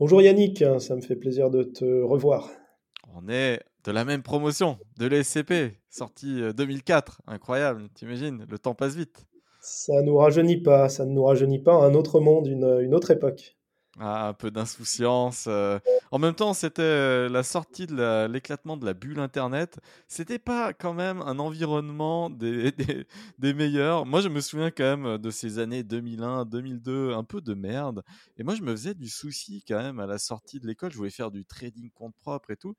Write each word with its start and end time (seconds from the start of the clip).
Bonjour 0.00 0.22
Yannick, 0.22 0.62
ça 0.78 0.94
me 0.94 1.00
fait 1.00 1.16
plaisir 1.16 1.50
de 1.50 1.64
te 1.64 1.84
revoir. 1.84 2.48
On 3.16 3.28
est 3.28 3.58
de 3.82 3.90
la 3.90 4.04
même 4.04 4.22
promotion, 4.22 4.78
de 4.96 5.06
l'ESCP, 5.06 5.76
sortie 5.90 6.40
2004. 6.56 7.20
Euh, 7.26 7.32
Incroyable, 7.32 7.88
t'imagines, 7.94 8.46
le 8.48 8.58
temps 8.60 8.76
passe 8.76 8.94
vite. 8.94 9.26
Ça 9.60 9.94
ne 9.94 10.02
nous 10.02 10.16
rajeunit 10.16 10.62
pas, 10.62 10.88
ça 10.88 11.04
ne 11.04 11.10
nous 11.10 11.24
rajeunit 11.24 11.58
pas. 11.58 11.74
Un 11.74 11.94
autre 11.94 12.20
monde, 12.20 12.46
une 12.46 12.94
autre 12.94 13.10
époque. 13.10 13.57
Ah, 14.00 14.28
un 14.28 14.32
peu 14.32 14.52
d'insouciance. 14.52 15.46
Euh. 15.48 15.80
En 16.12 16.20
même 16.20 16.34
temps, 16.34 16.54
c'était 16.54 16.82
euh, 16.82 17.28
la 17.28 17.42
sortie 17.42 17.86
de 17.88 18.26
l'éclatement 18.26 18.76
de 18.76 18.86
la 18.86 18.94
bulle 18.94 19.18
Internet. 19.18 19.80
C'était 20.06 20.38
pas 20.38 20.72
quand 20.72 20.94
même 20.94 21.20
un 21.22 21.40
environnement 21.40 22.30
des, 22.30 22.72
des, 23.38 23.54
meilleurs. 23.54 24.06
Moi, 24.06 24.20
je 24.20 24.28
me 24.28 24.40
souviens 24.40 24.70
quand 24.70 24.96
même 24.96 25.18
de 25.18 25.30
ces 25.30 25.58
années 25.58 25.82
2001, 25.82 26.44
2002, 26.44 27.12
un 27.12 27.24
peu 27.24 27.40
de 27.40 27.54
merde. 27.54 28.04
Et 28.36 28.44
moi, 28.44 28.54
je 28.54 28.62
me 28.62 28.70
faisais 28.70 28.94
du 28.94 29.08
souci 29.08 29.64
quand 29.66 29.78
même 29.78 29.98
à 29.98 30.06
la 30.06 30.18
sortie 30.18 30.60
de 30.60 30.66
l'école. 30.68 30.92
Je 30.92 30.96
voulais 30.96 31.10
faire 31.10 31.32
du 31.32 31.44
trading 31.44 31.90
compte 31.90 32.14
propre 32.20 32.52
et 32.52 32.56
tout. 32.56 32.74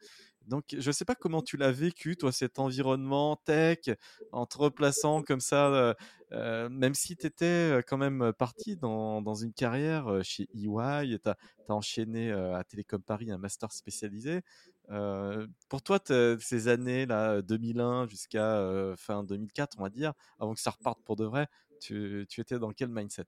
Donc, 0.50 0.66
je 0.76 0.88
ne 0.90 0.92
sais 0.92 1.06
pas 1.06 1.16
comment 1.16 1.42
tu 1.44 1.58
l'as 1.58 1.72
vécu, 1.72 2.18
toi, 2.18 2.32
cet 2.32 2.58
environnement 2.58 3.36
tech, 3.46 3.90
en 4.32 4.48
te 4.48 4.58
replaçant 4.58 5.22
comme 5.22 5.40
ça, 5.40 5.68
euh, 5.68 5.94
euh, 6.32 6.70
même 6.70 6.96
si 6.96 7.16
tu 7.16 7.28
étais 7.28 7.84
quand 7.88 7.98
même 7.98 8.34
parti 8.34 8.76
dans, 8.76 9.36
une 9.36 9.54
carrière 9.54 10.20
chez 10.24 10.50
EY, 10.56 11.20
tu 11.24 11.30
as, 11.30 11.38
enchaîné 11.70 12.32
à 12.32 12.64
Télécom 12.64 13.02
Paris 13.02 13.32
un 13.32 13.38
master 13.38 13.72
spécialisé. 13.72 14.42
Euh, 14.90 15.46
pour 15.70 15.84
toi, 15.84 16.00
ces 16.40 16.68
années-là, 16.68 17.44
2001 17.44 18.08
jusqu'à 18.08 18.94
fin 18.98 19.24
2004, 19.24 19.76
on 19.78 19.84
va 19.84 19.90
dire, 19.90 20.14
avant 20.40 20.56
que 20.56 20.62
ça 20.62 20.72
reparte 20.72 21.00
pour 21.06 21.16
de 21.16 21.26
vrai, 21.26 21.48
tu, 21.80 22.26
tu 22.28 22.42
étais 22.42 22.58
dans 22.58 22.72
quel 22.72 22.90
mindset? 22.90 23.26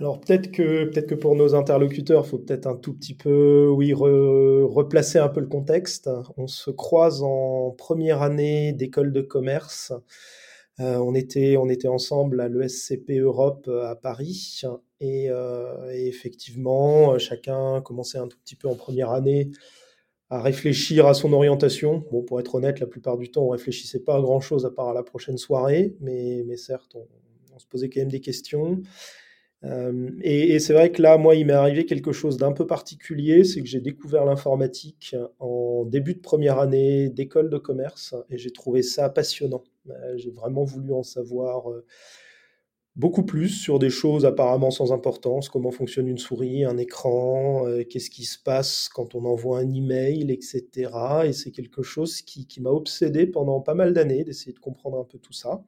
Alors 0.00 0.18
peut-être 0.18 0.50
que, 0.50 0.84
peut 0.86 1.02
que 1.02 1.14
pour 1.14 1.36
nos 1.36 1.54
interlocuteurs, 1.54 2.26
faut 2.26 2.38
peut-être 2.38 2.66
un 2.66 2.74
tout 2.74 2.94
petit 2.94 3.12
peu, 3.12 3.68
oui, 3.68 3.92
replacer 3.92 5.18
un 5.18 5.28
peu 5.28 5.40
le 5.40 5.46
contexte. 5.46 6.08
On 6.38 6.46
se 6.46 6.70
croise 6.70 7.22
en 7.22 7.72
première 7.72 8.22
année 8.22 8.72
d'école 8.72 9.12
de 9.12 9.20
commerce. 9.20 9.92
Euh, 10.80 10.96
on, 10.96 11.14
était, 11.14 11.58
on 11.58 11.68
était 11.68 11.88
ensemble 11.88 12.40
à 12.40 12.48
l'ESCP 12.48 13.18
Europe 13.18 13.66
euh, 13.68 13.90
à 13.90 13.94
Paris. 13.94 14.62
Et, 15.00 15.26
euh, 15.28 15.90
effectivement, 15.92 17.18
chacun 17.18 17.82
commençait 17.82 18.16
un 18.16 18.28
tout 18.28 18.38
petit 18.38 18.56
peu 18.56 18.68
en 18.68 18.76
première 18.76 19.10
année 19.10 19.50
à 20.30 20.40
réfléchir 20.40 21.06
à 21.06 21.12
son 21.12 21.34
orientation. 21.34 22.06
Bon, 22.10 22.22
pour 22.22 22.40
être 22.40 22.54
honnête, 22.54 22.80
la 22.80 22.86
plupart 22.86 23.18
du 23.18 23.30
temps, 23.30 23.42
on 23.42 23.48
réfléchissait 23.50 24.00
pas 24.00 24.16
à 24.16 24.20
grand-chose 24.22 24.64
à 24.64 24.70
part 24.70 24.88
à 24.88 24.94
la 24.94 25.02
prochaine 25.02 25.36
soirée, 25.36 25.94
mais, 26.00 26.42
mais 26.46 26.56
certes, 26.56 26.94
on, 26.94 27.06
on 27.54 27.58
se 27.58 27.66
posait 27.66 27.90
quand 27.90 28.00
même 28.00 28.08
des 28.08 28.20
questions. 28.20 28.80
Euh, 29.64 30.10
et, 30.22 30.58
c'est 30.58 30.72
vrai 30.72 30.90
que 30.90 31.02
là, 31.02 31.18
moi, 31.18 31.34
il 31.34 31.46
m'est 31.46 31.52
arrivé 31.52 31.84
quelque 31.84 32.12
chose 32.12 32.36
d'un 32.38 32.52
peu 32.52 32.66
particulier, 32.66 33.44
c'est 33.44 33.60
que 33.60 33.68
j'ai 33.68 33.80
découvert 33.80 34.24
l'informatique 34.24 35.14
en 35.38 35.84
début 35.84 36.14
de 36.14 36.20
première 36.20 36.58
année 36.58 37.10
d'école 37.10 37.50
de 37.50 37.58
commerce 37.58 38.14
et 38.30 38.38
j'ai 38.38 38.52
trouvé 38.52 38.82
ça 38.82 39.10
passionnant. 39.10 39.62
Euh, 39.90 40.16
j'ai 40.16 40.30
vraiment 40.30 40.64
voulu 40.64 40.92
en 40.94 41.02
savoir 41.02 41.70
euh, 41.70 41.84
beaucoup 42.96 43.22
plus 43.24 43.48
sur 43.50 43.78
des 43.78 43.90
choses 43.90 44.24
apparemment 44.24 44.70
sans 44.70 44.92
importance, 44.92 45.48
comment 45.50 45.70
fonctionne 45.70 46.08
une 46.08 46.18
souris, 46.18 46.64
un 46.64 46.78
écran, 46.78 47.64
qu'est-ce 47.88 48.10
qui 48.10 48.24
se 48.24 48.38
passe 48.42 48.88
quand 48.88 49.14
on 49.14 49.24
envoie 49.26 49.58
un 49.60 49.72
email, 49.72 50.30
etc. 50.32 50.90
Et 51.26 51.32
c'est 51.32 51.50
quelque 51.50 51.82
chose 51.82 52.22
qui 52.22 52.60
m'a 52.60 52.70
obsédé 52.70 53.26
pendant 53.26 53.60
pas 53.60 53.74
mal 53.74 53.92
d'années 53.92 54.24
d'essayer 54.24 54.52
de 54.52 54.58
comprendre 54.58 54.98
un 54.98 55.04
peu 55.04 55.18
tout 55.18 55.32
ça. 55.32 55.62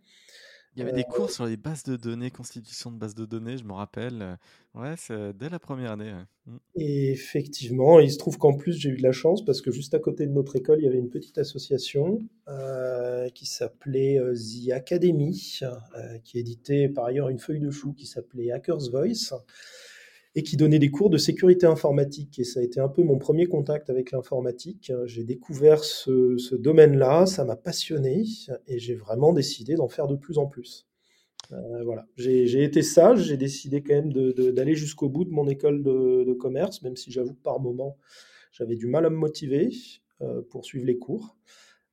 Il 0.74 0.80
y 0.80 0.82
avait 0.82 0.92
des 0.92 1.04
cours 1.04 1.30
sur 1.30 1.44
les 1.44 1.58
bases 1.58 1.82
de 1.82 1.96
données, 1.96 2.30
constitution 2.30 2.90
de 2.90 2.96
bases 2.96 3.14
de 3.14 3.26
données, 3.26 3.58
je 3.58 3.64
me 3.64 3.72
rappelle. 3.72 4.38
Ouais, 4.74 4.94
c'est 4.96 5.36
dès 5.36 5.50
la 5.50 5.58
première 5.58 5.92
année. 5.92 6.12
Mmh. 6.46 6.56
Effectivement, 6.76 8.00
il 8.00 8.10
se 8.10 8.16
trouve 8.16 8.38
qu'en 8.38 8.54
plus, 8.54 8.72
j'ai 8.72 8.88
eu 8.88 8.96
de 8.96 9.02
la 9.02 9.12
chance 9.12 9.44
parce 9.44 9.60
que 9.60 9.70
juste 9.70 9.92
à 9.92 9.98
côté 9.98 10.26
de 10.26 10.32
notre 10.32 10.56
école, 10.56 10.78
il 10.80 10.84
y 10.84 10.88
avait 10.88 10.98
une 10.98 11.10
petite 11.10 11.36
association 11.36 12.20
euh, 12.48 13.28
qui 13.30 13.44
s'appelait 13.44 14.18
euh, 14.18 14.34
The 14.34 14.72
Academy, 14.72 15.60
euh, 15.62 16.18
qui 16.24 16.38
éditait 16.38 16.88
par 16.88 17.04
ailleurs 17.04 17.28
une 17.28 17.38
feuille 17.38 17.60
de 17.60 17.70
chou 17.70 17.92
qui 17.92 18.06
s'appelait 18.06 18.50
Hacker's 18.50 18.90
Voice 18.90 19.34
et 20.34 20.42
qui 20.42 20.56
donnait 20.56 20.78
des 20.78 20.90
cours 20.90 21.10
de 21.10 21.18
sécurité 21.18 21.66
informatique. 21.66 22.38
Et 22.38 22.44
ça 22.44 22.60
a 22.60 22.62
été 22.62 22.80
un 22.80 22.88
peu 22.88 23.02
mon 23.02 23.18
premier 23.18 23.46
contact 23.46 23.90
avec 23.90 24.12
l'informatique. 24.12 24.92
J'ai 25.04 25.24
découvert 25.24 25.84
ce, 25.84 26.54
domaine-là, 26.54 27.26
ça 27.26 27.44
m'a 27.44 27.56
passionné 27.56 28.24
et 28.66 28.78
j'ai 28.78 28.94
vraiment 28.94 29.32
décidé 29.32 29.74
d'en 29.74 29.88
faire 29.88 30.06
de 30.06 30.16
plus 30.16 30.38
en 30.38 30.46
plus. 30.46 30.86
Euh, 31.52 31.82
voilà, 31.84 32.06
j'ai 32.16 32.62
été 32.62 32.82
sage, 32.82 33.24
j'ai 33.24 33.36
décidé 33.36 33.82
quand 33.82 33.94
même 33.94 34.12
d'aller 34.12 34.74
jusqu'au 34.74 35.08
bout 35.08 35.24
de 35.24 35.30
mon 35.30 35.48
école 35.48 35.82
de, 35.82 36.32
commerce, 36.34 36.82
même 36.82 36.96
si 36.96 37.10
j'avoue 37.10 37.34
que 37.34 37.42
par 37.42 37.60
moment 37.60 37.98
j'avais 38.52 38.76
du 38.76 38.86
mal 38.86 39.06
à 39.06 39.10
me 39.10 39.16
motiver 39.16 39.70
euh, 40.22 40.42
pour 40.50 40.64
suivre 40.64 40.86
les 40.86 40.98
cours. 40.98 41.36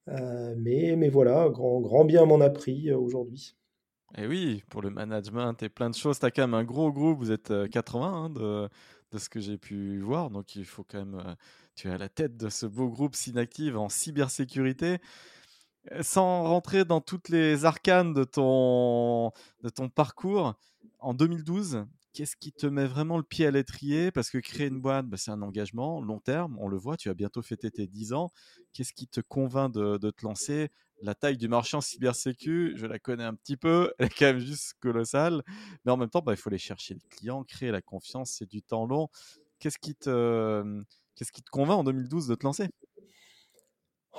Euh, 0.07 0.55
mais, 0.57 0.95
mais 0.95 1.09
voilà, 1.09 1.49
grand, 1.49 1.81
grand 1.81 2.05
bien 2.05 2.25
m'en 2.25 2.39
a 2.41 2.49
pris 2.49 2.91
aujourd'hui. 2.91 3.55
Et 4.17 4.27
oui, 4.27 4.63
pour 4.69 4.81
le 4.81 4.89
management 4.89 5.61
et 5.61 5.69
plein 5.69 5.89
de 5.89 5.95
choses, 5.95 6.19
tu 6.19 6.25
as 6.25 6.31
quand 6.31 6.41
même 6.41 6.53
un 6.53 6.63
gros 6.63 6.91
groupe, 6.91 7.19
vous 7.19 7.31
êtes 7.31 7.53
80 7.69 8.07
euh, 8.07 8.15
hein, 8.15 8.29
de, 8.29 8.69
de, 9.11 9.17
ce 9.19 9.29
que 9.29 9.39
j'ai 9.39 9.57
pu 9.57 9.99
voir, 9.99 10.29
donc 10.31 10.55
il 10.55 10.65
faut 10.65 10.83
quand 10.83 10.97
même, 10.97 11.21
euh, 11.23 11.35
tu 11.75 11.87
es 11.87 11.91
à 11.91 11.97
la 11.97 12.09
tête 12.09 12.35
de 12.35 12.49
ce 12.49 12.65
beau 12.65 12.89
groupe 12.89 13.15
Synactive 13.15 13.77
en 13.77 13.87
cybersécurité. 13.87 14.97
Euh, 15.91 16.03
sans 16.03 16.43
rentrer 16.43 16.85
dans 16.85 17.01
toutes 17.01 17.29
les 17.29 17.65
arcanes 17.65 18.13
de 18.13 18.23
ton, 18.23 19.31
de 19.63 19.69
ton 19.69 19.89
parcours, 19.89 20.55
en 20.99 21.13
2012, 21.13 21.85
qu'est-ce 22.13 22.35
qui 22.35 22.51
te 22.51 22.65
met 22.67 22.85
vraiment 22.87 23.17
le 23.17 23.23
pied 23.23 23.45
à 23.45 23.51
l'étrier? 23.51 24.11
Parce 24.11 24.29
que 24.29 24.37
créer 24.37 24.67
une 24.67 24.81
boîte, 24.81 25.07
bah, 25.07 25.17
c'est 25.17 25.31
un 25.31 25.41
engagement 25.41 26.01
long 26.01 26.19
terme, 26.19 26.57
on 26.59 26.67
le 26.67 26.77
voit, 26.77 26.97
tu 26.97 27.09
as 27.09 27.13
bientôt 27.13 27.41
fêté 27.41 27.71
tes 27.71 27.87
10 27.87 28.13
ans. 28.13 28.31
Qu'est-ce 28.73 28.93
qui 28.93 29.07
te 29.07 29.21
convainc 29.21 29.73
de, 29.73 29.97
de 29.97 30.11
te 30.11 30.25
lancer? 30.25 30.69
La 31.01 31.15
taille 31.15 31.37
du 31.37 31.47
marché 31.47 31.77
en 31.77 31.81
cybersécu, 31.81 32.73
je 32.75 32.85
la 32.85 32.99
connais 32.99 33.23
un 33.23 33.33
petit 33.35 33.55
peu, 33.57 33.93
elle 33.99 34.07
est 34.07 34.09
quand 34.09 34.25
même 34.25 34.39
juste 34.39 34.73
colossale. 34.79 35.43
Mais 35.85 35.91
en 35.91 35.97
même 35.97 36.09
temps, 36.09 36.21
bah, 36.21 36.33
il 36.33 36.37
faut 36.37 36.49
aller 36.49 36.57
chercher 36.57 36.95
les 36.95 37.07
clients, 37.09 37.43
créer 37.43 37.71
la 37.71 37.81
confiance, 37.81 38.31
c'est 38.31 38.49
du 38.49 38.61
temps 38.61 38.85
long. 38.85 39.09
Qu'est-ce 39.59 39.79
qui 39.79 39.95
te, 39.95 40.83
qu'est-ce 41.15 41.31
qui 41.31 41.43
te 41.43 41.49
convainc 41.49 41.79
en 41.79 41.83
2012 41.83 42.27
de 42.27 42.35
te 42.35 42.45
lancer? 42.45 42.69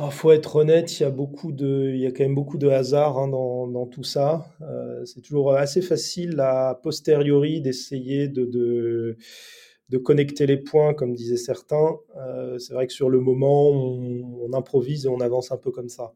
Oh, 0.00 0.10
faut 0.10 0.32
être 0.32 0.56
honnête, 0.56 0.98
il 0.98 1.02
y 1.02 1.06
a 1.06 1.10
y 1.10 2.06
a 2.06 2.10
quand 2.10 2.24
même 2.24 2.34
beaucoup 2.34 2.58
de 2.58 2.68
hasard 2.68 3.18
hein, 3.18 3.28
dans, 3.28 3.86
tout 3.86 4.04
ça. 4.04 4.46
Euh, 4.62 5.04
c'est 5.04 5.20
toujours 5.20 5.54
assez 5.54 5.82
facile 5.82 6.40
à 6.40 6.78
posteriori 6.82 7.60
d'essayer 7.60 8.28
de, 8.28 8.44
de, 8.44 9.98
connecter 9.98 10.46
les 10.46 10.56
points, 10.56 10.94
comme 10.94 11.14
disaient 11.14 11.36
certains. 11.36 11.96
Euh, 12.16 12.58
c'est 12.58 12.74
vrai 12.74 12.86
que 12.86 12.92
sur 12.92 13.10
le 13.10 13.20
moment, 13.20 13.70
on, 13.70 14.52
improvise 14.52 15.06
et 15.06 15.08
on 15.08 15.20
avance 15.20 15.52
un 15.52 15.56
peu 15.56 15.70
comme 15.70 15.88
ça. 15.88 16.12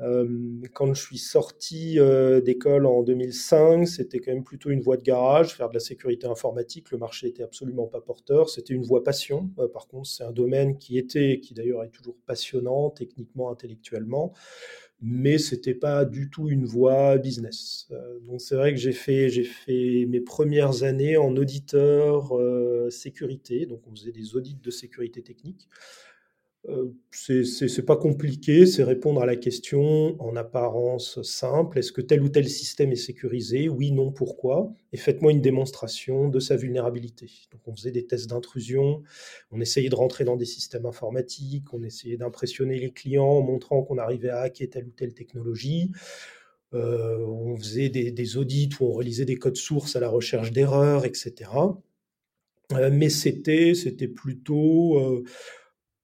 Euh, 0.00 0.60
quand 0.74 0.94
je 0.94 1.02
suis 1.02 1.18
sorti 1.18 1.98
euh, 1.98 2.40
d'école 2.40 2.86
en 2.86 3.02
2005, 3.02 3.86
c'était 3.86 4.20
quand 4.20 4.32
même 4.32 4.44
plutôt 4.44 4.70
une 4.70 4.80
voie 4.80 4.96
de 4.96 5.02
garage, 5.02 5.54
faire 5.54 5.68
de 5.68 5.74
la 5.74 5.80
sécurité 5.80 6.26
informatique. 6.26 6.90
Le 6.92 6.98
marché 6.98 7.26
était 7.26 7.42
absolument 7.42 7.86
pas 7.86 8.00
porteur. 8.00 8.48
C'était 8.48 8.74
une 8.74 8.84
voie 8.84 9.02
passion. 9.02 9.50
Euh, 9.58 9.66
par 9.66 9.88
contre, 9.88 10.08
c'est 10.08 10.22
un 10.22 10.30
domaine 10.32 10.78
qui 10.78 10.98
était, 10.98 11.40
qui 11.40 11.52
d'ailleurs 11.52 11.82
est 11.82 11.90
toujours 11.90 12.16
passionnant, 12.26 12.90
techniquement, 12.90 13.50
intellectuellement, 13.50 14.32
mais 15.00 15.38
c'était 15.38 15.74
pas 15.74 16.04
du 16.04 16.30
tout 16.30 16.48
une 16.48 16.64
voie 16.64 17.18
business. 17.18 17.88
donc 18.26 18.40
c'est 18.40 18.56
vrai 18.56 18.72
que 18.72 18.80
j'ai 18.80 18.92
fait, 18.92 19.28
j'ai 19.28 19.44
fait 19.44 20.06
mes 20.08 20.20
premières 20.20 20.82
années 20.82 21.16
en 21.16 21.36
auditeur 21.36 22.32
sécurité. 22.90 23.66
Donc 23.66 23.80
on 23.86 23.94
faisait 23.94 24.12
des 24.12 24.34
audits 24.34 24.58
de 24.60 24.70
sécurité 24.70 25.22
technique. 25.22 25.68
Euh, 26.66 26.92
c'est 27.12 27.86
pas 27.86 27.96
compliqué, 27.96 28.66
c'est 28.66 28.82
répondre 28.82 29.22
à 29.22 29.26
la 29.26 29.36
question 29.36 30.20
en 30.20 30.34
apparence 30.36 31.22
simple. 31.22 31.78
Est-ce 31.78 31.92
que 31.92 32.00
tel 32.00 32.20
ou 32.20 32.28
tel 32.28 32.48
système 32.48 32.90
est 32.92 32.96
sécurisé? 32.96 33.68
Oui, 33.68 33.92
non, 33.92 34.10
pourquoi? 34.10 34.72
Et 34.92 34.96
faites-moi 34.96 35.32
une 35.32 35.40
démonstration 35.40 36.28
de 36.28 36.40
sa 36.40 36.56
vulnérabilité. 36.56 37.30
Donc 37.52 37.60
on 37.66 37.74
faisait 37.74 37.92
des 37.92 38.06
tests 38.06 38.28
d'intrusion, 38.28 39.02
on 39.52 39.60
essayait 39.60 39.88
de 39.88 39.94
rentrer 39.94 40.24
dans 40.24 40.36
des 40.36 40.44
systèmes 40.44 40.84
informatiques, 40.84 41.72
on 41.72 41.82
essayait 41.84 42.16
d'impressionner 42.16 42.78
les 42.78 42.90
clients 42.90 43.24
en 43.24 43.42
montrant 43.42 43.82
qu'on 43.82 43.98
arrivait 43.98 44.30
à 44.30 44.40
hacker 44.40 44.68
telle 44.68 44.86
ou 44.86 44.90
telle 44.90 45.14
technologie. 45.14 45.92
Euh, 46.74 47.24
on 47.24 47.56
faisait 47.56 47.88
des, 47.88 48.36
audits 48.36 48.68
où 48.80 48.86
on 48.86 48.92
relisait 48.92 49.24
des 49.24 49.36
codes 49.36 49.56
sources 49.56 49.96
à 49.96 50.00
la 50.00 50.10
recherche 50.10 50.50
d'erreurs, 50.50 51.06
etc. 51.06 51.50
mais 52.92 53.08
c'était, 53.08 53.72
c'était 53.74 54.08
plutôt 54.08 55.24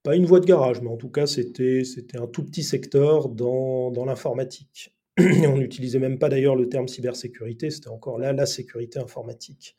pas 0.04 0.14
une 0.14 0.26
voie 0.26 0.38
de 0.38 0.44
garage, 0.44 0.82
mais 0.82 0.90
en 0.90 0.98
tout 0.98 1.08
cas, 1.08 1.26
c'était, 1.26 1.82
un 2.14 2.26
tout 2.26 2.44
petit 2.44 2.62
secteur 2.62 3.30
dans, 3.30 4.04
l'informatique. 4.04 4.94
On 5.18 5.56
n'utilisait 5.56 5.98
même 5.98 6.18
pas 6.18 6.28
d'ailleurs 6.28 6.54
le 6.54 6.68
terme 6.68 6.88
cybersécurité, 6.88 7.70
c'était 7.70 7.88
encore 7.88 8.18
là 8.18 8.32
la 8.32 8.46
sécurité 8.46 8.98
informatique. 8.98 9.76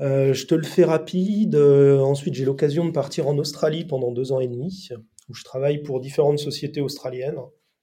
Euh, 0.00 0.34
je 0.34 0.46
te 0.46 0.54
le 0.54 0.64
fais 0.64 0.84
rapide. 0.84 1.54
Euh, 1.54 1.98
ensuite, 2.00 2.34
j'ai 2.34 2.44
l'occasion 2.44 2.84
de 2.84 2.90
partir 2.90 3.26
en 3.26 3.38
Australie 3.38 3.86
pendant 3.86 4.12
deux 4.12 4.32
ans 4.32 4.40
et 4.40 4.48
demi, 4.48 4.90
où 5.30 5.34
je 5.34 5.44
travaille 5.44 5.82
pour 5.82 6.00
différentes 6.00 6.38
sociétés 6.38 6.82
australiennes. 6.82 7.40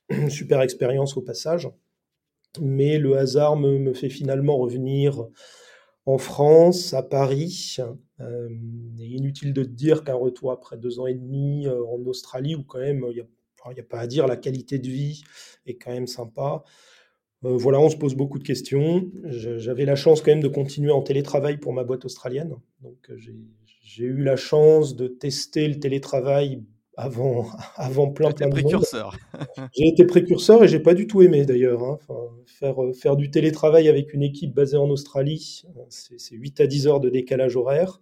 Super 0.29 0.61
expérience 0.61 1.17
au 1.17 1.21
passage. 1.21 1.67
Mais 2.61 2.99
le 2.99 3.17
hasard 3.17 3.55
me 3.55 3.93
fait 3.93 4.09
finalement 4.09 4.57
revenir 4.57 5.25
en 6.05 6.17
France, 6.17 6.93
à 6.93 7.03
Paris. 7.03 7.77
Euh, 8.19 8.49
inutile 8.99 9.53
de 9.53 9.63
te 9.63 9.69
dire 9.69 10.03
qu'un 10.03 10.15
retour 10.15 10.51
après 10.51 10.77
deux 10.77 10.99
ans 10.99 11.07
et 11.07 11.13
demi 11.13 11.67
euh, 11.67 11.83
en 11.85 11.99
Australie, 12.05 12.55
où 12.55 12.63
quand 12.63 12.79
même, 12.79 13.05
il 13.09 13.15
n'y 13.73 13.79
a, 13.79 13.83
pas 13.83 13.99
à 13.99 14.07
dire, 14.07 14.27
la 14.27 14.37
qualité 14.37 14.79
de 14.79 14.87
vie 14.87 15.23
est 15.65 15.75
quand 15.75 15.91
même 15.91 16.07
sympa. 16.07 16.63
Euh, 17.43 17.57
voilà, 17.57 17.79
on 17.79 17.89
se 17.89 17.97
pose 17.97 18.15
beaucoup 18.15 18.39
de 18.39 18.43
questions. 18.43 19.09
J'avais 19.25 19.85
la 19.85 19.95
chance 19.95 20.21
quand 20.21 20.31
même 20.31 20.43
de 20.43 20.47
continuer 20.47 20.91
en 20.91 21.01
télétravail 21.01 21.57
pour 21.57 21.73
ma 21.73 21.83
boîte 21.83 22.05
australienne. 22.05 22.55
Donc 22.81 23.11
j'ai 23.81 24.05
eu 24.05 24.23
la 24.23 24.35
chance 24.35 24.95
de 24.95 25.07
tester 25.07 25.67
le 25.67 25.79
télétravail 25.79 26.63
avant, 26.97 27.47
avant 27.75 28.11
plein, 28.11 28.31
plein 28.31 28.47
de 28.47 28.51
précurseur. 28.51 29.17
j'ai 29.73 29.87
été 29.87 30.05
précurseur 30.05 30.63
et 30.63 30.67
j'ai 30.67 30.79
pas 30.79 30.93
du 30.93 31.07
tout 31.07 31.21
aimé 31.21 31.45
d'ailleurs. 31.45 31.83
Hein. 31.83 31.99
faire, 32.45 32.75
faire 32.93 33.15
du 33.15 33.31
télétravail 33.31 33.87
avec 33.89 34.13
une 34.13 34.23
équipe 34.23 34.53
basée 34.53 34.77
en 34.77 34.89
Australie, 34.89 35.63
c'est 35.89 36.35
8 36.35 36.61
à 36.61 36.67
10 36.67 36.87
heures 36.87 36.99
de 36.99 37.09
décalage 37.09 37.55
horaire. 37.55 38.01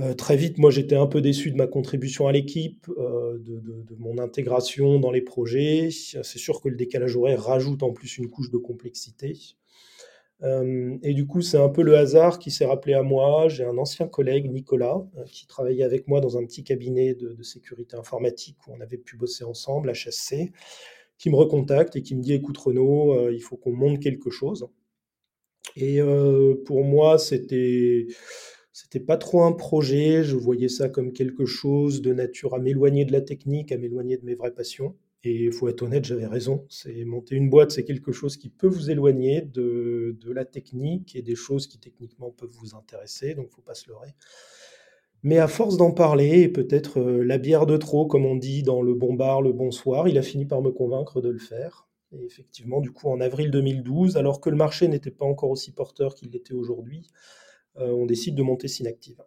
Euh, 0.00 0.12
très 0.14 0.36
vite, 0.36 0.58
moi, 0.58 0.70
j'étais 0.70 0.96
un 0.96 1.06
peu 1.06 1.20
déçu 1.20 1.52
de 1.52 1.56
ma 1.56 1.68
contribution 1.68 2.26
à 2.26 2.32
l'équipe, 2.32 2.88
euh, 2.98 3.38
de, 3.38 3.94
mon 3.98 4.18
intégration 4.18 4.98
dans 4.98 5.12
les 5.12 5.20
projets. 5.20 5.90
C'est 5.90 6.38
sûr 6.38 6.60
que 6.60 6.68
le 6.68 6.76
décalage 6.76 7.16
horaire 7.16 7.42
rajoute 7.42 7.82
en 7.82 7.92
plus 7.92 8.18
une 8.18 8.28
couche 8.28 8.50
de 8.50 8.58
complexité. 8.58 9.36
Euh, 10.42 10.98
et 11.02 11.14
du 11.14 11.26
coup, 11.26 11.40
c'est 11.40 11.58
un 11.58 11.68
peu 11.68 11.82
le 11.82 11.96
hasard 11.96 12.38
qui 12.38 12.50
s'est 12.50 12.66
rappelé 12.66 12.94
à 12.94 13.02
moi. 13.02 13.48
J'ai 13.48 13.64
un 13.64 13.78
ancien 13.78 14.08
collègue, 14.08 14.50
Nicolas, 14.50 15.02
qui 15.26 15.46
travaillait 15.46 15.84
avec 15.84 16.08
moi 16.08 16.20
dans 16.20 16.36
un 16.36 16.44
petit 16.44 16.64
cabinet 16.64 17.14
de, 17.14 17.42
sécurité 17.42 17.96
informatique 17.96 18.56
où 18.66 18.72
on 18.72 18.80
avait 18.80 18.98
pu 18.98 19.16
bosser 19.16 19.44
ensemble, 19.44 19.92
HSC, 19.92 20.52
qui 21.18 21.30
me 21.30 21.36
recontacte 21.36 21.96
et 21.96 22.02
qui 22.02 22.14
me 22.14 22.22
dit, 22.22 22.34
écoute 22.34 22.58
Renaud, 22.58 23.30
il 23.30 23.40
faut 23.40 23.56
qu'on 23.56 23.72
monte 23.72 24.00
quelque 24.00 24.30
chose. 24.30 24.68
Et 25.76 26.00
pour 26.66 26.84
moi, 26.84 27.18
c'était 27.18 28.06
c'était 28.74 28.98
pas 28.98 29.16
trop 29.16 29.44
un 29.44 29.52
projet, 29.52 30.24
je 30.24 30.34
voyais 30.34 30.68
ça 30.68 30.88
comme 30.88 31.12
quelque 31.12 31.46
chose 31.46 32.02
de 32.02 32.12
nature 32.12 32.54
à 32.54 32.58
m'éloigner 32.58 33.04
de 33.04 33.12
la 33.12 33.20
technique, 33.20 33.70
à 33.70 33.78
m'éloigner 33.78 34.16
de 34.16 34.24
mes 34.24 34.34
vraies 34.34 34.50
passions. 34.52 34.96
Et 35.24 35.44
il 35.44 35.52
faut 35.52 35.68
être 35.68 35.82
honnête, 35.82 36.04
j'avais 36.04 36.26
raison. 36.26 36.66
C'est 36.68 37.04
monter 37.04 37.34
une 37.34 37.48
boîte, 37.48 37.70
c'est 37.70 37.84
quelque 37.84 38.12
chose 38.12 38.36
qui 38.36 38.50
peut 38.50 38.66
vous 38.66 38.90
éloigner 38.90 39.40
de, 39.40 40.16
la 40.26 40.44
technique 40.44 41.16
et 41.16 41.22
des 41.22 41.34
choses 41.34 41.66
qui 41.66 41.78
techniquement 41.78 42.30
peuvent 42.30 42.54
vous 42.60 42.74
intéresser, 42.74 43.34
donc 43.34 43.50
faut 43.50 43.62
pas 43.62 43.74
se 43.74 43.88
leurrer. 43.88 44.14
Mais 45.22 45.38
à 45.38 45.48
force 45.48 45.78
d'en 45.78 45.92
parler, 45.92 46.42
et 46.42 46.48
peut-être 46.48 47.00
euh, 47.00 47.24
la 47.24 47.38
bière 47.38 47.64
de 47.64 47.78
trop, 47.78 48.04
comme 48.06 48.26
on 48.26 48.36
dit 48.36 48.62
dans 48.62 48.82
le 48.82 48.92
bon 48.94 49.14
bar, 49.14 49.40
le 49.40 49.52
bonsoir, 49.54 50.06
il 50.06 50.18
a 50.18 50.22
fini 50.22 50.44
par 50.44 50.60
me 50.60 50.70
convaincre 50.70 51.22
de 51.22 51.30
le 51.30 51.38
faire. 51.38 51.88
Et 52.12 52.22
effectivement, 52.24 52.82
du 52.82 52.90
coup, 52.90 53.08
en 53.08 53.20
avril 53.20 53.50
2012, 53.50 54.18
alors 54.18 54.40
que 54.42 54.50
le 54.50 54.56
marché 54.56 54.86
n'était 54.86 55.10
pas 55.10 55.24
encore 55.24 55.48
aussi 55.48 55.72
porteur 55.72 56.14
qu'il 56.14 56.30
l'était 56.30 56.52
aujourd'hui, 56.52 57.06
euh, 57.78 57.90
on 57.90 58.04
décide 58.04 58.34
de 58.34 58.42
monter 58.42 58.68
Synactive. 58.68 59.22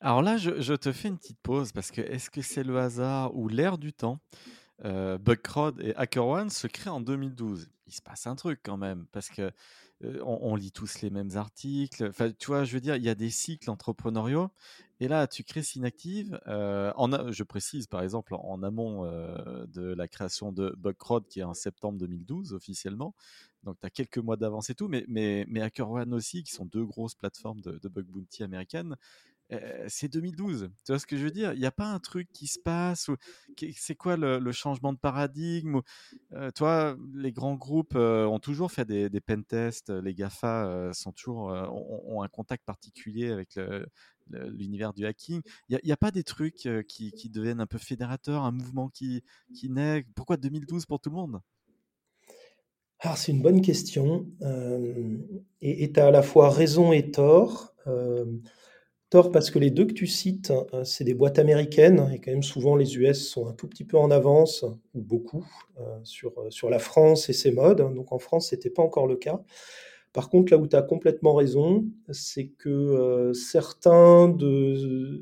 Alors 0.00 0.20
là, 0.20 0.36
je, 0.36 0.74
te 0.74 0.92
fais 0.92 1.08
une 1.08 1.16
petite 1.16 1.38
pause 1.42 1.72
parce 1.72 1.90
que 1.90 2.02
est-ce 2.02 2.28
que 2.28 2.42
c'est 2.42 2.62
le 2.62 2.76
hasard 2.76 3.34
ou 3.34 3.48
l'air 3.48 3.78
du 3.78 3.94
temps 3.94 4.18
euh, 4.84 5.18
et 5.80 5.94
HackerOne 5.94 6.50
se 6.50 6.66
créent 6.66 6.90
en 6.90 7.00
2012. 7.00 7.68
Il 7.86 7.92
se 7.92 8.02
passe 8.02 8.26
un 8.26 8.34
truc 8.34 8.60
quand 8.62 8.76
même 8.76 9.06
parce 9.12 9.28
que 9.28 9.52
euh, 10.02 10.20
on, 10.24 10.56
lit 10.56 10.72
tous 10.72 11.00
les 11.02 11.10
mêmes 11.10 11.36
articles. 11.36 12.08
Enfin, 12.08 12.30
tu 12.32 12.46
vois, 12.46 12.64
je 12.64 12.72
veux 12.74 12.80
dire, 12.80 12.96
il 12.96 13.02
y 13.04 13.08
a 13.08 13.14
des 13.14 13.30
cycles 13.30 13.70
entrepreneuriaux. 13.70 14.50
Et 15.00 15.08
là, 15.08 15.26
tu 15.26 15.44
crées 15.44 15.62
Synactive. 15.62 16.40
en 16.46 17.32
je 17.32 17.42
précise, 17.42 17.86
par 17.86 18.02
exemple, 18.02 18.34
en 18.34 18.62
amont 18.62 19.04
de 19.04 19.94
la 19.94 20.08
création 20.08 20.52
de 20.52 20.74
Bugcrowd, 20.78 21.26
qui 21.28 21.40
est 21.40 21.44
en 21.44 21.54
septembre 21.54 21.98
2012 21.98 22.54
officiellement. 22.54 23.14
Donc, 23.64 23.78
tu 23.80 23.86
as 23.86 23.90
quelques 23.90 24.18
mois 24.18 24.36
d'avance 24.36 24.70
et 24.70 24.74
tout, 24.74 24.88
mais, 24.88 25.04
mais, 25.08 25.46
mais 25.48 25.62
HackerOne 25.62 26.12
aussi, 26.12 26.42
qui 26.42 26.52
sont 26.52 26.66
deux 26.66 26.84
grosses 26.84 27.14
plateformes 27.14 27.60
de, 27.60 27.88
bug 27.88 28.06
bounty 28.06 28.42
américaines, 28.42 28.96
euh, 29.52 29.84
c'est 29.88 30.08
2012. 30.08 30.70
Tu 30.84 30.92
vois 30.92 30.98
ce 30.98 31.06
que 31.06 31.16
je 31.16 31.24
veux 31.24 31.30
dire? 31.30 31.52
Il 31.52 31.60
n'y 31.60 31.66
a 31.66 31.72
pas 31.72 31.86
un 31.86 31.98
truc 31.98 32.28
qui 32.32 32.46
se 32.46 32.58
passe 32.58 33.08
ou 33.08 33.16
C'est 33.76 33.94
quoi 33.94 34.16
le, 34.16 34.52
changement 34.52 34.92
de 34.92 34.98
paradigme 34.98 35.80
euh, 36.32 36.50
Toi, 36.50 36.96
les 37.14 37.32
grands 37.32 37.54
groupes 37.54 37.94
euh, 37.96 38.24
ont 38.26 38.38
toujours 38.38 38.72
fait 38.72 38.84
des, 38.84 39.20
pentests. 39.20 39.90
Les 39.90 40.14
GAFA 40.14 40.90
sont 40.92 41.12
toujours, 41.12 41.46
ont, 41.46 42.22
un 42.22 42.28
contact 42.28 42.64
particulier 42.64 43.30
avec 43.30 43.58
l'univers 44.30 44.92
du 44.92 45.06
hacking. 45.06 45.42
Il 45.68 45.78
n'y 45.84 45.92
a, 45.92 45.96
pas 45.96 46.10
des 46.10 46.24
trucs 46.24 46.68
qui, 46.88 47.30
deviennent 47.30 47.60
un 47.60 47.66
peu 47.66 47.78
fédérateurs, 47.78 48.42
un 48.42 48.52
mouvement 48.52 48.88
qui, 48.88 49.22
qui 49.54 49.70
naît? 49.70 50.04
Pourquoi 50.14 50.36
2012 50.36 50.86
pour 50.86 51.00
tout 51.00 51.10
le 51.10 51.16
monde? 51.16 51.40
Alors, 53.04 53.18
c'est 53.18 53.32
une 53.32 53.42
bonne 53.42 53.60
question. 53.60 54.26
Euh, 54.40 55.18
et 55.60 55.92
tu 55.92 56.00
as 56.00 56.06
à 56.06 56.10
la 56.10 56.22
fois 56.22 56.48
raison 56.48 56.92
et 56.92 57.10
tort. 57.10 57.74
Euh, 59.14 59.22
parce 59.22 59.50
que 59.50 59.58
les 59.58 59.70
deux 59.70 59.86
que 59.86 59.92
tu 59.92 60.06
cites, 60.06 60.52
euh, 60.72 60.84
c'est 60.84 61.04
des 61.04 61.14
boîtes 61.14 61.38
américaines, 61.38 62.10
et 62.12 62.20
quand 62.20 62.30
même 62.30 62.42
souvent 62.42 62.76
les 62.76 62.96
US 62.96 63.28
sont 63.28 63.46
un 63.46 63.52
tout 63.52 63.68
petit 63.68 63.84
peu 63.84 63.96
en 63.96 64.10
avance, 64.10 64.64
ou 64.94 65.00
beaucoup, 65.02 65.46
sur, 66.04 66.32
sur 66.50 66.70
la 66.70 66.78
France 66.78 67.28
et 67.28 67.32
ses 67.32 67.50
modes. 67.50 67.78
Donc 67.94 68.12
en 68.12 68.18
France, 68.18 68.50
ce 68.50 68.54
n'était 68.54 68.70
pas 68.70 68.82
encore 68.82 69.06
le 69.06 69.16
cas. 69.16 69.42
Par 70.14 70.30
contre, 70.30 70.52
là 70.52 70.58
où 70.58 70.68
tu 70.68 70.76
as 70.76 70.82
complètement 70.82 71.34
raison, 71.34 71.86
c'est 72.12 72.46
que 72.46 72.68
euh, 72.68 73.32
certains 73.34 74.28
de, 74.28 75.20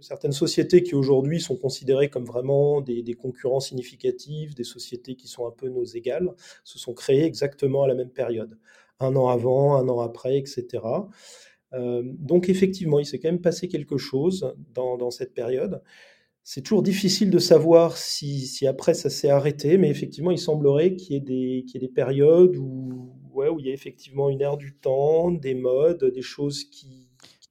certaines 0.00 0.30
sociétés 0.30 0.84
qui 0.84 0.94
aujourd'hui 0.94 1.40
sont 1.40 1.56
considérées 1.56 2.08
comme 2.08 2.24
vraiment 2.24 2.80
des, 2.80 3.14
concurrents 3.14 3.58
significatifs, 3.58 4.54
des 4.54 4.62
sociétés 4.62 5.16
qui 5.16 5.26
sont 5.26 5.44
un 5.44 5.50
peu 5.50 5.68
nos 5.70 5.84
égales, 5.84 6.32
se 6.62 6.78
sont 6.78 6.94
créées 6.94 7.24
exactement 7.24 7.82
à 7.82 7.88
la 7.88 7.96
même 7.96 8.10
période. 8.10 8.56
Un 9.00 9.16
an 9.16 9.26
avant, 9.26 9.74
un 9.74 9.88
an 9.88 9.98
après, 9.98 10.38
etc. 10.38 10.78
Euh, 11.74 12.02
donc 12.04 12.48
effectivement, 12.48 12.98
il 12.98 13.06
s'est 13.06 13.18
quand 13.18 13.28
même 13.28 13.40
passé 13.40 13.68
quelque 13.68 13.98
chose 13.98 14.54
dans, 14.74 15.10
cette 15.10 15.34
période. 15.34 15.82
C'est 16.42 16.62
toujours 16.62 16.82
difficile 16.82 17.30
de 17.30 17.38
savoir 17.38 17.96
si, 17.96 18.66
après 18.66 18.94
ça 18.94 19.10
s'est 19.10 19.28
arrêté, 19.28 19.76
mais 19.76 19.90
effectivement, 19.90 20.30
il 20.30 20.38
semblerait 20.38 20.96
qu'il 20.96 21.14
y 21.14 21.16
ait 21.16 21.20
des, 21.80 21.88
périodes 21.88 22.56
où 22.56 23.14
il 23.58 23.66
y 23.66 23.70
a 23.70 23.72
effectivement 23.72 24.30
une 24.30 24.40
ère 24.40 24.56
du 24.56 24.74
temps, 24.74 25.30
des 25.30 25.54
modes, 25.54 26.04
des 26.12 26.22
choses 26.22 26.64
qui... 26.64 27.07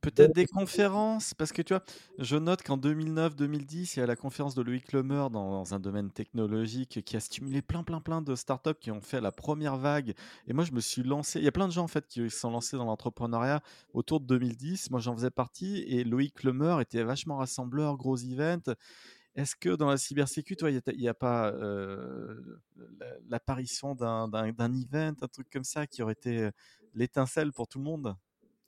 Peut-être 0.08 0.34
des 0.34 0.46
conférences, 0.46 1.34
parce 1.34 1.52
que 1.52 1.62
tu 1.62 1.74
vois, 1.74 1.84
je 2.18 2.38
note 2.38 2.64
qu'en 2.64 2.78
2009-2010, 2.78 3.94
il 3.96 4.00
y 4.00 4.02
a 4.02 4.06
la 4.06 4.16
conférence 4.16 4.56
de 4.56 4.62
Loïc 4.62 4.94
Lemer 4.94 5.28
dans, 5.30 5.74
un 5.74 5.80
domaine 5.82 6.12
technologique 6.12 7.04
qui 7.04 7.18
a 7.18 7.20
stimulé 7.20 7.62
plein, 7.62 7.84
plein, 7.84 8.00
plein 8.00 8.22
de 8.22 8.34
startups 8.34 8.80
qui 8.80 8.90
ont 8.90 9.02
fait 9.02 9.20
la 9.20 9.34
première 9.34 9.76
vague. 9.76 10.14
Et 10.48 10.54
moi, 10.54 10.64
je 10.64 10.72
me 10.72 10.80
suis 10.80 11.04
lancé. 11.04 11.40
Il 11.40 11.46
y 11.46 11.48
a 11.50 11.52
plein 11.52 11.68
de 11.68 11.74
gens 11.74 11.84
en 11.84 11.90
fait 11.90 12.08
qui 12.08 12.30
se 12.30 12.40
sont 12.40 12.52
lancés 12.52 12.78
dans 12.78 12.86
l'entrepreneuriat 12.86 13.62
autour 13.94 14.22
de 14.22 14.28
2010. 14.28 14.92
Moi, 14.92 15.02
j'en 15.02 15.14
faisais 15.14 15.30
partie. 15.30 15.80
Et 15.80 16.06
Loïc 16.06 16.44
Lemer 16.44 16.78
était 16.80 17.04
vachement 17.04 17.36
rassembleur, 17.38 17.98
gros 17.98 18.16
event. 18.16 18.62
Est-ce 19.36 19.58
que 19.58 19.76
dans 19.76 19.90
la 19.90 19.98
cybersécurité, 19.98 20.82
il 20.94 21.00
n'y 21.00 21.10
a, 21.10 21.14
pas 21.14 21.52
euh, 21.52 22.62
l'apparition 23.28 23.94
d'un 23.94 24.74
event, 24.74 25.14
un 25.22 25.28
truc 25.28 25.50
comme 25.52 25.66
ça, 25.66 25.86
qui 25.86 26.02
aurait 26.02 26.14
été 26.14 26.44
euh, 26.44 26.52
l'étincelle 26.96 27.52
pour 27.52 27.68
tout 27.68 27.80
le 27.80 27.84
monde? 27.84 28.16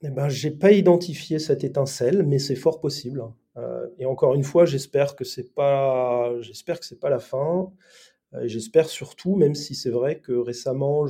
Eh 0.01 0.09
ben, 0.09 0.29
j'ai 0.29 0.51
pas 0.51 0.71
identifié 0.71 1.39
cette 1.39 1.63
étincelle, 1.63 2.23
mais 2.23 2.39
c'est 2.39 2.55
fort 2.55 2.79
possible. 2.79 3.23
Euh, 3.57 3.87
et 3.97 4.05
encore 4.05 4.33
une 4.35 4.43
fois, 4.43 4.65
j'espère 4.65 5.15
que 5.15 5.25
c'est 5.25 5.53
pas, 5.53 6.33
j'espère 6.41 6.79
que 6.79 6.85
c'est 6.85 6.99
pas 6.99 7.09
la 7.09 7.19
fin. 7.19 7.71
Et 8.41 8.47
j'espère 8.47 8.87
surtout, 8.89 9.35
même 9.35 9.55
si 9.55 9.75
c'est 9.75 9.89
vrai 9.89 10.19
que 10.19 10.33
récemment, 10.33 11.05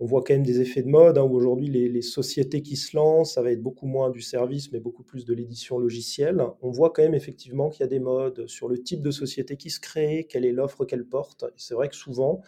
on 0.00 0.06
voit 0.06 0.22
quand 0.22 0.34
même 0.34 0.42
des 0.42 0.60
effets 0.60 0.82
de 0.82 0.88
mode, 0.88 1.18
hein, 1.18 1.22
où 1.22 1.36
aujourd'hui 1.36 1.68
les, 1.68 2.02
sociétés 2.02 2.62
qui 2.62 2.76
se 2.76 2.96
lancent, 2.96 3.34
ça 3.34 3.42
va 3.42 3.52
être 3.52 3.62
beaucoup 3.62 3.86
moins 3.86 4.10
du 4.10 4.22
service, 4.22 4.72
mais 4.72 4.80
beaucoup 4.80 5.04
plus 5.04 5.24
de 5.24 5.34
l'édition 5.34 5.78
logicielle. 5.78 6.42
On 6.62 6.70
voit 6.70 6.90
quand 6.90 7.02
même 7.02 7.14
effectivement 7.14 7.68
qu'il 7.68 7.82
y 7.82 7.84
a 7.84 7.88
des 7.88 8.00
modes 8.00 8.46
sur 8.48 8.68
le 8.68 8.82
type 8.82 9.02
de 9.02 9.10
société 9.10 9.56
qui 9.56 9.70
se 9.70 9.80
crée, 9.80 10.26
quelle 10.28 10.44
est 10.44 10.52
l'offre 10.52 10.84
qu'elle 10.84 11.04
porte. 11.04 11.44
C'est 11.56 11.74
vrai 11.74 11.88
que 11.88 11.94
souvent, 11.94 12.40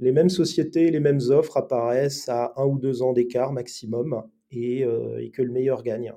les 0.00 0.12
mêmes 0.12 0.30
sociétés, 0.30 0.90
les 0.90 1.00
mêmes 1.00 1.20
offres 1.30 1.58
apparaissent 1.58 2.28
à 2.28 2.52
un 2.56 2.64
ou 2.64 2.78
deux 2.78 3.02
ans 3.02 3.12
d'écart 3.12 3.52
maximum, 3.52 4.24
et, 4.50 4.84
euh, 4.84 5.22
et 5.22 5.30
que 5.30 5.42
le 5.42 5.52
meilleur 5.52 5.82
gagne. 5.82 6.12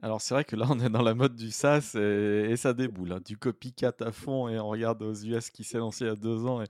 Alors 0.00 0.20
c'est 0.20 0.34
vrai 0.34 0.44
que 0.44 0.56
là 0.56 0.66
on 0.68 0.80
est 0.80 0.90
dans 0.90 1.02
la 1.02 1.14
mode 1.14 1.36
du 1.36 1.50
SaaS 1.50 1.94
et, 1.94 2.56
ça 2.56 2.72
déboule, 2.74 3.12
hein. 3.12 3.20
du 3.24 3.36
copycat 3.36 3.94
à 4.00 4.10
fond 4.10 4.48
et 4.48 4.58
on 4.58 4.68
regarde 4.68 5.00
aux 5.02 5.14
US 5.14 5.50
qui 5.50 5.62
s'est 5.62 5.78
lancé 5.78 6.04
il 6.04 6.08
y 6.08 6.10
a 6.10 6.16
deux 6.16 6.44
ans 6.44 6.60
et 6.60 6.66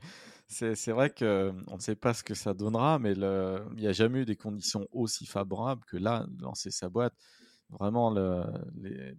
c'est 0.53 0.93
vrai 0.93 1.11
qu'on 1.11 1.75
ne 1.75 1.81
sait 1.81 1.97
pas 1.97 2.13
ce 2.13 2.23
que 2.23 2.35
ça 2.35 2.53
donnera, 2.53 2.99
mais 2.99 3.13
il 3.13 3.77
n'y 3.77 3.87
a 3.87 3.93
jamais 3.93 4.21
eu 4.21 4.25
des 4.25 4.37
conditions 4.37 4.87
aussi 4.93 5.25
favorables 5.25 5.83
que 5.87 5.97
là, 5.97 6.27
lancer 6.41 6.71
sa 6.71 6.91
boîte. 6.91 7.15
Vraiment, 7.79 8.11
le, 8.11 8.45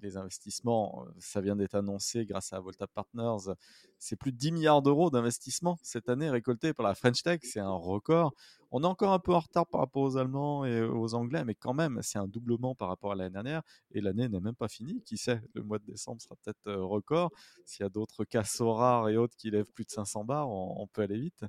les, 0.01 0.17
investissements, 0.17 1.05
ça 1.17 1.41
vient 1.41 1.55
d'être 1.55 1.75
annoncé 1.75 2.25
grâce 2.25 2.53
à 2.53 2.59
Volta 2.59 2.85
Partners. 2.87 3.53
C'est 3.97 4.15
plus 4.15 4.31
de 4.31 4.37
10 4.37 4.51
milliards 4.51 4.81
d'euros 4.81 5.09
d'investissement 5.09 5.77
cette 5.81 6.07
année 6.07 6.29
récoltés 6.29 6.73
par 6.73 6.85
la 6.85 6.93
French 6.93 7.23
Tech. 7.23 7.39
C'est 7.43 7.59
un 7.59 7.71
record. 7.71 8.33
On 8.71 8.83
est 8.83 8.87
encore 8.87 9.13
un 9.13 9.19
peu 9.19 9.33
en 9.33 9.39
retard 9.39 9.67
par 9.67 9.81
rapport 9.81 10.03
aux 10.03 10.17
Allemands 10.17 10.65
et 10.65 10.81
aux 10.81 11.13
Anglais, 11.13 11.43
mais 11.45 11.55
quand 11.55 11.73
même, 11.73 11.99
c'est 12.01 12.17
un 12.17 12.27
doublement 12.27 12.75
par 12.75 12.89
rapport 12.89 13.11
à 13.11 13.15
l'année 13.15 13.33
dernière. 13.33 13.61
Et 13.91 14.01
l'année 14.01 14.27
n'est 14.29 14.39
même 14.39 14.55
pas 14.55 14.67
finie. 14.67 15.01
Qui 15.03 15.17
sait, 15.17 15.41
le 15.53 15.63
mois 15.63 15.79
de 15.79 15.85
décembre 15.85 16.21
sera 16.21 16.35
peut-être 16.43 16.67
euh, 16.67 16.83
record. 16.83 17.31
S'il 17.65 17.83
y 17.83 17.85
a 17.85 17.89
d'autres 17.89 18.23
cassos 18.23 18.75
rares 18.75 19.09
et 19.09 19.17
autres 19.17 19.35
qui 19.35 19.51
lèvent 19.51 19.71
plus 19.73 19.85
de 19.85 19.91
500 19.91 20.25
bars, 20.25 20.49
on, 20.49 20.87
peut 20.87 21.03
aller 21.03 21.19
vite. 21.19 21.45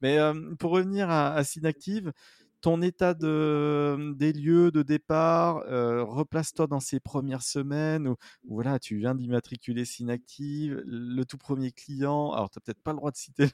Mais 0.00 0.18
euh, 0.18 0.54
pour 0.58 0.72
revenir 0.72 1.10
à, 1.10 1.32
à 1.32 1.44
Synactive, 1.44 2.12
ton 2.66 2.82
état 2.82 3.14
de, 3.14 4.12
des 4.16 4.32
lieux 4.32 4.72
de 4.72 4.82
départ, 4.82 5.58
euh, 5.68 6.02
replace-toi 6.02 6.66
dans 6.66 6.80
ces 6.80 6.98
premières 6.98 7.44
semaines 7.44 8.08
où, 8.08 8.16
voilà, 8.48 8.80
tu 8.80 8.96
viens 8.96 9.14
d'immatriculer 9.14 9.84
Synactive, 9.84 10.82
le 10.84 11.22
tout 11.22 11.38
premier 11.38 11.70
client. 11.70 12.32
Alors, 12.32 12.50
tu 12.50 12.58
n'as 12.58 12.62
peut-être 12.64 12.82
pas 12.82 12.90
le 12.90 12.96
droit 12.96 13.12
de 13.12 13.16
citer 13.16 13.46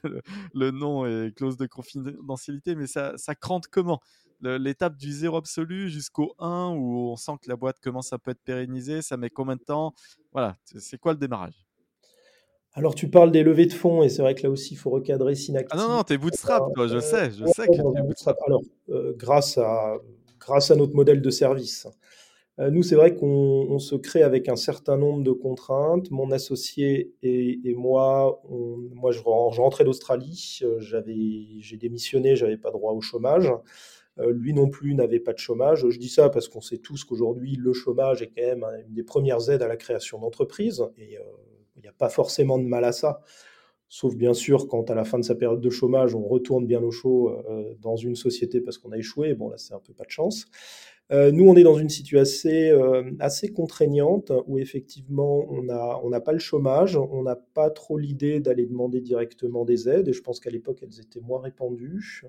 le, 0.55 0.71
nom 0.71 1.05
et 1.05 1.31
clause 1.31 1.57
de 1.57 1.67
confidentialité, 1.67 2.73
mais 2.73 2.87
ça, 2.87 3.13
crante 3.39 3.67
comment? 3.67 3.99
L'étape 4.41 4.97
du 4.97 5.11
zéro 5.11 5.37
absolu 5.37 5.89
jusqu'au 5.91 6.33
1 6.39 6.69
où 6.75 7.11
on 7.11 7.15
sent 7.15 7.33
que 7.39 7.49
la 7.49 7.55
boîte 7.55 7.79
commence 7.81 8.13
à 8.13 8.17
peut 8.17 8.31
être 8.31 8.41
pérennisée, 8.43 9.03
ça 9.03 9.15
met 9.15 9.29
combien 9.29 9.57
de 9.57 9.61
temps? 9.61 9.93
Voilà, 10.31 10.57
c'est 10.63 10.97
quoi 10.97 11.13
le 11.13 11.19
démarrage? 11.19 11.67
Alors, 12.75 12.95
tu 12.95 13.07
parles 13.07 13.31
des 13.31 13.43
levées 13.43 13.67
de 13.67 13.73
fonds, 13.73 14.01
et 14.01 14.09
c'est 14.09 14.23
vrai 14.23 14.33
que 14.33 14.41
là 14.41 14.49
aussi, 14.49 14.73
il 14.73 14.77
faut 14.77 14.89
recadrer 14.89 15.35
Synactive. 15.35 15.69
Ah 15.71 15.77
non, 15.77 15.95
non, 15.95 16.03
t'es 16.03 16.17
bootstrap, 16.17 16.73
toi, 16.73 16.87
je 16.87 16.95
euh, 16.95 17.01
sais, 17.01 17.29
je 17.31 17.45
sais 17.45 17.67
que 17.67 17.75
tu 17.75 18.01
bootstrap. 18.03 18.35
Alors, 18.47 18.63
euh, 18.89 19.13
grâce, 19.15 19.59
à, 19.59 19.97
grâce 20.39 20.71
à 20.71 20.75
notre 20.75 20.95
modèle 20.95 21.21
de 21.21 21.29
service. 21.29 21.87
Euh, 22.59 22.71
nous, 22.71 22.81
c'est 22.81 22.95
vrai 22.95 23.13
qu'on 23.13 23.77
se 23.77 23.95
crée 23.95 24.23
avec 24.23 24.49
un 24.49 24.55
certain 24.55 24.97
nombre 24.97 25.23
de 25.23 25.31
contraintes. 25.31 26.09
Mon 26.09 26.31
associé 26.31 27.13
et, 27.21 27.75
moi, 27.75 28.41
moi, 28.49 29.11
je, 29.11 29.21
rentrais 29.21 29.83
d'Australie, 29.83 30.61
j'ai 30.79 31.77
démissionné, 31.77 32.35
j'avais 32.35 32.57
pas 32.57 32.71
droit 32.71 32.93
au 32.93 33.01
chômage. 33.01 33.51
lui 34.17 34.53
non 34.53 34.67
plus 34.69 34.95
n'avait 34.95 35.19
pas 35.19 35.33
de 35.33 35.39
chômage. 35.39 35.87
Je 35.87 35.99
dis 35.99 36.09
ça 36.09 36.29
parce 36.29 36.47
qu'on 36.47 36.61
sait 36.61 36.77
tous 36.79 37.03
qu'aujourd'hui, 37.03 37.55
le 37.55 37.73
chômage 37.73 38.23
est 38.23 38.31
quand 38.35 38.43
même 38.43 38.65
une 38.87 38.95
des 38.95 39.03
premières 39.03 39.47
aides 39.51 39.61
à 39.61 39.67
la 39.67 39.77
création 39.77 40.19
d'entreprises. 40.19 40.83
Et 40.97 41.17
il 41.75 41.81
n'y 41.81 41.87
a 41.87 41.93
pas 41.93 42.09
forcément 42.09 42.57
de 42.57 42.65
mal 42.65 42.83
à 42.83 42.91
ça. 42.91 43.21
Sauf 43.89 44.15
bien 44.15 44.33
sûr 44.33 44.67
quand 44.67 44.89
à 44.89 44.95
la 44.95 45.03
fin 45.03 45.19
de 45.19 45.23
sa 45.23 45.35
période 45.35 45.61
de 45.61 45.69
chômage, 45.69 46.15
on 46.15 46.23
retourne 46.23 46.65
bien 46.65 46.81
au 46.81 46.89
chaud 46.89 47.29
euh, 47.29 47.75
dans 47.79 47.95
une 47.95 48.15
société 48.15 48.59
parce 48.59 48.79
qu'on 48.79 48.91
a 48.91 48.97
échoué. 48.97 49.35
Bon, 49.35 49.49
là, 49.49 49.57
c'est 49.57 49.75
un 49.75 49.79
peu 49.79 49.93
pas 49.93 50.05
de 50.05 50.09
chance. 50.09 50.45
Euh, 51.11 51.31
nous, 51.31 51.47
on 51.47 51.55
est 51.55 51.63
dans 51.63 51.77
une 51.77 51.89
situation 51.89 52.21
assez, 52.21 52.69
euh, 52.71 53.11
assez 53.19 53.51
contraignante 53.51 54.31
où 54.47 54.57
effectivement, 54.57 55.45
on 55.49 55.61
n'a 56.09 56.21
pas 56.21 56.31
le 56.31 56.39
chômage, 56.39 56.95
on 56.95 57.21
n'a 57.21 57.35
pas 57.35 57.69
trop 57.69 57.97
l'idée 57.97 58.39
d'aller 58.39 58.65
demander 58.65 59.01
directement 59.01 59.65
des 59.65 59.89
aides, 59.89 60.07
et 60.07 60.13
je 60.13 60.21
pense 60.21 60.39
qu'à 60.39 60.49
l'époque, 60.49 60.79
elles 60.81 60.99
étaient 60.99 61.21
moins 61.21 61.41
répandues. 61.41 62.23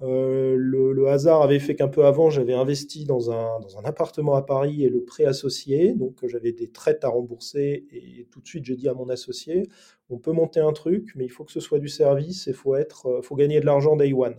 Euh, 0.00 0.56
le, 0.58 1.06
hasard 1.08 1.42
avait 1.42 1.58
fait 1.58 1.74
qu'un 1.76 1.88
peu 1.88 2.04
avant, 2.06 2.30
j'avais 2.30 2.54
investi 2.54 3.04
dans 3.04 3.30
un, 3.30 3.60
appartement 3.84 4.34
à 4.34 4.42
Paris 4.42 4.84
et 4.84 4.88
le 4.88 5.04
prêt 5.04 5.24
associé. 5.24 5.92
Donc, 5.92 6.26
j'avais 6.26 6.52
des 6.52 6.70
traites 6.70 7.04
à 7.04 7.08
rembourser 7.08 7.86
et 7.92 8.26
tout 8.30 8.40
de 8.40 8.46
suite, 8.46 8.64
j'ai 8.64 8.76
dit 8.76 8.88
à 8.88 8.94
mon 8.94 9.08
associé 9.08 9.68
on 10.12 10.18
peut 10.18 10.32
monter 10.32 10.60
un 10.60 10.72
truc, 10.72 11.12
mais 11.16 11.24
il 11.24 11.30
faut 11.30 11.44
que 11.44 11.52
ce 11.52 11.60
soit 11.60 11.78
du 11.78 11.88
service 11.88 12.46
et 12.46 12.50
il 12.50 12.56
faut, 12.56 12.76
être, 12.76 13.20
faut 13.22 13.34
gagner 13.34 13.60
de 13.60 13.66
l'argent 13.66 13.96
day 13.96 14.12
one. 14.12 14.36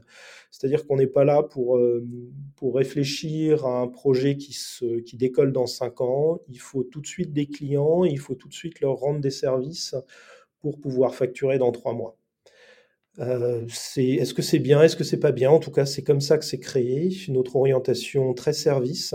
C'est-à-dire 0.51 0.85
qu'on 0.85 0.97
n'est 0.97 1.07
pas 1.07 1.23
là 1.23 1.41
pour, 1.41 1.77
euh, 1.77 2.05
réfléchir 2.61 3.65
à 3.65 3.81
un 3.81 3.87
projet 3.87 4.37
qui, 4.37 4.55
qui 5.05 5.17
décolle 5.17 5.51
dans 5.51 5.65
cinq 5.65 5.99
ans. 5.99 6.39
Il 6.47 6.59
faut 6.59 6.83
tout 6.83 7.01
de 7.01 7.07
suite 7.07 7.33
des 7.33 7.47
clients, 7.47 8.05
il 8.05 8.19
faut 8.19 8.35
tout 8.35 8.47
de 8.47 8.53
suite 8.53 8.79
leur 8.79 8.95
rendre 8.95 9.19
des 9.19 9.31
services 9.31 9.95
pour 10.61 10.79
pouvoir 10.79 11.13
facturer 11.13 11.57
dans 11.57 11.71
trois 11.71 11.93
mois. 11.93 12.15
Euh, 13.19 13.65
est-ce 13.67 14.33
que 14.33 14.41
c'est 14.41 14.59
bien, 14.59 14.81
est-ce 14.81 14.95
que 14.95 15.03
c'est 15.03 15.19
pas 15.19 15.31
bien? 15.31 15.51
En 15.51 15.59
tout 15.59 15.71
cas, 15.71 15.85
c'est 15.85 16.03
comme 16.03 16.21
ça 16.21 16.37
que 16.37 16.45
c'est 16.45 16.59
créé, 16.59 17.09
notre 17.29 17.55
orientation 17.55 18.33
très 18.33 18.53
service 18.53 19.13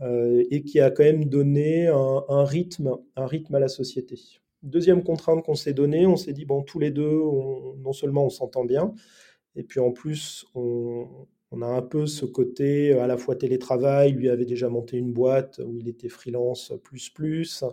euh, 0.00 0.42
et 0.50 0.64
qui 0.64 0.80
a 0.80 0.90
quand 0.90 1.04
même 1.04 1.26
donné 1.26 1.86
un, 1.86 2.44
rythme, 2.44 2.96
un 3.16 3.26
rythme 3.26 3.54
à 3.54 3.60
la 3.60 3.68
société. 3.68 4.18
Deuxième 4.62 5.04
contrainte 5.04 5.44
qu'on 5.44 5.54
s'est 5.54 5.74
donnée, 5.74 6.06
on 6.06 6.16
s'est 6.16 6.32
dit 6.32 6.44
bon, 6.44 6.62
tous 6.62 6.78
les 6.78 6.90
deux, 6.90 7.20
non 7.78 7.92
seulement 7.92 8.26
on 8.26 8.30
s'entend 8.30 8.64
bien, 8.64 8.92
et 9.54 9.62
puis 9.62 9.78
en 9.78 9.92
plus, 9.92 10.46
on, 10.54 11.06
on, 11.52 11.62
a 11.62 11.66
un 11.66 11.82
peu 11.82 12.06
ce 12.06 12.24
côté 12.24 12.94
à 12.94 13.06
la 13.06 13.16
fois 13.16 13.36
télétravail. 13.36 14.12
Lui 14.12 14.28
avait 14.28 14.46
déjà 14.46 14.68
monté 14.68 14.96
une 14.96 15.12
boîte 15.12 15.60
où 15.64 15.78
il 15.78 15.88
était 15.88 16.08
freelance 16.08 16.72
plus 16.82 17.10
plus. 17.10 17.64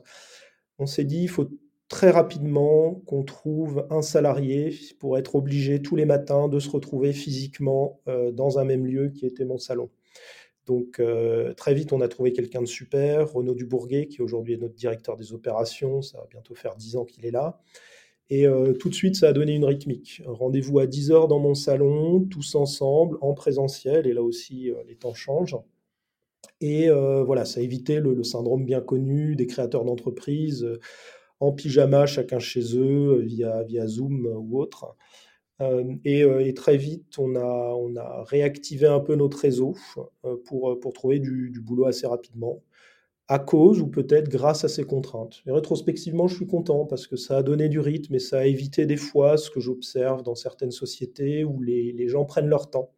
On 0.78 0.86
s'est 0.86 1.06
dit 1.06 1.24
il 1.24 1.30
faut 1.30 1.50
très 1.92 2.10
rapidement 2.10 3.02
qu'on 3.06 3.24
trouve 3.24 3.86
un 3.90 4.02
salarié 4.02 4.74
pour 4.98 5.18
être 5.18 5.36
obligé 5.36 5.82
tous 5.82 5.98
les 5.98 6.06
matins 6.06 6.48
de 6.48 6.58
se 6.58 6.70
retrouver 6.70 7.12
physiquement 7.12 8.00
euh, 8.08 8.32
dans 8.32 8.60
un 8.60 8.64
même 8.64 8.86
lieu 8.86 9.10
qui 9.10 9.26
était 9.26 9.44
mon 9.44 9.58
salon. 9.58 9.90
Donc 10.66 11.02
euh, 11.02 11.54
très 11.54 11.74
vite, 11.74 11.92
on 11.92 12.00
a 12.00 12.08
trouvé 12.08 12.32
quelqu'un 12.32 12.62
de 12.62 12.66
super, 12.66 13.34
Renaud 13.34 13.56
Dubourguet, 13.56 14.08
qui 14.08 14.22
aujourd'hui 14.22 14.54
est 14.54 14.58
notre 14.58 14.74
directeur 14.74 15.18
des 15.18 15.34
opérations, 15.34 16.02
ça 16.02 16.20
va 16.20 16.28
bientôt 16.32 16.56
faire 16.56 16.78
10 16.78 16.96
ans 16.96 17.04
qu'il 17.04 17.26
est 17.26 17.32
là. 17.32 17.60
Et 18.30 18.48
euh, 18.48 18.72
tout 18.72 18.88
de 18.88 18.96
suite, 18.96 19.18
ça 19.18 19.28
a 19.28 19.34
donné 19.34 19.54
une 19.54 19.66
rythmique. 19.66 20.22
Rendez-vous 20.26 20.80
à 20.80 20.88
10 20.88 21.12
heures 21.12 21.28
dans 21.28 21.40
mon 21.40 21.56
salon, 21.56 22.22
tous 22.22 22.56
ensemble, 22.56 23.18
en 23.20 23.34
présentiel, 23.34 24.08
et 24.08 24.14
là 24.14 24.24
aussi, 24.24 24.72
les 24.88 24.96
temps 24.96 25.14
changent. 25.14 25.58
Et 26.62 26.90
voilà, 26.90 27.44
ça 27.44 27.60
a 27.60 27.64
évité 27.64 28.00
le, 28.00 28.14
le, 28.14 28.24
syndrome 28.24 28.64
bien 28.64 28.80
connu 28.80 29.36
des 29.36 29.48
créateurs 29.48 29.84
d'entreprises 29.84 30.66
en 31.42 31.52
pyjama, 31.52 32.06
chacun 32.06 32.40
chez 32.40 32.78
eux, 32.78 33.20
via, 33.20 33.64
via 33.64 33.88
Zoom 33.88 34.28
ou 34.28 34.60
autre. 34.60 34.96
Euh, 35.62 35.96
euh, 36.08 36.40
et, 36.40 36.54
très 36.54 36.78
vite, 36.78 37.18
on 37.20 37.36
a, 37.36 37.76
on 37.76 37.96
a 37.96 38.24
réactivé 38.24 38.88
un 38.88 39.00
peu 39.00 39.16
notre 39.16 39.40
réseau 39.40 39.76
euh, 40.26 40.38
pour, 40.46 40.80
pour 40.80 40.94
trouver 40.94 41.20
du, 41.20 41.60
boulot 41.62 41.86
assez 41.86 42.08
rapidement, 42.08 42.64
à 43.28 43.40
cause 43.40 43.82
ou 43.82 43.88
peut-être 43.88 44.30
grâce 44.30 44.66
à 44.66 44.70
ces 44.70 44.84
contraintes. 44.84 45.42
Et 45.48 45.52
rétrospectivement, 45.52 46.28
je 46.28 46.36
suis 46.36 46.48
content 46.48 46.86
parce 46.86 47.08
que 47.08 47.16
ça 47.16 47.38
a 47.38 47.44
donné 47.44 47.70
du 47.70 47.80
rythme 47.80 48.16
et 48.16 48.20
ça 48.20 48.40
a 48.40 48.46
évité 48.46 48.86
des 48.86 48.98
fois 48.98 49.38
ce 49.38 49.50
que 49.52 49.60
j'observe 49.60 50.24
dans 50.24 50.36
certaines 50.36 50.72
sociétés 50.72 51.44
où 51.44 51.62
les, 51.62 51.92
les, 51.94 52.08
gens 52.08 52.26
prennent 52.26 52.50
leur 52.50 52.70
temps. 52.70 52.92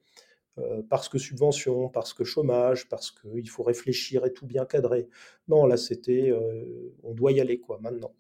parce 0.90 1.10
que 1.10 1.18
subvention, 1.18 1.90
parce 1.90 2.14
que 2.14 2.24
chômage, 2.24 2.88
parce 2.90 3.12
qu'il 3.12 3.50
faut 3.50 3.64
réfléchir 3.64 4.26
et 4.26 4.34
tout 4.34 4.46
bien 4.48 4.66
cadrer. 4.66 5.08
Non, 5.48 5.66
là, 5.66 5.78
c'était, 5.78 6.32
on 7.04 7.14
doit 7.14 7.32
y 7.32 7.42
aller, 7.42 7.60
quoi, 7.60 7.80
maintenant. 7.82 8.14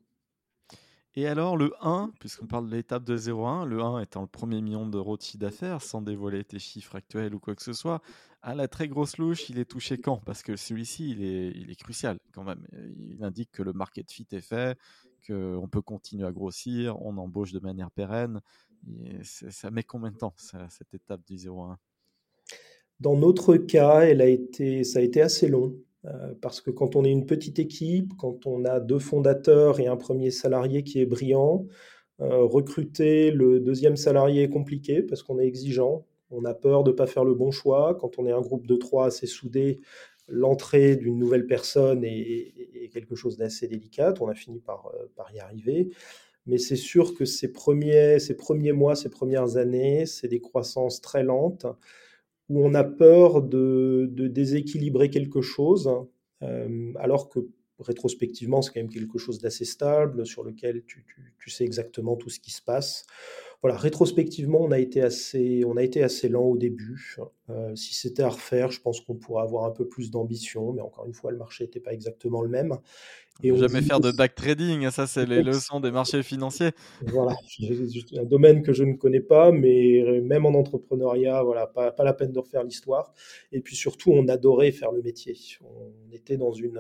Et 1.15 1.27
alors, 1.27 1.57
le 1.57 1.73
1, 1.81 2.11
puisqu'on 2.19 2.47
parle 2.47 2.67
de 2.67 2.75
l'étape 2.75 3.03
de 3.03 3.15
0-1, 3.15 3.65
le 3.67 3.81
1 3.81 4.01
étant 4.01 4.21
le 4.21 4.27
premier 4.27 4.61
million 4.61 4.87
d'euros 4.87 5.15
de 5.15 5.21
chiffre 5.21 5.37
d'affaires, 5.37 5.81
sans 5.81 6.01
dévoiler 6.01 6.43
tes 6.43 6.57
chiffres 6.57 6.95
actuels 6.95 7.35
ou 7.35 7.39
quoi 7.39 7.55
que 7.55 7.61
ce 7.61 7.73
soit, 7.73 8.01
à 8.41 8.55
la 8.55 8.67
très 8.67 8.87
grosse 8.87 9.17
louche, 9.17 9.49
il 9.49 9.59
est 9.59 9.65
touché 9.65 9.99
quand? 9.99 10.17
Parce 10.17 10.41
que 10.41 10.55
celui-ci, 10.55 11.11
il 11.11 11.23
est, 11.23 11.51
il 11.51 11.69
est 11.69 11.75
crucial 11.79 12.17
quand 12.33 12.43
même. 12.43 12.65
Il 13.11 13.23
indique 13.23 13.51
que 13.51 13.61
le 13.61 13.73
market 13.73 14.11
fit 14.11 14.27
est 14.31 14.41
fait, 14.41 14.77
qu'on 15.27 15.69
peut 15.71 15.83
continuer 15.83 16.25
à 16.25 16.31
grossir, 16.31 16.99
on 17.01 17.15
embauche 17.17 17.51
de 17.51 17.59
manière 17.59 17.91
pérenne. 17.91 18.41
ça 19.21 19.69
met 19.69 19.83
combien 19.83 20.11
de 20.11 20.17
temps, 20.17 20.33
cette 20.37 20.95
étape 20.95 21.21
du 21.27 21.35
0-1 21.35 21.75
Dans 22.99 23.15
notre 23.15 23.55
cas, 23.57 24.01
elle 24.01 24.21
a 24.21 24.27
été, 24.27 24.83
ça 24.83 24.97
a 24.97 25.01
été 25.03 25.21
assez 25.21 25.47
long. 25.47 25.75
Euh, 26.05 26.33
parce 26.41 26.59
que 26.61 26.69
quand 26.71 26.95
on 26.95 27.05
est 27.05 27.11
une 27.11 27.25
petite 27.25 27.59
équipe, 27.59 28.13
quand 28.17 28.45
on 28.45 28.65
a 28.65 28.79
deux 28.79 28.99
fondateurs 28.99 29.79
et 29.79 29.87
un 29.87 29.95
premier 29.95 30.31
salarié 30.31 30.83
qui 30.83 30.99
est 30.99 31.05
brillant, 31.05 31.65
euh, 32.21 32.43
recruter 32.43 33.31
le 33.31 33.59
deuxième 33.59 33.95
salarié 33.95 34.43
est 34.43 34.49
compliqué 34.49 35.01
parce 35.01 35.23
qu'on 35.23 35.39
est 35.39 35.47
exigeant, 35.47 36.05
on 36.29 36.45
a 36.45 36.53
peur 36.53 36.83
de 36.83 36.91
ne 36.91 36.95
pas 36.95 37.07
faire 37.07 37.23
le 37.23 37.33
bon 37.33 37.51
choix. 37.51 37.95
Quand 37.99 38.19
on 38.19 38.25
est 38.25 38.31
un 38.31 38.41
groupe 38.41 38.67
de 38.67 38.75
trois 38.75 39.07
assez 39.07 39.27
soudé, 39.27 39.79
l'entrée 40.27 40.95
d'une 40.95 41.17
nouvelle 41.17 41.47
personne 41.47 42.03
est, 42.03 42.89
quelque 42.91 43.15
chose 43.15 43.37
d'assez 43.37 43.67
délicat. 43.67 44.13
On 44.21 44.27
a 44.27 44.35
fini 44.35 44.59
par, 44.59 44.91
euh, 44.93 45.07
par 45.15 45.33
y 45.33 45.39
arriver. 45.39 45.89
Mais 46.45 46.57
c'est 46.57 46.75
sûr 46.75 47.15
que 47.15 47.25
ces 47.25 47.51
premiers, 47.51 48.19
ces 48.19 48.35
premiers 48.35 48.73
mois, 48.73 48.95
ces 48.95 49.09
premières 49.09 49.57
années, 49.57 50.05
c'est 50.05 50.27
des 50.27 50.41
croissances 50.41 51.01
très 51.01 51.23
lentes 51.23 51.65
où 52.49 52.65
on 52.65 52.73
a 52.73 52.83
peur 52.83 53.41
de, 53.41 54.09
déséquilibrer 54.11 55.09
quelque 55.09 55.41
chose, 55.41 55.89
euh, 56.41 56.93
alors 56.99 57.29
que 57.29 57.39
rétrospectivement, 57.79 58.61
c'est 58.61 58.71
quand 58.73 58.79
même 58.79 58.89
quelque 58.89 59.17
chose 59.17 59.39
d'assez 59.39 59.65
stable, 59.65 60.25
sur 60.25 60.43
lequel 60.43 60.83
tu, 60.85 61.05
sais 61.49 61.63
exactement 61.63 62.15
tout 62.15 62.29
ce 62.29 62.39
qui 62.39 62.51
se 62.51 62.61
passe. 62.61 63.05
voilà, 63.61 63.77
rétrospectivement, 63.77 64.61
on 64.61 64.71
a 64.71 64.79
été 64.79 65.01
assez, 65.01 65.63
on 65.65 65.75
a 65.77 65.83
été 65.83 66.03
assez 66.03 66.29
lent 66.29 66.43
au 66.43 66.57
début. 66.57 67.17
Euh, 67.49 67.75
si 67.75 67.93
c'était 67.93 68.23
à 68.23 68.29
refaire, 68.29 68.71
je 68.71 68.81
pense 68.81 69.01
qu'on 69.01 69.15
pourrait 69.15 69.43
avoir 69.43 69.65
un 69.65 69.71
peu 69.71 69.87
plus 69.87 70.11
d'ambition, 70.11 70.73
mais 70.73 70.81
encore 70.81 71.05
une 71.05 71.13
fois, 71.13 71.31
le 71.31 71.37
marché 71.37 71.65
n'était 71.65 71.79
pas 71.79 71.93
exactement 71.93 72.41
le 72.41 72.49
même. 72.49 72.77
Et 73.41 73.51
on 73.51 73.57
jamais 73.57 73.81
faire 73.81 73.99
de 73.99 74.11
back 74.11 74.35
trading, 74.35 74.89
ça 74.91 75.07
c'est 75.07 75.25
les 75.25 75.41
leçons 75.41 75.79
des 75.79 75.91
marchés 75.91 76.21
financiers. 76.21 76.71
Voilà, 77.07 77.35
un 78.17 78.23
domaine 78.23 78.61
que 78.61 78.73
je 78.73 78.83
ne 78.83 78.93
connais 78.93 79.19
pas, 79.21 79.51
mais 79.51 80.21
même 80.21 80.45
en 80.45 80.53
entrepreneuriat, 80.53 81.41
voilà, 81.43 81.67
pas, 81.67 81.91
pas 81.91 82.03
la 82.03 82.13
peine 82.13 82.31
de 82.31 82.39
refaire 82.39 82.63
l'histoire. 82.63 83.11
Et 83.51 83.59
puis 83.59 83.75
surtout, 83.75 84.11
on 84.11 84.27
adorait 84.27 84.71
faire 84.71 84.91
le 84.91 85.01
métier. 85.01 85.35
On 85.61 86.13
était 86.13 86.37
dans 86.37 86.53
une, 86.53 86.79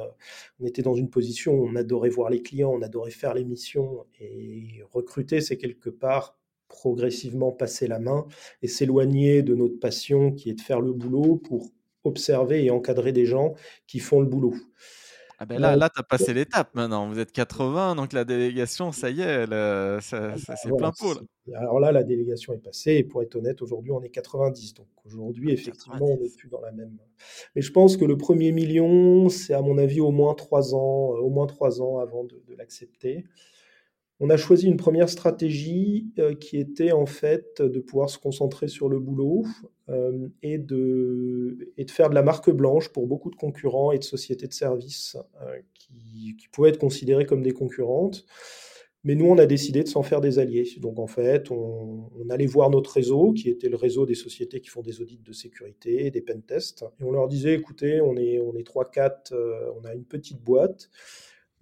on 0.59 0.65
était 0.65 0.83
dans 0.83 0.95
une 0.95 1.09
position 1.09 1.53
où 1.53 1.67
on 1.67 1.75
adorait 1.75 2.09
voir 2.09 2.29
les 2.29 2.41
clients, 2.41 2.71
on 2.71 2.81
adorait 2.81 3.11
faire 3.11 3.33
les 3.33 3.43
missions 3.43 4.05
et 4.19 4.83
recruter, 4.91 5.41
c'est 5.41 5.57
quelque 5.57 5.89
part 5.89 6.37
progressivement 6.67 7.51
passer 7.51 7.87
la 7.87 7.99
main 7.99 8.25
et 8.61 8.67
s'éloigner 8.67 9.43
de 9.43 9.53
notre 9.53 9.79
passion 9.79 10.31
qui 10.31 10.49
est 10.49 10.55
de 10.55 10.61
faire 10.61 10.81
le 10.81 10.91
boulot 10.91 11.37
pour 11.37 11.69
observer 12.03 12.65
et 12.65 12.71
encadrer 12.71 13.11
des 13.11 13.25
gens 13.25 13.53
qui 13.87 13.99
font 13.99 14.19
le 14.19 14.25
boulot. 14.25 14.55
Ah 15.39 15.45
ben 15.45 15.59
là, 15.59 15.75
là 15.75 15.89
tu 15.89 15.99
as 15.99 16.03
passé 16.03 16.33
l'étape 16.33 16.73
maintenant. 16.75 17.09
Vous 17.09 17.19
êtes 17.19 17.31
80, 17.31 17.95
donc 17.95 18.13
la 18.13 18.23
délégation, 18.23 18.91
ça 18.91 19.09
y 19.09 19.21
est, 19.21 19.43
ah 19.43 19.47
bah 19.47 19.99
c'est 20.01 20.75
plein 20.77 20.91
pot. 20.91 21.19
Alors 21.55 21.79
là, 21.79 21.91
la 21.91 22.03
délégation 22.03 22.53
est 22.53 22.63
passée, 22.63 22.93
et 22.93 23.03
pour 23.03 23.21
être 23.21 23.35
honnête, 23.35 23.61
aujourd'hui, 23.61 23.91
on 23.91 24.01
est 24.01 24.09
90. 24.09 24.73
Donc 24.75 24.87
aujourd'hui, 25.05 25.49
ah, 25.49 25.53
effectivement, 25.53 26.05
on 26.05 26.17
n'est 26.17 26.29
plus 26.29 26.49
dans 26.49 26.61
la 26.61 26.71
même. 26.71 26.97
Mais 27.55 27.61
je 27.61 27.71
pense 27.71 27.97
que 27.97 28.05
le 28.05 28.17
premier 28.17 28.51
million, 28.51 29.29
c'est 29.29 29.53
à 29.53 29.61
mon 29.61 29.77
avis 29.77 29.99
au 29.99 30.11
moins 30.11 30.35
trois 30.35 30.75
ans, 30.75 31.15
euh, 31.15 31.19
au 31.19 31.29
moins 31.29 31.47
trois 31.47 31.81
ans 31.81 31.99
avant 31.99 32.23
de 32.23 32.55
l'accepter 32.57 33.25
on 34.23 34.29
a 34.29 34.37
choisi 34.37 34.67
une 34.67 34.77
première 34.77 35.09
stratégie 35.09 36.07
euh, 36.17 36.33
qui 36.33 36.57
était 36.57 36.93
en 36.93 37.05
fait 37.05 37.61
de 37.61 37.79
pouvoir 37.81 38.09
se 38.09 38.17
concentrer 38.17 38.69
sur 38.69 38.87
le 38.87 38.97
boulot 38.97 39.43
euh, 39.89 40.29
et, 40.41 40.57
de, 40.57 41.73
faire 41.89 42.09
de 42.09 42.15
la 42.15 42.23
marque 42.23 42.49
blanche 42.49 42.87
pour 42.87 43.05
beaucoup 43.05 43.29
de 43.29 43.35
concurrents 43.35 43.91
et 43.91 43.99
de 43.99 44.03
sociétés 44.05 44.47
de 44.47 44.53
services 44.53 45.17
euh, 45.41 45.59
qui, 45.73 46.37
pouvaient 46.53 46.69
être 46.69 46.79
considérées 46.79 47.25
comme 47.25 47.41
des 47.43 47.51
concurrentes. 47.51 48.25
Mais 49.03 49.15
nous, 49.15 49.25
on 49.25 49.37
a 49.37 49.45
décidé 49.45 49.83
de 49.83 49.89
s'en 49.89 50.03
faire 50.03 50.21
des 50.21 50.39
alliés. 50.39 50.69
Donc 50.79 50.99
en 50.99 51.07
fait, 51.07 51.51
on, 51.51 52.09
allait 52.29 52.45
voir 52.45 52.69
notre 52.69 52.93
réseau, 52.93 53.33
qui 53.33 53.49
était 53.49 53.67
le 53.67 53.75
réseau 53.75 54.05
des 54.05 54.15
sociétés 54.15 54.61
qui 54.61 54.69
font 54.69 54.81
des 54.81 55.01
audits 55.01 55.19
de 55.21 55.33
sécurité, 55.33 56.09
des 56.11 56.21
pen 56.21 56.41
tests, 56.41 56.85
et 57.01 57.03
on 57.03 57.11
leur 57.11 57.27
disait, 57.27 57.55
écoutez, 57.55 57.99
on 57.99 58.15
est, 58.15 58.39
on 58.39 58.55
est 58.55 58.65
3-4, 58.65 59.33
on 59.81 59.83
a 59.83 59.93
une 59.93 60.05
petite 60.05 60.41
boîte 60.41 60.89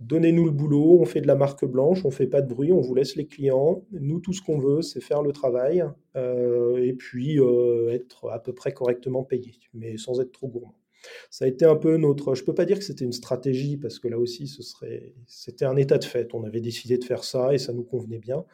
donnez-nous 0.02 0.46
le 0.46 0.52
boulot, 0.52 1.00
on 1.00 1.06
fait 1.06 1.22
de 1.22 1.28
la 1.28 1.36
marque 1.36 1.66
blanche, 1.66 2.04
on 2.06 2.12
fait 2.12 2.28
pas 2.28 2.42
de 2.42 2.48
bruit, 2.48 2.72
on 2.72 2.82
vous 2.82 2.96
laisse 2.96 3.16
les 3.16 3.28
clients. 3.28 3.84
Nous, 3.92 4.20
tout 4.20 4.34
ce 4.34 4.42
qu'on 4.42 4.58
veut, 4.58 4.82
c'est 4.82 5.02
faire 5.02 5.22
le 5.22 5.32
travail 5.32 5.84
euh, 6.16 6.78
et 6.78 6.94
puis 6.94 7.40
euh, 7.40 7.90
être 7.92 8.30
à 8.30 8.40
peu 8.40 8.54
près 8.54 8.74
correctement 8.74 9.24
payé, 9.24 9.54
mais 9.74 9.98
sans 9.98 10.20
être 10.20 10.32
trop 10.32 10.48
gourmand. 10.48 10.76
Ça 11.30 11.46
a 11.46 11.48
été 11.48 11.66
un 11.66 11.76
peu 11.76 11.98
notre. 11.98 12.36
Je 12.36 12.44
peux 12.44 12.54
pas 12.54 12.66
dire 12.66 12.78
que 12.78 12.84
c'était 12.84 13.06
une 13.06 13.12
stratégie 13.12 13.78
parce 13.78 13.98
que 13.98 14.08
là 14.08 14.20
aussi, 14.20 14.48
ce 14.48 14.62
serait, 14.62 15.14
c'était 15.26 15.66
un 15.66 15.76
état 15.76 15.98
de 15.98 16.04
fait. 16.04 16.34
On 16.36 16.44
avait 16.44 16.62
décidé 16.62 17.00
de 17.00 17.04
faire 17.04 17.24
ça 17.24 17.54
et 17.54 17.58
ça 17.58 17.74
nous 17.74 17.84
convenait 17.84 18.20
bien 18.20 18.46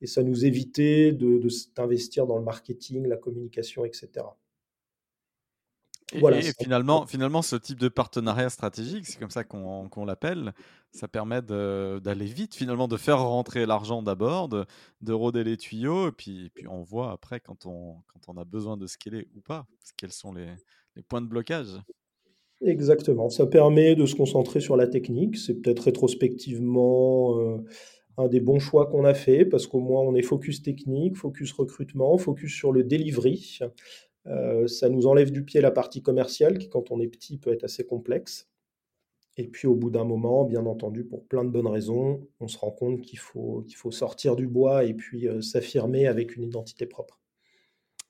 et 0.00 0.06
ça 0.06 0.22
nous 0.24 0.44
évitait 0.44 1.12
de, 1.12 1.40
d'investir 1.76 2.26
dans 2.26 2.36
le 2.36 2.44
marketing, 2.44 3.06
la 3.06 3.16
communication, 3.16 3.84
etc. 3.84 4.08
Et, 6.14 6.52
finalement, 6.60 7.06
finalement, 7.06 7.42
ce 7.42 7.56
type 7.56 7.78
de 7.78 7.88
partenariat 7.88 8.48
stratégique, 8.48 9.06
c'est 9.06 9.18
comme 9.18 9.30
ça 9.30 9.44
qu'on 9.44 10.04
l'appelle, 10.04 10.52
ça 10.90 11.08
permet 11.08 11.42
d'aller 11.42 12.26
vite, 12.26 12.54
finalement, 12.54 12.88
de 12.88 12.96
faire 12.96 13.20
rentrer 13.20 13.66
l'argent 13.66 14.02
d'abord, 14.02 14.48
de, 14.48 14.64
de, 15.00 15.12
rôder 15.12 15.44
les 15.44 15.56
tuyaux, 15.56 16.08
et 16.08 16.12
puis, 16.12 16.50
puis 16.54 16.68
on 16.68 16.82
voit 16.82 17.10
après 17.10 17.40
quand 17.40 17.66
on, 17.66 17.96
quand 18.06 18.28
on 18.28 18.36
a 18.36 18.44
besoin 18.44 18.76
de 18.76 18.86
scaler 18.86 19.28
ou 19.36 19.40
pas, 19.40 19.66
quels 19.96 20.12
sont 20.12 20.32
les, 20.32 20.48
les 20.96 21.02
points 21.02 21.20
de 21.20 21.26
blocage. 21.26 21.68
Exactement, 22.60 23.28
ça 23.28 23.46
permet 23.46 23.94
de 23.94 24.06
se 24.06 24.14
concentrer 24.14 24.60
sur 24.60 24.76
la 24.76 24.86
technique, 24.86 25.36
c'est 25.36 25.54
peut-être 25.60 25.80
rétrospectivement 25.80 27.38
euh, 27.38 27.58
un 28.16 28.28
des 28.28 28.40
bons 28.40 28.60
choix 28.60 28.86
qu'on 28.86 29.04
a 29.04 29.14
fait, 29.14 29.44
parce 29.44 29.66
qu'au 29.66 29.80
moins 29.80 30.02
on 30.02 30.14
est 30.14 30.22
focus 30.22 30.62
technique, 30.62 31.16
focus 31.16 31.52
recrutement, 31.52 32.16
focus 32.16 32.54
sur 32.54 32.72
le 32.72 32.84
delivery. 32.84 33.58
Euh, 34.26 34.66
ça 34.66 34.88
nous 34.88 35.06
enlève 35.06 35.30
du 35.30 35.44
pied 35.44 35.60
la 35.60 35.70
partie 35.70 36.02
commerciale 36.02 36.58
qui, 36.58 36.68
quand 36.68 36.90
on 36.90 37.00
est 37.00 37.08
petit, 37.08 37.38
peut 37.38 37.52
être 37.52 37.64
assez 37.64 37.84
complexe. 37.86 38.48
Et 39.36 39.48
puis 39.48 39.66
au 39.66 39.74
bout 39.74 39.90
d'un 39.90 40.04
moment, 40.04 40.44
bien 40.44 40.64
entendu, 40.66 41.04
pour 41.04 41.26
plein 41.26 41.44
de 41.44 41.50
bonnes 41.50 41.66
raisons, 41.66 42.26
on 42.40 42.48
se 42.48 42.58
rend 42.58 42.70
compte 42.70 43.00
qu'il 43.02 43.18
faut, 43.18 43.62
qu'il 43.62 43.76
faut 43.76 43.90
sortir 43.90 44.36
du 44.36 44.46
bois 44.46 44.84
et 44.84 44.94
puis 44.94 45.28
euh, 45.28 45.42
s'affirmer 45.42 46.06
avec 46.06 46.36
une 46.36 46.44
identité 46.44 46.86
propre. 46.86 47.23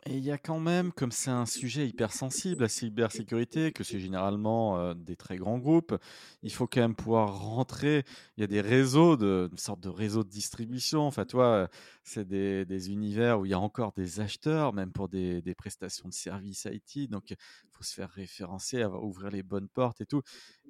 Et 0.06 0.18
il 0.18 0.24
y 0.24 0.30
a 0.30 0.36
quand 0.36 0.60
même, 0.60 0.92
comme 0.92 1.12
c'est 1.12 1.30
un 1.30 1.46
sujet 1.46 1.88
hyper 1.88 2.12
sensible, 2.12 2.60
la 2.60 2.68
cybersécurité, 2.68 3.72
que 3.72 3.82
c'est 3.82 4.00
généralement 4.00 4.78
euh, 4.78 4.92
des 4.92 5.16
très 5.16 5.38
grands 5.38 5.58
groupes, 5.58 5.96
il 6.42 6.52
faut 6.52 6.66
quand 6.66 6.82
même 6.82 6.94
pouvoir 6.94 7.40
rentrer. 7.40 8.04
Il 8.36 8.42
y 8.42 8.44
a 8.44 8.46
des 8.46 8.60
réseaux, 8.60 9.16
de, 9.16 9.48
une 9.50 9.56
sorte 9.56 9.80
de 9.80 9.88
réseau 9.88 10.22
de 10.22 10.28
distribution. 10.28 11.06
Enfin, 11.06 11.24
toi, 11.24 11.70
c'est 12.02 12.28
des, 12.28 12.90
univers 12.90 13.40
où 13.40 13.46
il 13.46 13.52
y 13.52 13.54
a 13.54 13.58
encore 13.58 13.92
des 13.92 14.20
acheteurs, 14.20 14.74
même 14.74 14.92
pour 14.92 15.08
des, 15.08 15.42
prestations 15.56 16.06
de 16.06 16.14
services 16.14 16.68
IT. 16.70 17.08
Donc, 17.08 17.30
il 17.30 17.36
faut 17.70 17.82
se 17.82 17.94
faire 17.94 18.10
référencer, 18.10 18.84
ouvrir 18.84 19.30
les 19.30 19.42
bonnes 19.42 19.68
portes 19.68 20.02
et 20.02 20.06
tout. 20.06 20.20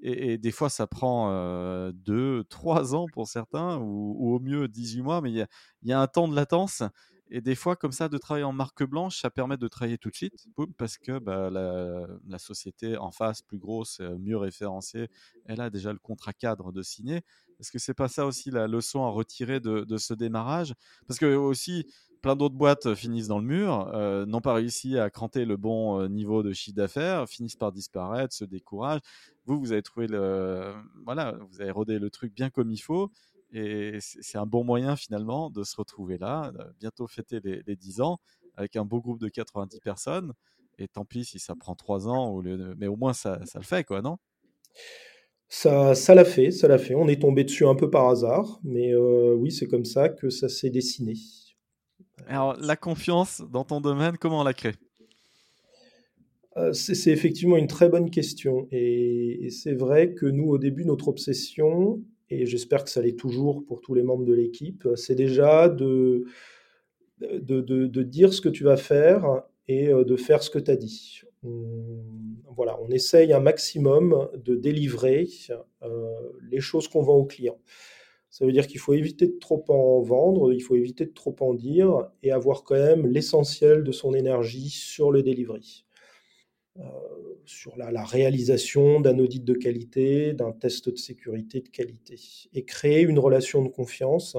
Et, 0.01 0.39
des 0.39 0.53
fois, 0.53 0.71
ça 0.71 0.87
prend 0.87 1.31
euh, 1.33 1.91
deux, 1.93 2.45
trois 2.45 2.95
ans 2.95 3.07
pour 3.13 3.27
certains, 3.27 3.79
ou, 3.79 4.37
au 4.37 4.39
mieux 4.39 4.69
18 4.69 5.03
mois, 5.03 5.21
mais 5.21 5.33
il 5.33 5.47
y 5.83 5.93
a 5.93 6.01
un 6.01 6.07
temps 6.07 6.29
de 6.29 6.37
latence. 6.37 6.85
Et 7.31 7.41
des 7.41 7.55
fois, 7.55 7.75
comme 7.75 7.93
ça, 7.93 8.09
de 8.09 8.19
travailler 8.19 8.45
en 8.45 8.53
marque 8.53 8.85
blanche, 8.85 9.21
ça 9.21 9.31
permet 9.31 9.57
de 9.57 9.67
travailler 9.67 9.99
tout 9.99 10.11
de 10.11 10.15
suite, 10.15 10.47
parce 10.77 10.99
que 10.99 11.19
bah, 11.19 11.51
la, 11.51 12.39
société 12.39 12.97
en 12.97 13.11
face, 13.11 13.43
plus 13.43 13.59
grosse, 13.59 14.01
euh, 14.01 14.19
mieux 14.19 14.37
référencée, 14.37 15.09
elle 15.47 15.61
a 15.61 15.71
déjà 15.71 15.93
le 15.93 15.99
contrat 15.99 16.33
cadre 16.33 16.73
de 16.73 16.83
signer. 16.83 17.23
Est-ce 17.59 17.73
que 17.73 17.79
c'est 17.79 17.95
pas 17.95 18.09
ça 18.09 18.27
aussi 18.27 18.51
la 18.51 18.67
leçon 18.67 19.05
à 19.05 19.09
retirer 19.09 19.61
de, 19.61 19.97
ce 19.97 20.13
démarrage? 20.13 20.75
Parce 21.07 21.19
que 21.19 21.35
aussi, 21.35 21.87
plein 22.21 22.37
d'autres 22.37 22.57
boîtes 22.57 22.95
finissent 22.95 23.29
dans 23.29 23.39
le 23.39 23.47
mur, 23.47 23.91
euh, 23.95 24.27
n'ont 24.27 24.41
pas 24.41 24.55
réussi 24.55 24.99
à 24.99 25.09
cranter 25.09 25.45
le 25.45 25.57
bon 25.57 26.01
euh, 26.01 26.09
niveau 26.09 26.43
de 26.43 26.53
chiffre 26.53 26.77
d'affaires, 26.77 27.29
finissent 27.29 27.57
par 27.57 27.73
disparaître, 27.73 28.35
se 28.35 28.45
découragent. 28.45 29.03
Vous, 29.47 29.59
vous 29.59 29.73
avez 29.73 29.83
trouvé 29.83 30.07
le, 30.09 30.75
voilà, 31.05 31.39
vous 31.51 31.61
avez 31.61 31.71
rodé 31.71 31.99
le 31.99 32.11
truc 32.11 32.35
bien 32.35 32.51
comme 32.51 32.71
il 32.71 32.79
faut. 32.79 33.11
Et 33.55 33.99
c'est 34.01 34.37
un 34.37 34.47
bon 34.47 34.65
moyen 34.65 34.97
finalement 34.97 35.49
de 35.49 35.63
se 35.63 35.77
retrouver 35.77 36.19
là, 36.19 36.53
bientôt 36.81 37.07
fêter 37.07 37.39
les, 37.43 37.63
les, 37.65 37.77
10 37.77 38.01
ans 38.01 38.19
avec 38.57 38.75
un 38.75 38.85
beau 38.85 39.01
groupe 39.01 39.21
de 39.21 39.29
90 39.29 39.79
personnes. 39.79 40.33
Et 40.77 40.89
tant 40.89 41.05
pis 41.05 41.25
si 41.25 41.39
ça 41.39 41.55
prend 41.55 41.77
3 41.77 42.09
ans, 42.09 42.43
mais 42.77 42.89
au 42.89 42.97
moins 42.97 43.13
ça, 43.13 43.41
ça 43.47 43.61
le 43.61 43.65
fait, 43.65 43.85
quoi, 43.85 44.03
non? 44.03 44.19
Ça, 45.49 45.95
ça 45.95 46.17
l'a 46.17 46.25
fait, 46.25 46.51
ça 46.51 46.67
l'a 46.67 46.79
fait. 46.79 46.97
On 46.97 47.07
est 47.07 47.21
tombé 47.21 47.45
dessus 47.45 47.65
un 47.65 47.77
peu 47.77 47.89
par 47.89 48.09
hasard, 48.09 48.59
mais 48.65 48.93
euh, 48.93 49.35
oui, 49.35 49.53
c'est 49.53 49.69
comme 49.69 49.85
ça 49.85 50.09
que 50.09 50.31
ça 50.31 50.49
s'est 50.49 50.71
dessiné. 50.71 51.15
Alors, 52.27 52.57
la 52.59 52.75
confiance 52.75 53.41
dans 53.53 53.63
ton 53.63 53.81
domaine, 53.81 54.19
comment 54.19 54.41
on 54.41 54.45
la 54.45 54.53
crée? 54.53 54.75
Euh, 56.57 56.73
c'est 56.73 57.13
effectivement 57.13 57.57
une 57.57 57.69
très 57.69 57.89
bonne 57.89 58.11
question. 58.11 58.67
Et, 58.73 59.47
et 59.47 59.51
c'est 59.51 59.75
vrai 59.75 60.15
que 60.15 60.27
nous, 60.27 60.49
au 60.49 60.59
début, 60.59 60.85
notre 60.85 61.07
obsession, 61.07 62.03
et 62.41 62.47
j'espère 62.47 62.85
que 62.85 62.91
ça 62.91 63.01
l'est 63.03 63.19
toujours 63.19 63.65
pour 63.65 63.81
tous 63.81 63.95
les 63.95 64.03
membres 64.03 64.25
de 64.25 64.35
l'équipe, 64.35 64.89
c'est 64.97 65.15
déjà 65.15 65.69
de, 65.69 66.25
dire 67.21 68.33
ce 68.33 68.41
que 68.41 68.49
tu 68.49 68.65
vas 68.65 68.77
faire 68.77 69.43
et 69.69 69.89
euh, 69.89 70.05
de 70.05 70.17
faire 70.17 70.43
ce 70.43 70.51
que 70.51 70.59
tu 70.59 70.71
as 70.71 70.77
dit. 70.77 71.21
Voilà, 72.57 72.79
on 72.81 72.91
essaye 72.91 73.33
un 73.33 73.41
maximum 73.41 74.29
de 74.37 74.55
délivrer 74.55 75.29
euh, 75.83 76.07
les 76.51 76.61
choses 76.61 76.89
qu'on 76.89 77.03
vend 77.03 77.17
aux 77.17 77.27
clients. 77.27 77.61
Ça 78.31 78.45
veut 78.45 78.53
dire 78.53 78.67
qu'il 78.67 78.81
faut 78.81 78.95
éviter 78.95 79.29
de 79.29 79.39
trop 79.39 79.65
en 79.69 80.01
vendre, 80.01 80.53
il 80.53 80.61
faut 80.61 80.75
éviter 80.75 81.07
de 81.07 81.13
trop 81.13 81.37
en 81.41 81.55
dire 81.55 82.11
et 82.23 82.33
avoir 82.33 82.65
quand 82.65 82.75
même 82.75 83.07
l'essentiel 83.07 83.85
de 83.85 83.93
son 83.93 84.13
énergie 84.13 84.71
sur 84.71 85.13
le 85.13 85.23
delivery. 85.23 85.84
Euh, 86.81 86.83
sur 87.47 87.77
la, 87.77 88.05
réalisation 88.05 89.01
d'un 89.01 89.19
audit 89.19 89.45
de 89.45 89.55
qualité, 89.55 90.33
d'un 90.33 90.51
test 90.51 90.89
de 90.89 90.97
sécurité 90.97 91.61
de 91.61 91.69
qualité, 91.69 92.17
et 92.53 92.65
créer 92.65 93.03
une 93.03 93.19
relation 93.19 93.63
de 93.63 93.69
confiance 93.69 94.37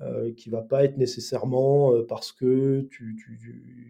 euh, 0.00 0.32
qui 0.34 0.50
va 0.50 0.60
pas 0.60 0.84
être 0.84 0.98
nécessairement 0.98 1.94
euh, 1.94 2.02
parce 2.06 2.32
que 2.32 2.82
tu, 2.90 3.16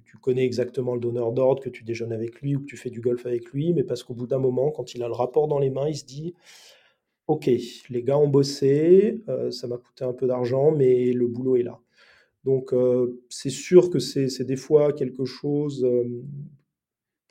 tu, 0.06 0.16
connais 0.18 0.44
exactement 0.44 0.94
le 0.94 1.00
donneur 1.00 1.32
d'ordre, 1.32 1.60
que 1.60 1.70
tu 1.70 1.82
déjeunes 1.82 2.12
avec 2.12 2.40
lui 2.40 2.54
ou 2.54 2.60
que 2.60 2.66
tu 2.66 2.76
fais 2.76 2.90
du 2.90 3.00
golf 3.00 3.26
avec 3.26 3.50
lui, 3.50 3.72
mais 3.72 3.82
parce 3.82 4.04
qu'au 4.04 4.14
bout 4.14 4.28
d'un 4.28 4.38
moment, 4.38 4.70
quand 4.70 4.94
il 4.94 5.02
a 5.02 5.08
le 5.08 5.14
rapport 5.14 5.48
dans 5.48 5.58
les 5.58 5.70
mains, 5.70 5.88
il 5.88 5.96
se 5.96 6.04
dit 6.04 6.34
Ok, 7.26 7.46
les 7.46 8.02
gars 8.04 8.18
ont 8.18 8.28
bossé, 8.28 9.22
ça 9.50 9.66
m'a 9.66 9.78
coûté 9.78 10.04
un 10.04 10.12
peu 10.12 10.26
d'argent, 10.26 10.70
mais 10.70 11.12
le 11.12 11.26
boulot 11.26 11.56
est 11.56 11.62
là. 11.62 11.80
Donc, 12.44 12.74
c'est 13.28 13.50
sûr 13.50 13.90
que 13.90 13.98
c'est 13.98 14.44
des 14.44 14.56
fois 14.56 14.92
quelque 14.92 15.24
chose 15.24 15.84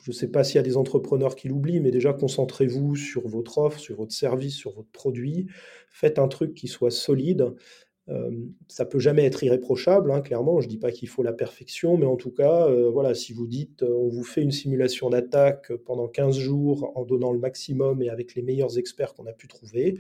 je 0.02 0.12
ne 0.12 0.16
sais 0.16 0.28
pas 0.28 0.44
s'il 0.44 0.56
y 0.56 0.60
a 0.60 0.64
des 0.64 0.78
entrepreneurs 0.78 1.36
qui 1.36 1.48
l'oublient, 1.48 1.80
mais 1.80 1.92
déjà 1.92 2.14
concentrez-vous 2.14 2.96
sur 2.96 3.28
votre 3.28 3.60
offre, 3.60 3.80
sur 3.80 3.96
votre 3.96 4.14
service, 4.14 4.56
sur 4.56 4.72
votre 4.72 4.90
produit. 4.90 5.48
Faites 5.90 6.20
un 6.20 6.28
truc 6.28 6.54
qui 6.54 6.68
soit 6.68 6.92
solide. 6.92 7.54
Euh, 8.10 8.32
ça 8.68 8.86
peut 8.86 9.00
jamais 9.00 9.26
être 9.26 9.44
irréprochable, 9.44 10.12
hein, 10.12 10.22
clairement. 10.22 10.60
Je 10.60 10.68
dis 10.68 10.78
pas 10.80 10.92
qu'il 10.92 11.08
faut 11.08 11.24
la 11.24 11.34
perfection, 11.34 11.98
mais 11.98 12.08
en 12.08 12.16
tout 12.16 12.32
cas, 12.32 12.68
euh, 12.68 12.90
voilà, 12.90 13.14
si 13.14 13.32
vous 13.32 13.46
dites, 13.46 13.84
on 13.84 14.10
vous 14.10 14.24
fait 14.24 14.42
une 14.42 14.52
simulation 14.52 15.10
d'attaque 15.10 15.72
pendant 15.86 16.08
15 16.08 16.38
jours 16.38 16.92
en 16.96 17.06
donnant 17.06 17.32
le 17.32 17.40
maximum 17.40 18.02
et 18.02 18.10
avec 18.10 18.34
les 18.36 18.42
meilleurs 18.42 18.78
experts 18.78 19.14
qu'on 19.14 19.28
a 19.28 19.34
pu 19.34 19.48
trouver, 19.48 20.00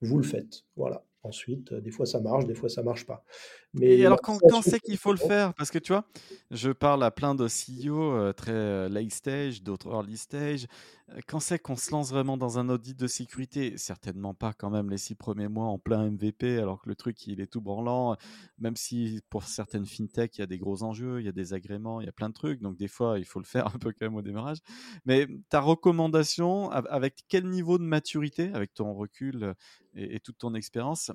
vous 0.00 0.18
le 0.18 0.24
faites. 0.24 0.64
Voilà. 0.76 1.04
Ensuite, 1.24 1.72
des 1.72 1.92
fois 1.92 2.04
ça 2.04 2.18
marche, 2.20 2.46
des 2.46 2.54
fois 2.54 2.68
ça 2.68 2.82
marche 2.82 3.06
pas. 3.06 3.24
Mais 3.74 3.98
et 3.98 4.06
alors, 4.06 4.20
quand, 4.20 4.38
quand 4.50 4.60
c'est 4.60 4.80
qu'il 4.80 4.98
faut 4.98 5.12
le 5.12 5.18
faire? 5.18 5.54
Parce 5.54 5.70
que 5.70 5.78
tu 5.78 5.92
vois, 5.92 6.04
je 6.50 6.70
parle 6.70 7.02
à 7.04 7.10
plein 7.10 7.34
de 7.34 7.46
CEO 7.46 8.12
euh, 8.12 8.32
très 8.34 8.52
euh, 8.52 8.88
late 8.90 9.12
stage, 9.12 9.62
d'autres 9.62 9.90
early 9.90 10.18
stage. 10.18 10.66
Euh, 11.08 11.20
quand 11.26 11.40
c'est 11.40 11.58
qu'on 11.58 11.76
se 11.76 11.90
lance 11.90 12.10
vraiment 12.10 12.36
dans 12.36 12.58
un 12.58 12.68
audit 12.68 12.98
de 12.98 13.06
sécurité 13.06 13.78
Certainement 13.78 14.34
pas 14.34 14.52
quand 14.52 14.68
même 14.68 14.90
les 14.90 14.98
six 14.98 15.14
premiers 15.14 15.48
mois 15.48 15.66
en 15.66 15.78
plein 15.78 16.10
MVP, 16.10 16.58
alors 16.58 16.82
que 16.82 16.88
le 16.90 16.94
truc 16.94 17.26
il 17.26 17.40
est 17.40 17.46
tout 17.46 17.62
branlant. 17.62 18.16
Même 18.58 18.76
si 18.76 19.22
pour 19.30 19.44
certaines 19.44 19.86
fintech, 19.86 20.36
il 20.36 20.40
y 20.42 20.44
a 20.44 20.46
des 20.46 20.58
gros 20.58 20.82
enjeux, 20.82 21.20
il 21.20 21.24
y 21.24 21.30
a 21.30 21.32
des 21.32 21.54
agréments, 21.54 22.02
il 22.02 22.04
y 22.04 22.10
a 22.10 22.12
plein 22.12 22.28
de 22.28 22.34
trucs. 22.34 22.60
Donc 22.60 22.76
des 22.76 22.88
fois, 22.88 23.18
il 23.18 23.24
faut 23.24 23.40
le 23.40 23.46
faire 23.46 23.66
un 23.74 23.78
peu 23.78 23.92
quand 23.92 24.04
même 24.04 24.16
au 24.16 24.22
démarrage. 24.22 24.58
Mais 25.06 25.26
ta 25.48 25.60
recommandation, 25.60 26.70
avec 26.70 27.24
quel 27.28 27.48
niveau 27.48 27.78
de 27.78 27.84
maturité, 27.84 28.50
avec 28.52 28.74
ton 28.74 28.92
recul 28.92 29.54
et, 29.94 30.20
toute 30.20 30.36
ton 30.36 30.54
expérience, 30.54 31.10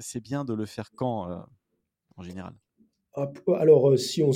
c'est 0.00 0.20
bien 0.20 0.46
de 0.46 0.54
le 0.54 0.64
faire 0.64 0.90
quand 0.94 1.44
général 2.22 2.54
ah, 3.14 3.32
alors, 3.58 3.90
euh, 3.90 3.96
si, 3.96 4.22
on, 4.22 4.30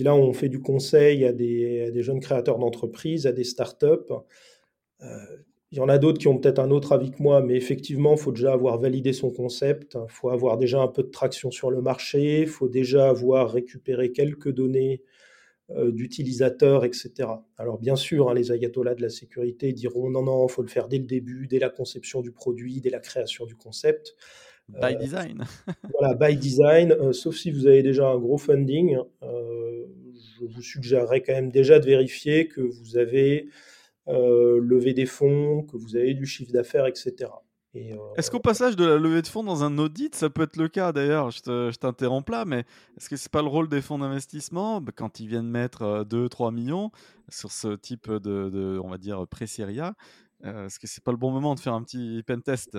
là 0.00 0.14
on 0.14 0.32
fait 0.34 0.48
du 0.50 0.60
conseil 0.60 1.24
à 1.24 1.32
des, 1.32 2.02
jeunes 2.02 2.20
créateurs 2.20 2.58
d'entreprises, 2.58 3.26
à 3.26 3.32
des 3.32 3.44
startups, 3.44 4.12
euh, 5.02 5.06
il 5.70 5.78
y 5.78 5.80
en 5.80 5.88
a 5.88 5.98
d'autres 5.98 6.18
qui 6.18 6.28
ont 6.28 6.38
peut-être 6.38 6.58
un 6.58 6.70
autre 6.70 6.92
avis 6.92 7.10
que 7.10 7.22
moi, 7.22 7.42
mais 7.42 7.56
effectivement, 7.56 8.12
il 8.14 8.18
faut 8.18 8.32
déjà 8.32 8.52
avoir 8.52 8.78
validé 8.78 9.12
son 9.12 9.30
concept, 9.30 9.94
il 10.00 10.12
faut 10.12 10.30
avoir 10.30 10.56
déjà 10.58 10.80
un 10.80 10.88
peu 10.88 11.02
de 11.02 11.08
traction 11.08 11.50
sur 11.50 11.70
le 11.70 11.80
marché, 11.80 12.42
il 12.42 12.46
faut 12.46 12.68
déjà 12.68 13.08
avoir 13.08 13.50
récupéré 13.50 14.12
quelques 14.12 14.52
données 14.52 15.02
euh, 15.70 15.90
d'utilisateurs, 15.90 16.84
etc. 16.84 17.28
Alors 17.56 17.78
bien 17.78 17.96
sûr, 17.96 18.28
hein, 18.28 18.34
les 18.34 18.52
ayatollahs 18.52 18.94
de 18.94 19.02
la 19.02 19.08
sécurité 19.08 19.72
diront 19.72 20.10
non, 20.10 20.22
non, 20.22 20.46
il 20.46 20.52
faut 20.52 20.62
le 20.62 20.68
faire 20.68 20.88
dès 20.88 20.98
le 20.98 21.06
début, 21.06 21.46
dès 21.48 21.58
la 21.58 21.70
conception 21.70 22.20
du 22.20 22.32
produit, 22.32 22.80
dès 22.80 22.90
la 22.90 23.00
création 23.00 23.46
du 23.46 23.56
concept. 23.56 24.14
By 24.68 24.94
euh, 24.94 24.98
design. 24.98 25.44
voilà, 25.98 26.14
by 26.14 26.36
design, 26.36 26.92
euh, 26.92 27.12
sauf 27.12 27.36
si 27.36 27.50
vous 27.50 27.66
avez 27.66 27.82
déjà 27.82 28.08
un 28.08 28.18
gros 28.18 28.38
funding. 28.38 28.98
Euh, 29.22 29.86
je 30.38 30.46
vous 30.46 30.62
suggérerais 30.62 31.22
quand 31.22 31.32
même 31.32 31.50
déjà 31.50 31.78
de 31.78 31.86
vérifier 31.86 32.48
que 32.48 32.60
vous 32.60 32.96
avez 32.96 33.48
levé 34.06 34.92
des 34.92 35.06
fonds, 35.06 35.62
que 35.62 35.76
vous 35.76 35.96
avez 35.96 36.12
du 36.12 36.26
chiffre 36.26 36.52
d'affaires, 36.52 36.86
etc. 36.86 37.30
est-ce 38.16 38.30
qu'au 38.30 38.40
passage 38.40 38.76
de 38.76 38.84
la 38.84 38.98
levée 38.98 39.22
de 39.22 39.26
fonds 39.26 39.42
dans 39.42 39.64
un 39.64 39.78
audit, 39.78 40.14
ça 40.14 40.28
peut 40.28 40.42
être 40.42 40.56
le 40.56 40.68
cas 40.68 40.92
d'ailleurs 40.92 41.30
Je 41.30 41.76
t'interromps 41.76 42.30
là, 42.30 42.44
mais 42.44 42.64
est-ce 42.98 43.08
que 43.08 43.16
c'est 43.16 43.32
pas 43.32 43.40
le 43.40 43.48
rôle 43.48 43.68
des 43.68 43.80
fonds 43.80 43.98
d'investissement 43.98 44.82
bah, 44.82 44.92
quand 44.94 45.20
ils 45.20 45.28
viennent 45.28 45.48
mettre 45.48 46.04
2-3 46.04 46.52
millions 46.52 46.90
sur 47.30 47.50
ce 47.50 47.76
type 47.76 48.10
de, 48.10 48.78
on 48.82 48.90
va 48.90 48.98
dire, 48.98 49.26
pré-séria 49.26 49.94
Est-ce 50.42 50.78
que 50.78 50.86
c'est 50.86 51.02
pas 51.02 51.12
le 51.12 51.18
bon 51.18 51.30
moment 51.30 51.54
de 51.54 51.60
faire 51.60 51.74
un 51.74 51.82
petit 51.82 52.22
pen 52.26 52.42
test? 52.42 52.76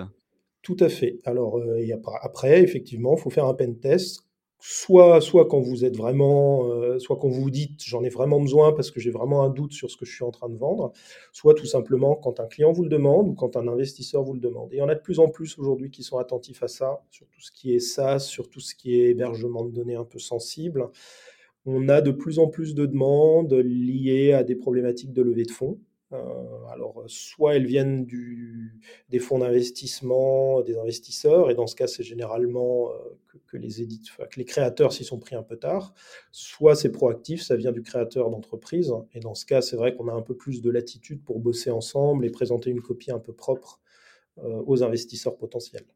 Tout 0.66 0.76
à 0.80 0.88
fait. 0.88 1.20
Alors, 1.24 1.58
euh, 1.58 1.80
après, 2.22 2.60
effectivement, 2.60 3.14
il 3.16 3.20
faut 3.20 3.30
faire 3.30 3.44
un 3.46 3.54
pen 3.54 3.78
test. 3.78 4.24
Soit, 4.58 5.20
soit 5.20 5.46
quand 5.46 5.60
vous 5.60 5.84
êtes 5.84 5.96
vraiment, 5.96 6.68
euh, 6.72 6.98
soit 6.98 7.16
quand 7.18 7.28
vous 7.28 7.42
vous 7.42 7.50
dites 7.50 7.84
j'en 7.84 8.02
ai 8.02 8.08
vraiment 8.08 8.40
besoin 8.40 8.72
parce 8.72 8.90
que 8.90 8.98
j'ai 8.98 9.12
vraiment 9.12 9.44
un 9.44 9.50
doute 9.50 9.72
sur 9.72 9.90
ce 9.92 9.96
que 9.96 10.04
je 10.04 10.12
suis 10.12 10.24
en 10.24 10.32
train 10.32 10.48
de 10.48 10.56
vendre, 10.56 10.92
soit 11.30 11.54
tout 11.54 11.66
simplement 11.66 12.16
quand 12.16 12.40
un 12.40 12.46
client 12.46 12.72
vous 12.72 12.82
le 12.82 12.88
demande 12.88 13.28
ou 13.28 13.34
quand 13.34 13.56
un 13.56 13.68
investisseur 13.68 14.24
vous 14.24 14.32
le 14.32 14.40
demande. 14.40 14.72
Et 14.72 14.76
il 14.76 14.78
y 14.78 14.82
en 14.82 14.88
a 14.88 14.96
de 14.96 15.00
plus 15.00 15.20
en 15.20 15.28
plus 15.28 15.56
aujourd'hui 15.56 15.90
qui 15.90 16.02
sont 16.02 16.18
attentifs 16.18 16.64
à 16.64 16.68
ça, 16.68 17.04
sur 17.12 17.28
tout 17.28 17.40
ce 17.40 17.52
qui 17.52 17.74
est 17.74 17.78
SaaS, 17.78 18.20
sur 18.20 18.48
tout 18.50 18.60
ce 18.60 18.74
qui 18.74 18.98
est 18.98 19.10
hébergement 19.10 19.64
de 19.64 19.70
données 19.70 19.94
un 19.94 20.04
peu 20.04 20.18
sensible. 20.18 20.88
On 21.64 21.88
a 21.88 22.00
de 22.00 22.10
plus 22.10 22.40
en 22.40 22.48
plus 22.48 22.74
de 22.74 22.86
demandes 22.86 23.52
liées 23.52 24.32
à 24.32 24.42
des 24.42 24.56
problématiques 24.56 25.12
de 25.12 25.22
levée 25.22 25.44
de 25.44 25.52
fonds. 25.52 25.78
Euh, 26.12 26.64
alors, 26.72 27.02
soit 27.08 27.56
elles 27.56 27.66
viennent 27.66 28.04
du, 28.06 28.80
des 29.08 29.18
fonds 29.18 29.40
d'investissement, 29.40 30.62
des 30.62 30.78
investisseurs, 30.78 31.50
et 31.50 31.54
dans 31.54 31.66
ce 31.66 31.74
cas, 31.74 31.88
c'est 31.88 32.04
généralement 32.04 32.92
euh, 32.92 32.96
que, 33.48 33.56
les 33.56 33.68
que 33.68 34.38
les 34.38 34.44
créateurs 34.44 34.92
s'y 34.92 35.04
sont 35.04 35.18
pris 35.18 35.34
un 35.34 35.42
peu 35.42 35.56
tard, 35.56 35.94
soit 36.30 36.76
c'est 36.76 36.92
proactif, 36.92 37.42
ça 37.42 37.56
vient 37.56 37.72
du 37.72 37.82
créateur 37.82 38.30
d'entreprise, 38.30 38.92
et 39.14 39.20
dans 39.20 39.34
ce 39.34 39.46
cas, 39.46 39.62
c'est 39.62 39.76
vrai 39.76 39.96
qu'on 39.96 40.08
a 40.08 40.12
un 40.12 40.22
peu 40.22 40.36
plus 40.36 40.62
de 40.62 40.70
latitude 40.70 41.24
pour 41.24 41.40
bosser 41.40 41.70
ensemble 41.72 42.24
et 42.24 42.30
présenter 42.30 42.70
une 42.70 42.82
copie 42.82 43.10
un 43.10 43.18
peu 43.18 43.32
propre 43.32 43.80
euh, 44.38 44.62
aux 44.66 44.84
investisseurs 44.84 45.36
potentiels. 45.36 45.86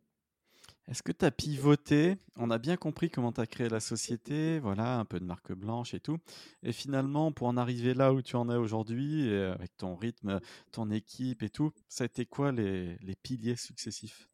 Est-ce 0.90 1.04
que 1.04 1.12
tu 1.12 1.24
as 1.24 1.30
pivoté? 1.30 2.16
On 2.36 2.50
a 2.50 2.58
bien 2.58 2.76
compris 2.76 3.10
comment 3.10 3.30
tu 3.30 3.40
as 3.40 3.46
créé 3.46 3.68
la 3.68 3.78
société, 3.78 4.58
voilà, 4.58 4.98
un 4.98 5.04
peu 5.04 5.20
de 5.20 5.24
marque 5.24 5.52
blanche 5.52 5.94
et 5.94 6.00
tout. 6.00 6.18
Et 6.64 6.72
finalement, 6.72 7.30
pour 7.30 7.46
en 7.46 7.56
arriver 7.56 7.94
là 7.94 8.12
où 8.12 8.22
tu 8.22 8.34
en 8.34 8.50
es 8.50 8.56
aujourd'hui, 8.56 9.32
avec 9.32 9.76
ton 9.76 9.94
rythme, 9.94 10.40
ton 10.72 10.90
équipe 10.90 11.44
et 11.44 11.48
tout, 11.48 11.70
ça 11.88 12.02
a 12.02 12.06
été 12.06 12.26
quoi 12.26 12.50
les, 12.50 12.96
piliers 13.22 13.54
successifs? 13.54 14.28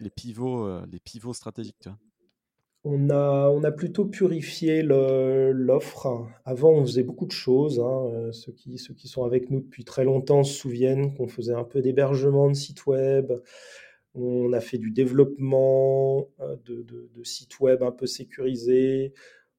Les 0.00 0.08
pivots, 0.08 0.66
euh, 0.66 0.86
les 0.90 0.98
pivots 0.98 1.34
stratégiques 1.34 1.88
on 2.88 3.10
a, 3.10 3.48
on 3.48 3.64
a 3.64 3.72
plutôt 3.72 4.04
purifié 4.04 4.80
l'offre. 4.82 6.28
Avant, 6.44 6.70
on 6.70 6.86
faisait 6.86 7.02
beaucoup 7.02 7.26
de 7.26 7.32
choses. 7.32 7.80
Hein. 7.80 8.10
Euh, 8.14 8.32
ceux, 8.32 8.52
qui, 8.52 8.78
ceux 8.78 8.94
qui 8.94 9.08
sont 9.08 9.24
avec 9.24 9.50
nous 9.50 9.60
depuis 9.60 9.84
très 9.84 10.04
longtemps 10.04 10.44
se 10.44 10.54
souviennent 10.54 11.12
qu'on 11.16 11.26
faisait 11.26 11.52
un 11.52 11.64
peu 11.64 11.82
d'hébergement 11.82 12.48
de 12.48 12.54
sites 12.54 12.86
web, 12.86 13.32
on 14.16 14.52
a 14.52 14.60
fait 14.60 14.78
du 14.78 14.90
développement 14.90 16.28
euh, 16.40 16.56
de, 16.64 17.22
sites 17.22 17.60
web 17.60 17.82
un 17.82 17.92
peu 17.92 18.06
sécurisés. 18.06 19.12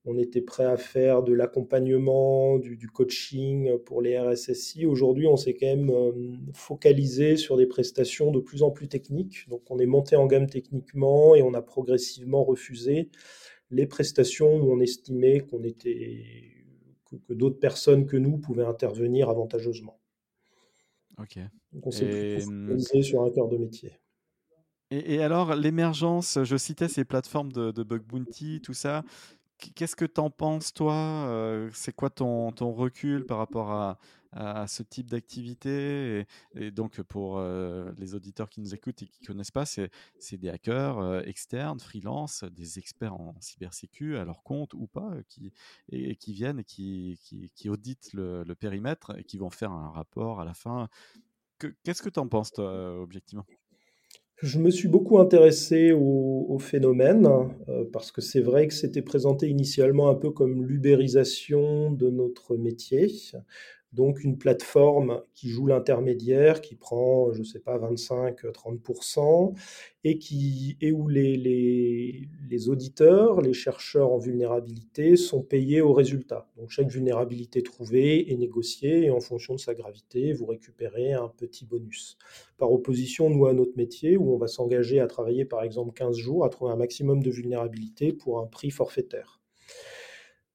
On 0.06 0.18
était 0.18 0.42
prêt 0.42 0.66
à 0.66 0.78
faire 0.78 1.22
de 1.22 1.34
l'accompagnement, 1.34 2.58
du, 2.60 2.88
coaching 2.88 3.78
pour 3.80 4.02
les 4.02 4.18
RSSI. 4.18 4.86
Aujourd'hui, 4.86 5.28
on 5.28 5.36
s'est 5.36 5.54
quand 5.54 5.68
même 5.68 5.90
euh, 5.90 6.12
focalisé 6.54 7.36
sur 7.36 7.58
des 7.58 7.68
prestations 7.68 8.32
de 8.32 8.40
plus 8.40 8.64
en 8.64 8.72
plus 8.72 8.88
techniques. 8.88 9.48
Donc, 9.50 9.70
on 9.70 9.80
est 9.80 9.86
monté 9.86 10.16
en 10.16 10.26
gamme 10.26 10.48
techniquement 10.48 11.36
et 11.36 11.42
on 11.42 11.54
a 11.54 11.62
progressivement 11.62 12.44
refusé 12.44 13.10
les 13.70 13.86
prestations 13.86 14.56
où 14.56 14.72
on 14.72 14.80
estimait 14.80 15.42
qu'on 15.42 15.64
était 15.64 16.24
que, 17.06 17.34
d'autres 17.34 17.60
personnes 17.60 18.06
que 18.06 18.16
nous 18.16 18.38
pouvaient 18.38 18.66
intervenir 18.66 19.30
avantageusement. 19.30 20.00
Ok. 21.20 21.38
Donc, 21.74 21.88
on 21.88 21.92
s'est 21.92 22.06
plutôt 22.06 22.52
focalisé 22.52 23.02
sur 23.04 23.24
un 23.24 23.30
cœur 23.30 23.50
de 23.50 23.58
métier. 23.58 23.92
Et, 24.90 25.22
alors, 25.22 25.54
l'émergence, 25.56 26.40
je 26.44 26.56
citais 26.56 26.88
ces 26.88 27.04
plateformes 27.04 27.52
de, 27.52 27.84
Bug 27.84 28.04
Bounty, 28.04 28.62
tout 28.62 28.74
ça. 28.74 29.04
Qu'est-ce 29.76 29.96
que 29.96 30.06
tu 30.06 30.22
en 30.22 30.30
penses, 30.30 30.72
toi 30.72 30.94
euh, 30.94 31.70
C'est 31.74 31.94
quoi 31.94 32.10
ton, 32.10 32.52
recul 32.52 33.26
par 33.26 33.38
rapport 33.40 33.72
à, 33.72 33.98
ce 34.68 34.84
type 34.84 35.10
d'activité? 35.10 36.26
Et, 36.56 36.72
donc, 36.72 37.02
pour 37.02 37.38
euh, 37.38 37.92
les 37.98 38.16
auditeurs 38.16 38.50
qui 38.50 38.62
nous 38.62 38.74
écoutent 38.74 39.02
et 39.02 39.08
qui 39.08 39.20
ne 39.24 39.28
connaissent 39.28 39.52
pas, 39.52 39.66
c'est 39.66 39.90
des 40.38 40.48
hackers 40.48 41.00
euh, 41.00 41.22
externes, 41.26 41.82
freelance, 41.82 42.46
des 42.46 42.80
experts 42.80 43.16
en 43.16 43.36
cybersécu 43.42 44.16
à 44.16 44.24
leur 44.24 44.42
compte 44.42 44.74
ou 44.74 44.88
pas, 44.88 45.12
qui, 45.28 45.52
et, 45.90 46.16
qui 46.16 46.32
viennent 46.32 46.60
et 46.60 46.64
qui, 46.64 47.70
auditent 47.70 48.14
le, 48.14 48.46
périmètre 48.54 49.18
et 49.18 49.26
qui 49.26 49.38
vont 49.38 49.50
faire 49.50 49.72
un 49.74 49.90
rapport 49.90 50.40
à 50.40 50.46
la 50.46 50.54
fin. 50.54 50.88
Qu'est-ce 51.84 52.02
que 52.02 52.10
tu 52.10 52.20
en 52.22 52.28
penses, 52.30 52.52
toi, 52.52 53.02
objectivement? 53.02 53.46
Je 54.42 54.60
me 54.60 54.70
suis 54.70 54.88
beaucoup 54.88 55.18
intéressé 55.20 55.92
au, 55.92 56.58
phénomène 56.60 57.28
euh, 57.70 57.86
parce 57.94 58.12
que 58.12 58.20
c'est 58.20 58.42
vrai 58.42 58.68
que 58.68 58.74
c'était 58.74 59.04
présenté 59.04 59.48
initialement 59.48 60.10
un 60.10 60.16
peu 60.16 60.32
comme 60.32 60.66
l'ubérisation 60.66 61.92
de 61.92 62.10
notre 62.10 62.58
métier 62.58 63.14
donc 63.94 64.24
une 64.24 64.38
plateforme 64.38 65.22
qui 65.34 65.50
joue 65.50 65.68
l'intermédiaire, 65.68 66.62
qui 66.62 66.76
prend, 66.76 67.32
je 67.32 67.40
ne 67.40 67.44
sais 67.44 67.60
pas, 67.60 67.78
25-30%, 67.78 69.54
et, 70.04 70.20
qui, 70.20 70.78
et 70.82 70.92
où 70.92 71.08
les, 71.08 71.38
les, 71.38 72.28
les, 72.50 72.70
auditeurs, 72.70 73.42
les 73.42 73.54
chercheurs 73.54 74.12
en 74.12 74.18
vulnérabilité 74.18 75.16
sont 75.16 75.42
payés 75.42 75.82
au 75.82 75.94
résultat. 75.94 76.50
Donc 76.58 76.70
chaque 76.70 76.90
vulnérabilité 76.90 77.64
trouvée 77.64 78.32
est 78.32 78.38
négociée, 78.38 79.06
et 79.06 79.10
en 79.10 79.20
fonction 79.20 79.56
de 79.56 79.60
sa 79.60 79.74
gravité, 79.74 80.34
vous 80.34 80.46
récupérez 80.46 81.14
un 81.14 81.30
petit 81.30 81.66
bonus. 81.66 82.18
Par 82.58 82.72
opposition, 82.72 83.30
nous, 83.30 83.46
à 83.46 83.54
notre 83.54 83.78
métier, 83.78 84.18
où 84.18 84.34
on 84.34 84.38
va 84.38 84.48
s'engager 84.48 85.00
à 85.00 85.08
travailler 85.08 85.46
par 85.46 85.64
exemple 85.64 85.94
15 85.94 86.18
jours, 86.18 86.46
à 86.46 86.50
trouver 86.50 86.72
un 86.72 86.78
maximum 86.78 87.24
de 87.24 87.32
vulnérabilité 87.32 88.14
pour 88.14 88.40
un 88.40 88.48
prix 88.48 88.72
forfaitaire. 88.72 89.37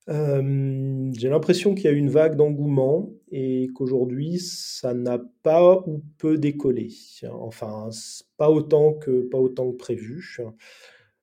Euh, 0.08 1.10
j'ai 1.16 1.28
l'impression 1.28 1.74
qu'il 1.74 1.84
y 1.84 1.88
a 1.88 1.92
une 1.92 2.10
vague 2.10 2.36
d'engouement 2.36 3.10
et 3.30 3.68
qu'aujourd'hui, 3.74 4.38
ça 4.40 4.94
n'a 4.94 5.20
pas 5.42 5.84
ou 5.86 6.02
peu 6.18 6.38
décollé. 6.38 6.88
Enfin, 7.30 7.88
pas 8.36 8.50
autant 8.50 8.94
que, 8.94 9.22
pas 9.22 9.38
autant 9.38 9.70
que 9.70 9.76
prévu. 9.76 10.38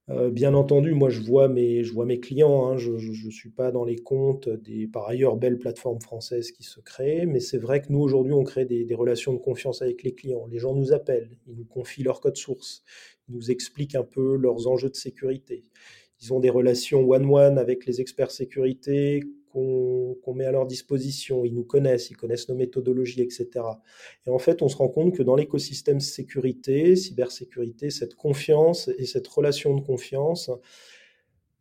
Euh, 0.10 0.32
bien 0.32 0.56
entendu, 0.56 0.94
moi 0.96 1.10
je 1.10 1.22
vois 1.22 1.48
mes, 1.48 1.84
clients, 2.20 2.66
hein, 2.66 2.78
je 2.78 2.94
ne 2.94 3.32
suis 3.32 3.52
pas 3.52 3.72
dans 3.72 3.84
les 3.84 3.98
comptes 3.98 4.50
des 4.50 4.88
par 4.88 5.08
ailleurs 5.08 5.36
belles 5.36 5.60
plateformes 5.60 6.02
françaises 6.02 6.52
qui 6.52 6.64
se 6.64 6.80
créent, 6.80 7.28
mais 7.28 7.40
c'est 7.40 7.60
vrai 7.60 7.80
que 7.82 7.92
nous 7.92 8.00
aujourd'hui 8.00 8.34
on 8.34 8.44
crée 8.44 8.66
des 8.66 8.96
relations 8.96 9.34
de 9.34 9.38
confiance 9.38 9.84
avec 9.84 10.02
les 10.02 10.16
clients. 10.16 10.48
Les 10.48 10.58
gens 10.58 10.74
nous 10.74 10.94
appellent, 10.94 11.30
ils 11.48 11.56
nous 11.56 11.66
confient 11.66 12.02
leur 12.02 12.22
code 12.22 12.38
source, 12.38 12.84
ils 13.28 13.36
nous 13.36 13.52
expliquent 13.52 13.94
un 13.94 14.04
peu 14.04 14.36
leurs 14.36 14.68
enjeux 14.68 14.90
de 14.90 14.96
sécurité. 14.96 15.64
Ils 16.22 16.34
ont 16.34 16.40
des 16.40 16.50
relations 16.50 17.02
one-one 17.10 17.58
avec 17.58 17.86
les 17.86 18.02
experts 18.02 18.32
sécurité 18.32 19.24
qu'on 19.52 20.34
met 20.36 20.46
à 20.46 20.52
leur 20.52 20.68
disposition. 20.68 21.44
Ils 21.44 21.54
nous 21.54 21.64
connaissent, 21.64 22.12
ils 22.12 22.18
connaissent 22.18 22.50
nos 22.50 22.56
méthodologies, 22.56 23.22
etc. 23.22 23.48
Et 24.28 24.30
en 24.30 24.38
fait, 24.38 24.62
on 24.62 24.68
se 24.68 24.78
rend 24.78 24.90
compte 24.90 25.16
que 25.16 25.24
dans 25.24 25.36
l'écosystème 25.36 26.00
sécurité, 26.00 26.96
cybersécurité, 26.96 27.90
cette 27.90 28.16
confiance 28.16 28.90
et 28.98 29.06
cette 29.06 29.28
relation 29.28 29.76
de 29.76 29.82
confiance, 29.82 30.52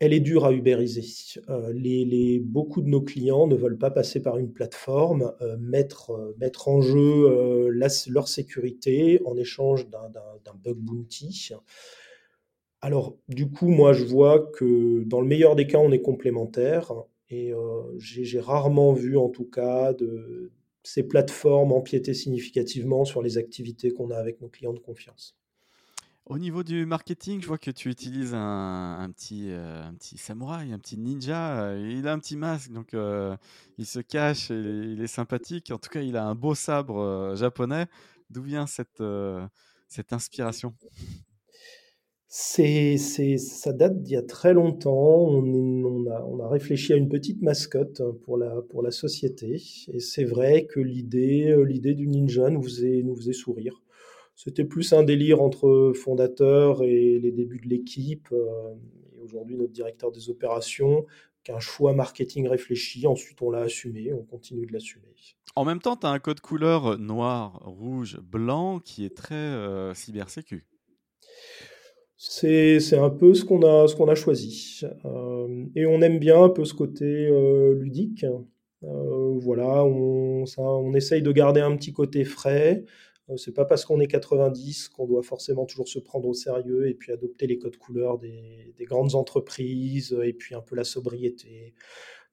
elle 0.01 0.12
est 0.12 0.21
dure 0.21 0.44
à 0.44 0.53
ubériser. 0.53 1.05
Euh, 1.49 1.73
beaucoup 2.42 2.83
de 2.83 2.88
nos 2.88 3.01
clients 3.01 3.47
ne 3.47 3.57
veulent 3.57 3.79
pas 3.79 3.90
passer 3.90 4.21
par 4.21 4.38
une 4.38 4.53
plateforme, 4.53 5.33
euh, 5.40 5.57
mettre, 5.59 6.11
euh, 6.11 6.37
mettre 6.38 6.68
en 6.68 6.81
jeu 6.81 7.71
leur 7.71 8.29
sécurité 8.29 9.21
en 9.25 9.37
échange 9.37 9.88
d'un 9.88 10.55
bug 10.62 10.77
bounty. 10.77 11.53
Alors, 12.80 13.16
du 13.28 13.50
coup, 13.50 13.68
moi, 13.68 13.92
je 13.92 14.04
vois 14.04 14.50
que 14.52 15.02
dans 15.04 15.20
le 15.20 15.26
meilleur 15.26 15.56
des 15.56 15.66
cas, 15.66 15.78
on 15.78 15.90
est 15.90 16.00
complémentaires. 16.00 16.92
Et 17.30 17.52
euh, 17.52 17.82
j'ai 17.98 18.40
rarement 18.40 18.92
vu, 18.92 19.16
en 19.16 19.28
tout 19.28 19.44
cas, 19.44 19.92
ces 20.82 21.02
plateformes 21.02 21.72
empiéter 21.72 22.14
significativement 22.14 23.04
sur 23.04 23.20
les 23.20 23.36
activités 23.36 23.90
qu'on 23.90 24.10
a 24.10 24.16
avec 24.16 24.40
nos 24.40 24.48
clients 24.48 24.72
de 24.72 24.78
confiance. 24.78 25.36
Au 26.28 26.36
niveau 26.36 26.62
du 26.62 26.84
marketing, 26.84 27.40
je 27.40 27.46
vois 27.46 27.56
que 27.56 27.70
tu 27.70 27.88
utilises 27.88 28.34
un, 28.34 29.10
petit, 29.14 29.50
euh, 29.50 29.82
un 29.82 29.94
petit 29.94 30.18
samouraï, 30.18 30.74
un 30.74 30.78
petit 30.78 30.98
ninja. 30.98 31.74
Il 31.74 32.06
a 32.06 32.12
un 32.12 32.18
petit 32.18 32.36
masque, 32.36 32.70
donc 32.70 32.92
euh, 32.92 33.34
il 33.78 33.86
se 33.86 33.98
cache, 34.00 34.50
il, 34.50 35.00
est 35.00 35.06
sympathique. 35.06 35.70
En 35.70 35.78
tout 35.78 35.88
cas, 35.88 36.02
il 36.02 36.18
a 36.18 36.26
un 36.26 36.34
beau 36.34 36.54
sabre 36.54 37.00
euh, 37.00 37.34
japonais. 37.34 37.86
D'où 38.28 38.42
vient 38.42 38.66
euh, 39.00 39.46
cette 39.88 40.12
inspiration? 40.12 40.74
C'est, 42.28 42.98
ça 42.98 43.72
date 43.72 44.02
d'il 44.02 44.12
y 44.12 44.16
a 44.16 44.22
très 44.22 44.52
longtemps. 44.52 45.28
On, 45.28 46.40
a, 46.40 46.48
réfléchi 46.48 46.92
à 46.92 46.96
une 46.96 47.08
petite 47.08 47.42
mascotte 47.42 48.02
pour 48.24 48.36
la, 48.36 48.62
pour 48.68 48.82
la 48.82 48.90
société. 48.90 49.62
Et 49.92 50.00
c'est 50.00 50.24
vrai 50.24 50.66
que 50.66 50.80
l'idée, 50.80 51.56
l'idée 51.66 51.94
du 51.94 52.06
ninja 52.06 52.50
nous 52.50 52.62
faisait, 52.62 53.02
sourire. 53.32 53.82
C'était 54.34 54.64
plus 54.64 54.92
un 54.92 55.02
délire 55.02 55.42
entre 55.42 55.92
fondateurs 55.94 56.82
et 56.82 57.18
les 57.18 57.32
débuts 57.32 57.60
de 57.60 57.68
l'équipe. 57.68 58.28
Et 58.32 59.20
aujourd'hui, 59.20 59.56
notre 59.56 59.72
directeur 59.72 60.12
des 60.12 60.30
opérations, 60.30 61.06
qu'un 61.44 61.60
choix 61.60 61.94
marketing 61.94 62.46
réfléchi. 62.46 63.06
Ensuite, 63.06 63.40
on 63.40 63.50
l'a 63.50 63.60
assumé, 63.60 64.12
on 64.12 64.22
continue 64.22 64.66
de 64.66 64.72
l'assumer. 64.72 65.14
En 65.56 65.64
même 65.64 65.80
temps, 65.80 65.96
tu 65.96 66.06
as 66.06 66.10
un 66.10 66.18
code 66.18 66.40
couleur 66.40 66.98
noir, 66.98 67.62
rouge, 67.64 68.18
blanc 68.20 68.80
qui 68.80 69.04
est 69.04 69.16
très 69.16 69.34
euh, 69.34 69.94
cybersécu. 69.94 70.66
C'est 72.20 72.98
un 72.98 73.11
peu 73.11 73.33
ce 73.33 73.44
qu'on 73.44 73.62
a, 73.62 73.87
qu'on 73.94 74.09
a 74.09 74.16
choisi. 74.16 74.81
Euh, 75.04 75.66
et 75.76 75.87
on 75.87 76.02
aime 76.02 76.18
bien 76.18 76.42
un 76.42 76.48
peu 76.48 76.64
ce 76.64 76.74
côté 76.74 77.04
euh, 77.04 77.74
ludique. 77.74 78.26
Euh, 78.83 79.38
voilà, 79.38 79.85
on, 79.85 80.44
ça, 80.44 80.62
on 80.62 80.94
essaye 80.94 81.22
de 81.22 81.31
garder 81.31 81.61
un 81.61 81.76
petit 81.76 81.92
côté 81.92 82.24
frais. 82.24 82.85
C'est 83.37 83.54
pas 83.54 83.66
parce 83.66 83.85
qu'on 83.85 84.00
est 84.00 84.09
90 84.09 84.88
qu'on 84.88 85.07
doit 85.07 85.22
forcément 85.22 85.66
toujours 85.66 85.87
se 85.87 85.98
prendre 85.98 86.26
au 86.26 86.35
sérieux 86.35 86.88
et 86.88 86.94
puis 86.94 87.12
adopter 87.12 87.46
les 87.46 87.59
codes 87.59 87.76
couleurs 87.76 88.18
des, 88.18 88.72
des, 88.76 88.85
grandes 88.85 89.14
entreprises 89.14 90.16
et 90.24 90.33
puis 90.33 90.54
un 90.54 90.62
peu 90.62 90.74
la 90.74 90.85
sobriété, 90.85 91.74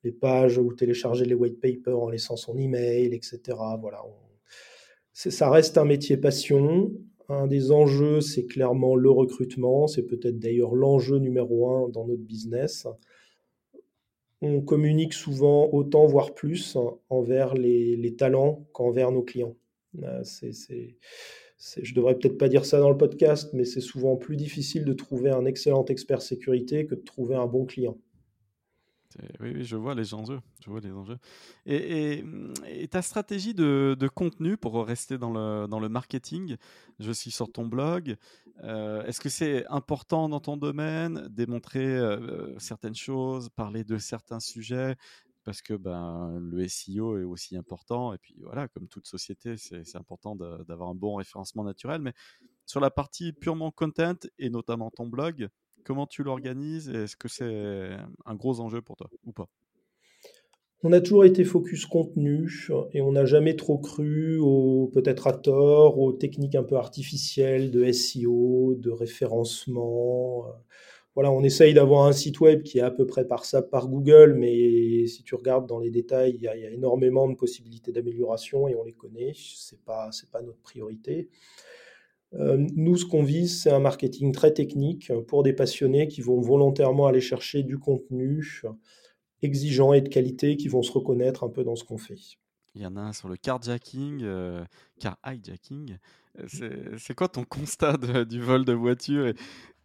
les 0.06 0.13
pages 0.13 0.58
ou 0.58 0.74
télécharger 0.74 1.26
les 1.26 1.36
white 1.36 1.60
papers 1.60 2.00
en 2.00 2.10
laissant 2.10 2.38
son 2.38 2.58
email, 2.58 3.13
etc. 3.13 3.39
Voilà, 3.82 4.02
ça 5.12 5.50
reste 5.50 5.78
un 5.78 5.86
métier 5.86 6.17
passion. 6.17 6.91
Un 7.30 7.48
des 7.48 7.72
enjeux, 7.72 8.22
c'est 8.22 8.46
clairement 8.46 8.96
le 8.96 9.10
recrutement. 9.10 9.88
C'est 9.88 10.04
peut-être 10.04 10.40
d'ailleurs 10.40 10.76
l'enjeu 10.76 11.18
numéro 11.18 11.70
un 11.70 11.90
dans 11.90 12.06
notre 12.06 12.22
business. 12.22 12.88
On 14.42 14.62
communique 14.62 15.14
souvent 15.14 15.70
autant, 15.72 16.06
voire 16.06 16.34
plus, 16.36 16.78
envers 17.10 17.54
les, 17.56 18.16
talents 18.16 18.68
qu'envers 18.74 19.12
nos 19.12 19.24
clients. 19.24 19.56
C'est, 20.24 20.52
c'est, 20.52 20.98
c'est, 21.58 21.84
je 21.84 21.96
devrais 21.96 22.16
peut-être 22.16 22.38
pas 22.38 22.50
dire 22.50 22.66
ça 22.66 22.80
dans 22.80 22.90
le 22.90 22.98
podcast, 22.98 23.52
mais 23.54 23.66
c'est 23.66 23.82
souvent 23.82 24.18
plus 24.18 24.36
difficile 24.36 24.84
de 24.86 24.94
trouver 24.94 25.32
un 25.32 25.46
excellent 25.46 25.86
expert 25.86 26.22
sécurité 26.22 26.86
que 26.86 26.96
de 26.96 27.02
trouver 27.02 27.36
un 27.36 27.48
bon 27.48 27.66
client. 27.66 27.98
Oui, 29.39 29.51
oui, 29.56 29.63
je 29.63 29.75
vois 29.75 29.95
les 29.95 30.13
enjeux. 30.13 30.41
Je 30.63 30.69
vois 30.69 30.80
les 30.80 30.91
enjeux. 30.91 31.17
Et, 31.65 32.23
et 32.67 32.88
ta 32.88 33.01
stratégie 33.01 33.54
de, 33.54 34.08
contenu 34.13 34.58
pour 34.58 34.86
rester 34.86 35.17
dans 35.17 35.32
le, 35.32 35.89
marketing, 35.89 36.58
je 36.99 37.12
suis 37.12 37.32
sur 37.32 37.51
ton 37.51 37.65
blog. 37.65 38.15
Euh, 38.63 39.04
Est-ce 39.04 39.19
que 39.19 39.30
c'est 39.30 39.65
important 39.67 40.30
dans 40.30 40.39
ton 40.39 40.58
domaine 40.58 41.28
démontrer 41.30 41.86
euh, 41.86 42.58
certaines 42.60 42.95
choses, 42.95 43.49
parler 43.49 43.84
de 43.84 43.97
certains 43.97 44.39
sujets? 44.39 44.95
Parce 45.43 45.62
que 45.62 45.75
ben, 45.75 46.39
le 46.39 46.67
SEO 46.67 47.19
est 47.19 47.23
aussi 47.23 47.56
important. 47.56 48.13
Et 48.13 48.17
puis 48.17 48.36
voilà, 48.41 48.67
comme 48.67 48.88
toute 48.88 49.06
société, 49.06 49.58
c'est 49.58 49.95
important 49.95 50.36
d'avoir 50.36 50.89
un 50.89 50.95
bon 50.95 51.15
référencement 51.15 51.63
naturel. 51.63 52.01
Mais 52.01 52.13
sur 52.65 52.80
la 52.80 52.89
partie 52.89 53.32
purement 53.32 53.69
content 53.71 54.15
et 54.39 54.49
notamment 54.49 54.89
ton 54.89 55.06
blog, 55.06 55.49
comment 55.86 56.08
tu 56.08 56.24
l'organises 56.24 56.89
Est-ce 56.89 57.15
que 57.15 57.30
c'est 57.30 57.91
un 58.26 58.36
gros 58.36 58.60
enjeu 58.60 58.82
pour 58.82 58.98
toi 58.98 59.10
ou 59.24 59.32
pas? 59.32 59.48
On 60.84 60.91
a 60.91 61.02
toujours 61.02 61.26
été 61.26 61.43
focus 61.43 61.86
contenu 61.86 62.48
et 62.93 63.02
on 63.02 63.13
n'a 63.13 63.26
jamais 63.26 63.56
trop 63.56 63.78
cru, 63.78 64.39
peut-être 64.93 65.26
à 65.26 65.34
tort, 65.34 65.98
aux 65.98 66.12
techniques 66.12 66.54
un 66.54 66.63
peu 66.63 66.76
artificielles 66.76 67.71
de 67.71 67.91
SEO, 67.91 68.76
de 68.76 68.91
référencement. 68.91 70.45
Voilà, 71.15 71.32
on 71.32 71.43
essaye 71.43 71.74
d'avoir 71.74 72.06
un 72.06 72.12
site 72.12 72.39
web 72.41 72.62
qui 72.62 72.80
est 72.80 72.82
à 72.82 72.91
peu 72.91 73.08
près 73.08 73.26
par 73.26 73.45
ça 73.45 73.62
par 73.62 73.88
Google, 73.88 74.36
mais 74.38 75.08
si 75.08 75.24
tu 75.24 75.34
regardes 75.34 75.65
dans 75.65 75.80
les 75.80 75.89
détails, 75.89 76.36
il 76.36 76.41
y 76.41 76.48
a, 76.48 76.56
y 76.58 76.65
a 76.65 76.69
énormément 76.69 77.28
de 77.30 77.36
possibilités 77.36 77.91
d'amélioration 77.91 78.67
et 78.67 78.76
on 78.76 78.84
les 78.84 78.93
connaît. 78.93 79.32
C'est 79.34 79.82
pas, 79.86 80.10
pas 80.32 80.41
notre 80.41 80.60
priorité. 80.60 81.30
Euh, 82.34 82.58
nous, 82.76 82.98
ce 82.98 83.06
qu'on 83.06 83.24
vise, 83.24 83.62
c'est 83.62 83.72
un 83.72 83.80
marketing 83.80 84.32
très 84.32 84.54
technique 84.54 85.12
pour 85.28 85.44
des 85.44 85.54
passionnés 85.54 86.08
qui 86.08 86.22
vont 86.22 86.42
volontairement 86.42 87.08
aller 87.08 87.22
chercher 87.22 87.64
du 87.64 87.78
contenu 87.78 88.64
exigeant 89.42 89.94
et 89.94 90.02
de 90.02 90.10
qualité, 90.10 90.58
qui 90.58 90.68
vont 90.68 90.82
se 90.82 90.92
reconnaître 90.92 91.44
un 91.44 91.50
peu 91.50 91.64
dans 91.64 91.76
ce 91.76 91.84
qu'on 91.84 91.98
fait. 91.98 92.18
Il 92.74 92.82
y 92.82 92.86
en 92.86 92.98
a 92.98 93.02
un 93.02 93.14
sur 93.14 93.30
le 93.30 93.38
carjacking, 93.38 94.22
euh, 94.24 94.66
car 95.00 95.18
hijacking. 95.26 95.98
C'est 96.50 97.16
quoi 97.16 97.30
ton 97.30 97.46
constat 97.46 97.96
du 98.26 98.42
vol 98.42 98.66
de 98.66 98.74
voiture 98.74 99.34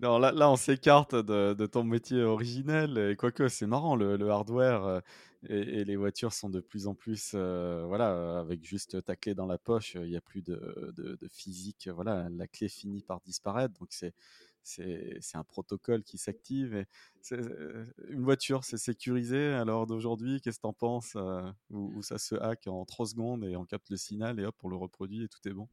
non, 0.00 0.18
là, 0.18 0.32
là, 0.32 0.50
on 0.50 0.56
s'écarte 0.56 1.14
de, 1.14 1.66
ton 1.66 1.84
métier 1.84 2.22
originel. 2.22 3.10
Et 3.12 3.16
quoique, 3.16 3.48
c'est 3.48 3.66
marrant, 3.66 3.96
le, 3.96 4.30
hardware 4.30 4.84
euh, 4.84 5.00
et, 5.48 5.80
et, 5.80 5.84
les 5.84 5.96
voitures 5.96 6.32
sont 6.32 6.50
de 6.50 6.60
plus 6.60 6.86
en 6.86 6.94
plus, 6.94 7.32
euh, 7.34 7.84
voilà, 7.86 8.40
avec 8.40 8.64
juste 8.64 9.02
ta 9.04 9.16
clé 9.16 9.34
dans 9.34 9.46
la 9.46 9.58
poche, 9.58 9.94
il 9.94 10.10
n'y 10.10 10.16
a 10.16 10.20
plus 10.20 10.42
de, 10.42 10.92
de, 10.96 11.16
de, 11.16 11.28
physique. 11.28 11.88
Voilà, 11.94 12.28
la 12.30 12.46
clé 12.46 12.68
finit 12.68 13.02
par 13.02 13.20
disparaître. 13.22 13.74
Donc, 13.80 13.88
c'est 13.90 14.14
c'est 14.62 15.20
un 15.34 15.44
protocole 15.44 16.02
qui 16.02 16.18
s'active. 16.18 16.84
Une 17.30 18.22
voiture, 18.22 18.64
c'est 18.64 18.78
sécurisé. 18.78 19.48
Alors 19.48 19.86
d'aujourd'hui, 19.86 20.40
qu'est-ce 20.40 20.58
que 20.58 20.62
tu 20.62 20.68
en 20.68 20.72
penses 20.72 21.12
euh, 21.16 21.42
où, 21.70 22.02
ça 22.02 22.18
se 22.18 22.34
hack 22.34 22.66
en 22.66 22.84
3 22.84 23.06
secondes 23.06 23.44
et 23.44 23.56
on 23.56 23.64
capte 23.64 23.90
le 23.90 23.96
signal 23.96 24.38
et 24.40 24.44
hop, 24.44 24.54
on 24.62 24.68
le 24.68 24.76
reproduit 24.76 25.24
et 25.24 25.28
tout 25.28 25.46
est 25.48 25.52
bon? 25.52 25.68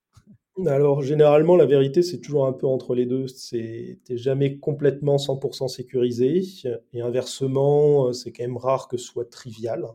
Alors 0.65 1.01
généralement, 1.03 1.55
la 1.55 1.65
vérité, 1.65 2.01
c'est 2.01 2.19
toujours 2.19 2.47
un 2.47 2.53
peu 2.53 2.65
entre 2.65 2.95
les 2.95 3.05
deux. 3.05 3.25
Tu 3.25 3.99
n'es 4.09 4.17
jamais 4.17 4.57
complètement 4.57 5.17
100% 5.17 5.67
sécurisé. 5.67 6.41
Et 6.93 7.01
inversement, 7.01 8.11
c'est 8.13 8.31
quand 8.31 8.43
même 8.43 8.57
rare 8.57 8.87
que 8.87 8.97
ce 8.97 9.05
soit 9.05 9.29
trivial. 9.29 9.85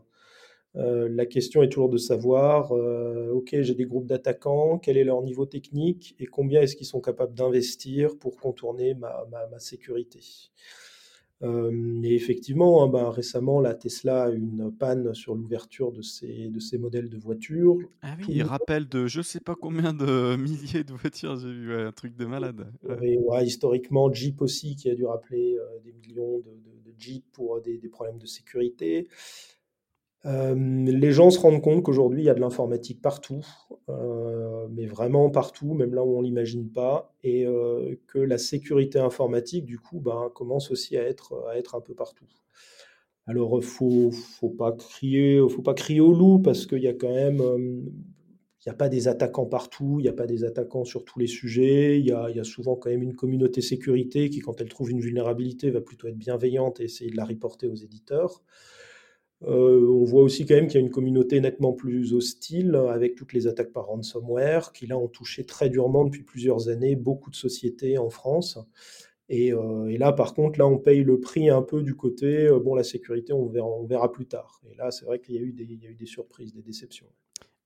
Euh, 0.75 1.07
la 1.07 1.25
question 1.25 1.61
est 1.61 1.69
toujours 1.69 1.89
de 1.89 1.97
savoir, 1.97 2.71
euh, 2.71 3.31
ok, 3.31 3.55
j'ai 3.61 3.75
des 3.75 3.85
groupes 3.85 4.07
d'attaquants, 4.07 4.79
quel 4.79 4.97
est 4.97 5.03
leur 5.03 5.21
niveau 5.21 5.45
technique 5.45 6.15
et 6.19 6.25
combien 6.25 6.61
est-ce 6.61 6.75
qu'ils 6.75 6.87
sont 6.87 7.01
capables 7.01 7.35
d'investir 7.35 8.17
pour 8.17 8.37
contourner 8.37 8.95
ma, 8.95 9.25
ma, 9.29 9.45
ma 9.47 9.59
sécurité. 9.59 10.21
Euh, 11.43 12.01
et 12.03 12.15
effectivement, 12.15 12.83
hein, 12.83 12.87
ben, 12.87 13.09
récemment, 13.09 13.59
la 13.59 13.75
Tesla 13.75 14.23
a 14.23 14.31
eu 14.31 14.37
une 14.37 14.71
panne 14.71 15.13
sur 15.13 15.35
l'ouverture 15.35 15.91
de 15.91 16.01
ses, 16.01 16.47
de 16.47 16.59
ses 16.59 16.77
modèles 16.77 17.09
de 17.09 17.17
voitures. 17.17 17.77
Ah 18.01 18.15
oui, 18.17 18.25
il 18.29 18.43
rappelle 18.43 18.87
de 18.87 19.07
je 19.07 19.21
sais 19.21 19.41
pas 19.41 19.55
combien 19.55 19.93
de 19.93 20.35
milliers 20.37 20.85
de 20.85 20.93
voitures, 20.93 21.35
j'ai 21.35 21.51
vu 21.51 21.75
ouais, 21.75 21.83
un 21.83 21.91
truc 21.91 22.15
de 22.15 22.25
malade. 22.25 22.71
Ouais. 22.83 23.17
Ouais, 23.17 23.45
historiquement, 23.45 24.11
Jeep 24.11 24.41
aussi, 24.41 24.75
qui 24.75 24.89
a 24.89 24.95
dû 24.95 25.05
rappeler 25.05 25.57
des 25.83 25.91
millions 25.91 26.39
de, 26.39 26.43
de, 26.43 26.91
de 26.91 26.93
Jeep 26.97 27.25
pour 27.33 27.61
des, 27.61 27.77
des, 27.77 27.89
problèmes 27.89 28.19
de 28.19 28.25
sécurité. 28.25 29.09
Les 30.25 31.11
gens 31.11 31.29
se 31.29 31.39
rendent 31.39 31.61
compte 31.61 31.83
qu'aujourd'hui, 31.83 32.21
il 32.21 32.25
y 32.25 32.29
a 32.29 32.33
de 32.33 32.39
l'informatique 32.39 33.01
partout, 33.01 33.45
mais 34.69 34.85
vraiment 34.85 35.29
partout, 35.29 35.73
même 35.73 35.93
là 35.93 36.03
où 36.03 36.17
on 36.17 36.21
ne 36.21 36.25
l'imagine 36.25 36.69
pas, 36.71 37.13
et 37.23 37.45
que 38.07 38.19
la 38.19 38.37
sécurité 38.37 38.99
informatique, 38.99 39.65
du 39.65 39.79
coup, 39.79 39.99
ben, 39.99 40.31
commence 40.33 40.71
aussi 40.71 40.97
à 40.97 41.03
être, 41.03 41.33
un 41.73 41.81
peu 41.81 41.93
partout. 41.93 42.25
Alors, 43.25 43.57
il 43.57 43.63
faut, 43.63 44.11
faut 44.11 44.49
pas 44.49 44.73
crier, 44.73 45.39
au 45.39 46.13
loup 46.13 46.39
parce 46.39 46.65
qu'il 46.65 46.83
y 46.83 46.87
a 46.87 46.93
quand 46.93 47.13
même, 47.13 47.41
il 48.65 48.69
n'y 48.69 48.71
a 48.71 48.75
pas 48.75 48.89
des 48.89 49.09
attaquants 49.09 49.45
partout, 49.45 49.97
il 49.99 50.03
n'y 50.03 50.09
a 50.09 50.13
pas 50.13 50.25
des 50.25 50.45
attaquants 50.45 50.85
sur 50.85 51.03
tous 51.03 51.19
les 51.19 51.27
sujets, 51.27 51.99
il 51.99 52.05
y, 52.05 52.11
a, 52.13 52.29
y, 52.29 52.39
a, 52.39 52.45
souvent 52.45 52.77
quand 52.77 52.89
même 52.89 53.03
une 53.03 53.15
communauté 53.15 53.59
sécurité 53.61 54.29
qui, 54.29 54.39
quand 54.39 54.61
elle 54.61 54.69
trouve 54.69 54.91
une 54.91 55.01
vulnérabilité, 55.01 55.69
va 55.69 55.81
plutôt 55.81 56.07
être 56.07 56.17
bienveillante 56.17 56.79
et 56.79 56.85
essayer 56.85 57.11
de 57.11 57.17
la 57.17 57.25
reporter 57.25 57.67
aux 57.67 57.75
éditeurs. 57.75 58.41
Euh, 59.45 59.87
on 59.89 60.03
voit 60.05 60.23
aussi 60.23 60.45
quand 60.45 60.55
même 60.55 60.67
qu'il 60.67 60.79
y 60.79 60.83
a 60.83 60.85
une 60.85 60.91
communauté 60.91 61.41
nettement 61.41 61.73
plus 61.73 62.13
hostile 62.13 62.75
avec 62.89 63.15
toutes 63.15 63.33
les 63.33 63.47
attaques 63.47 63.73
par 63.73 63.87
ransomware 63.87 64.71
qui 64.71 64.87
là 64.87 64.97
ont 64.97 65.07
touché 65.09 65.45
très 65.45 65.69
durement 65.69 66.05
depuis 66.05 66.23
plusieurs 66.23 66.69
années 66.69 66.95
beaucoup 66.95 67.29
de 67.29 67.35
sociétés 67.35 67.97
en 67.97 68.09
France. 68.09 68.57
Et, 69.29 69.53
euh, 69.53 69.97
là, 69.97 70.11
par 70.11 70.33
contre, 70.33 70.59
là, 70.59 70.67
on 70.67 70.77
paye 70.77 71.03
le 71.03 71.19
prix 71.19 71.49
un 71.49 71.61
peu 71.61 71.81
du 71.81 71.95
côté, 71.95 72.47
euh, 72.47 72.59
bon, 72.59 72.75
la 72.75 72.83
sécurité, 72.83 73.33
on 73.33 73.47
verra, 73.47 74.11
plus 74.11 74.27
tard. 74.27 74.61
Et 74.69 74.75
là, 74.75 74.91
c'est 74.91 75.05
vrai 75.05 75.19
qu'il 75.19 75.35
y, 75.35 75.37
y 75.37 75.41
a 75.41 75.89
eu 75.89 75.95
des 75.95 76.05
surprises, 76.05 76.53
des 76.53 76.61
déceptions. 76.61 77.07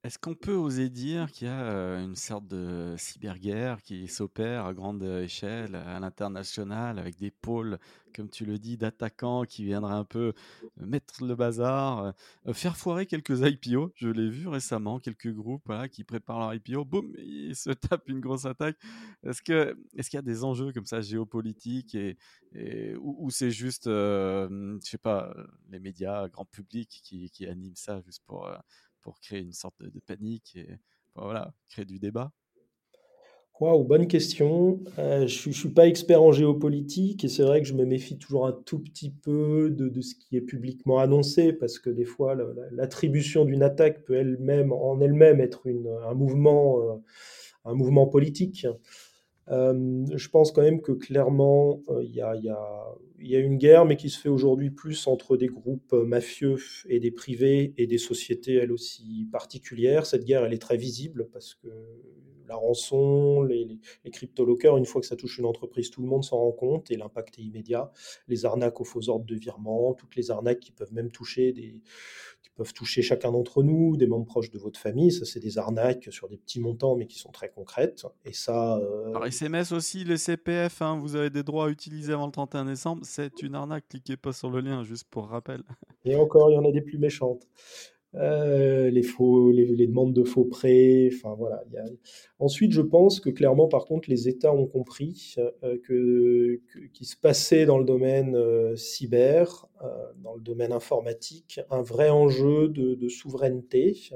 Est-ce 0.07 0.19
qu'on 0.19 0.35
peut 0.35 0.55
oser 0.55 0.87
dire 0.87 1.29
qu'il 1.33 1.49
y 1.49 1.51
a 1.51 1.99
une 1.99 2.15
sorte 2.15 2.47
de 2.47 2.95
cyberguerre 2.97 3.81
qui 3.81 4.07
s'opère 4.07 4.65
à 4.65 4.73
grande 4.73 5.03
échelle, 5.03 5.75
à 5.75 5.99
l'international, 5.99 6.97
avec 6.97 7.17
des 7.17 7.29
pôles, 7.29 7.77
comme 8.15 8.29
tu 8.29 8.45
le 8.45 8.57
dis, 8.57 8.77
d'attaquants 8.77 9.43
qui 9.43 9.65
viendraient 9.65 9.95
un 9.95 10.05
peu 10.05 10.31
mettre 10.77 11.25
le 11.25 11.35
bazar, 11.35 12.13
faire 12.53 12.77
foirer 12.77 13.05
quelques 13.05 13.41
IPO 13.41 13.91
Je 13.95 14.07
l'ai 14.07 14.29
vu 14.29 14.47
récemment, 14.47 14.99
quelques 14.99 15.33
groupes 15.33 15.69
qui 15.91 16.05
préparent 16.05 16.39
leur 16.39 16.53
IPO, 16.53 16.85
boum, 16.85 17.13
ils 17.17 17.53
se 17.57 17.71
tapent 17.71 18.07
une 18.07 18.21
grosse 18.21 18.45
attaque. 18.45 18.77
Est-ce 19.23 19.41
qu'il 19.41 19.75
est 19.97 20.13
y 20.13 20.17
a 20.17 20.21
des 20.21 20.45
enjeux 20.45 20.71
comme 20.71 20.85
ça 20.85 21.01
géopolitiques 21.01 21.95
et, 21.95 22.95
ou, 23.01 23.29
c'est 23.29 23.51
juste, 23.51 23.87
je 23.87 24.77
sais 24.83 24.97
pas, 24.97 25.35
les 25.69 25.79
médias, 25.79 26.29
grand 26.29 26.45
public 26.45 27.01
qui, 27.03 27.29
qui 27.29 27.45
animent 27.45 27.75
ça 27.75 27.99
juste 27.99 28.23
pour 28.25 28.49
pour 29.01 29.19
créer 29.19 29.39
une 29.39 29.53
sorte 29.53 29.81
de, 29.81 29.99
panique 29.99 30.55
et 30.55 30.67
voilà, 31.15 31.53
créer 31.69 31.85
du 31.85 31.99
débat 31.99 32.31
Waouh, 33.59 33.83
bonne 33.83 34.07
question. 34.07 34.79
Euh, 34.99 35.25
je 35.25 35.49
ne 35.49 35.53
suis 35.53 35.69
pas 35.69 35.87
expert 35.87 36.21
en 36.21 36.31
géopolitique 36.31 37.23
et 37.23 37.27
c'est 37.27 37.41
vrai 37.41 37.59
que 37.59 37.67
je 37.67 37.73
me 37.73 37.85
méfie 37.85 38.19
toujours 38.19 38.45
un 38.45 38.51
tout 38.51 38.77
petit 38.77 39.09
peu 39.09 39.71
de, 39.71 39.99
ce 39.99 40.13
qui 40.13 40.37
est 40.37 40.41
publiquement 40.41 40.99
annoncé 40.99 41.53
parce 41.53 41.79
que 41.79 41.89
des 41.89 42.05
fois 42.05 42.37
l'attribution 42.71 43.45
d'une 43.45 43.63
attaque 43.63 44.03
peut 44.05 44.13
elle-même 44.13 44.71
en 44.71 45.01
elle-même 45.01 45.41
être 45.41 45.63
un, 45.67 46.13
mouvement, 46.13 46.79
euh, 46.83 46.97
un 47.65 47.73
mouvement 47.73 48.05
politique. 48.05 48.67
Euh, 49.49 50.05
je 50.13 50.29
pense 50.29 50.51
quand 50.51 50.61
même 50.61 50.81
que 50.81 50.91
clairement, 50.91 51.81
euh, 51.89 52.03
il 53.19 53.27
y, 53.27 53.35
a, 53.35 53.39
une 53.39 53.57
guerre, 53.57 53.85
mais 53.85 53.97
qui 53.97 54.09
se 54.09 54.19
fait 54.19 54.29
aujourd'hui 54.29 54.69
plus 54.69 55.07
entre 55.07 55.37
des 55.37 55.47
groupes 55.47 55.93
euh, 55.93 56.05
mafieux 56.05 56.57
et 56.87 56.99
des 56.99 57.11
privés 57.11 57.73
et 57.77 57.87
des 57.87 57.97
sociétés, 57.97 58.55
elles 58.55 58.71
aussi 58.71 59.27
particulières. 59.31 60.05
Cette 60.05 60.23
guerre, 60.25 60.45
elle 60.45 60.53
est 60.53 60.61
très 60.61 60.77
visible 60.77 61.27
parce 61.31 61.55
que 61.55 61.67
la 62.47 62.55
rançon, 62.55 63.41
les, 63.43 63.79
les, 64.05 64.11
crypto-lockers, 64.11 64.77
une 64.77 64.85
fois 64.85 65.01
que 65.01 65.07
ça 65.07 65.17
touche 65.17 65.37
une 65.37 65.45
entreprise, 65.45 65.89
tout 65.89 66.01
le 66.01 66.07
monde 66.07 66.23
s'en 66.23 66.37
rend 66.37 66.51
compte 66.51 66.91
et 66.91 66.95
l'impact 66.95 67.39
est 67.39 67.41
immédiat. 67.41 67.91
Les 68.27 68.45
arnaques 68.45 68.79
aux 68.79 68.85
faux 68.85 69.09
ordres 69.09 69.25
de 69.25 69.35
virement, 69.35 69.93
toutes 69.93 70.15
les 70.15 70.31
arnaques 70.31 70.61
qui 70.61 70.71
peuvent 70.71 70.93
même 70.93 71.11
toucher 71.11 71.51
des, 71.51 71.81
peuvent 72.57 72.73
toucher 72.73 73.01
chacun 73.01 73.31
d'entre 73.31 73.63
nous, 73.63 73.95
des 73.95 74.07
membres 74.07 74.25
proches 74.25 74.49
de 74.49 74.57
votre 74.57 74.79
famille. 74.79 75.11
Ça, 75.11 75.25
c'est 75.25 75.39
des 75.39 75.57
arnaques 75.57 76.07
sur 76.11 76.27
des 76.27 76.37
petits 76.37 76.59
montants, 76.59 76.95
mais 76.95 77.05
qui 77.05 77.19
sont 77.19 77.31
très 77.31 77.49
concrètes. 77.49 78.05
Et 78.25 78.33
ça. 78.33 78.77
Euh... 78.77 79.23
SMS 79.23 79.71
aussi, 79.71 80.03
les 80.03 80.17
CPF, 80.17 80.81
hein, 80.81 80.99
vous 80.99 81.15
avez 81.15 81.29
des 81.29 81.43
droits 81.43 81.67
à 81.67 81.69
utiliser 81.69 82.13
avant 82.13 82.25
le 82.25 82.31
31 82.31 82.65
décembre. 82.65 83.05
C'est 83.07 83.41
une 83.41 83.55
arnaque. 83.55 83.87
Cliquez 83.87 84.17
pas 84.17 84.33
sur 84.33 84.49
le 84.49 84.59
lien, 84.59 84.83
juste 84.83 85.05
pour 85.09 85.27
rappel. 85.27 85.63
Et 86.05 86.15
encore, 86.15 86.51
il 86.51 86.55
y 86.55 86.57
en 86.57 86.65
a 86.65 86.71
des 86.71 86.81
plus 86.81 86.97
méchantes. 86.97 87.47
Euh, 88.15 88.89
les, 88.89 89.03
faux, 89.03 89.51
les, 89.51 89.87
demandes 89.87 90.13
de 90.13 90.23
faux 90.23 90.45
prêts. 90.45 91.09
Enfin, 91.13 91.35
voilà, 91.37 91.63
Ensuite, 92.39 92.71
je 92.71 92.81
pense 92.81 93.19
que 93.19 93.29
clairement, 93.29 93.67
par 93.67 93.85
contre, 93.85 94.09
les 94.09 94.27
États 94.27 94.53
ont 94.53 94.65
compris 94.65 95.35
euh, 95.63 95.77
que, 95.83 96.59
qu'il 96.93 97.05
se 97.05 97.15
passait 97.15 97.65
dans 97.65 97.77
le 97.77 97.85
domaine 97.85 98.35
euh, 98.35 98.75
cyber, 98.75 99.67
dans 100.23 100.33
le 100.33 100.41
domaine 100.41 100.71
informatique, 100.71 101.59
un 101.69 101.83
vrai 101.83 102.09
enjeu 102.09 102.67
de, 102.69 103.07
souveraineté. 103.09 104.09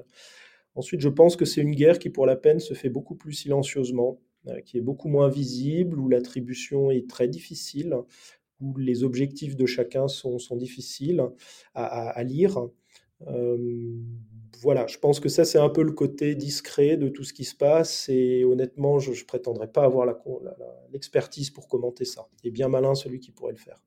Ensuite, 0.75 1.01
je 1.01 1.09
pense 1.09 1.35
que 1.35 1.45
c'est 1.45 1.61
une 1.61 1.75
guerre 1.75 1.99
qui, 1.99 2.09
pour 2.09 2.25
la 2.25 2.35
peine, 2.35 2.59
se 2.59 2.73
fait 2.73 2.89
beaucoup 2.89 3.15
plus 3.15 3.33
silencieusement, 3.33 4.19
qui 4.65 4.77
est 4.77 4.81
beaucoup 4.81 5.07
moins 5.07 5.29
visible, 5.29 5.99
où 5.99 6.09
l'attribution 6.09 6.89
est 6.89 7.07
très 7.07 7.27
difficile, 7.27 7.95
où 8.61 8.77
les 8.77 9.03
objectifs 9.03 9.55
de 9.55 9.65
chacun 9.65 10.07
sont, 10.07 10.37
difficiles 10.55 11.23
à 11.73 12.23
lire. 12.23 12.69
Euh, 13.27 13.97
voilà, 14.61 14.85
je 14.87 14.97
pense 14.97 15.19
que 15.19 15.29
ça, 15.29 15.43
c'est 15.43 15.57
un 15.57 15.69
peu 15.69 15.83
le 15.83 15.91
côté 15.91 16.35
discret 16.35 16.97
de 16.97 17.09
tout 17.09 17.23
ce 17.23 17.33
qui 17.33 17.45
se 17.45 17.55
passe. 17.55 18.07
Et 18.09 18.43
honnêtement, 18.43 18.99
je 18.99 19.11
ne 19.11 19.25
prétendrai 19.25 19.67
pas 19.67 19.83
avoir 19.83 20.07
l'expertise 20.91 21.49
pour 21.49 21.67
commenter 21.67 22.05
ça. 22.05 22.27
Et 22.43 22.51
bien 22.51 22.67
malin 22.67 22.95
celui 22.95 23.19
qui 23.19 23.31
pourrait 23.31 23.53
le 23.53 23.57
faire. 23.57 23.81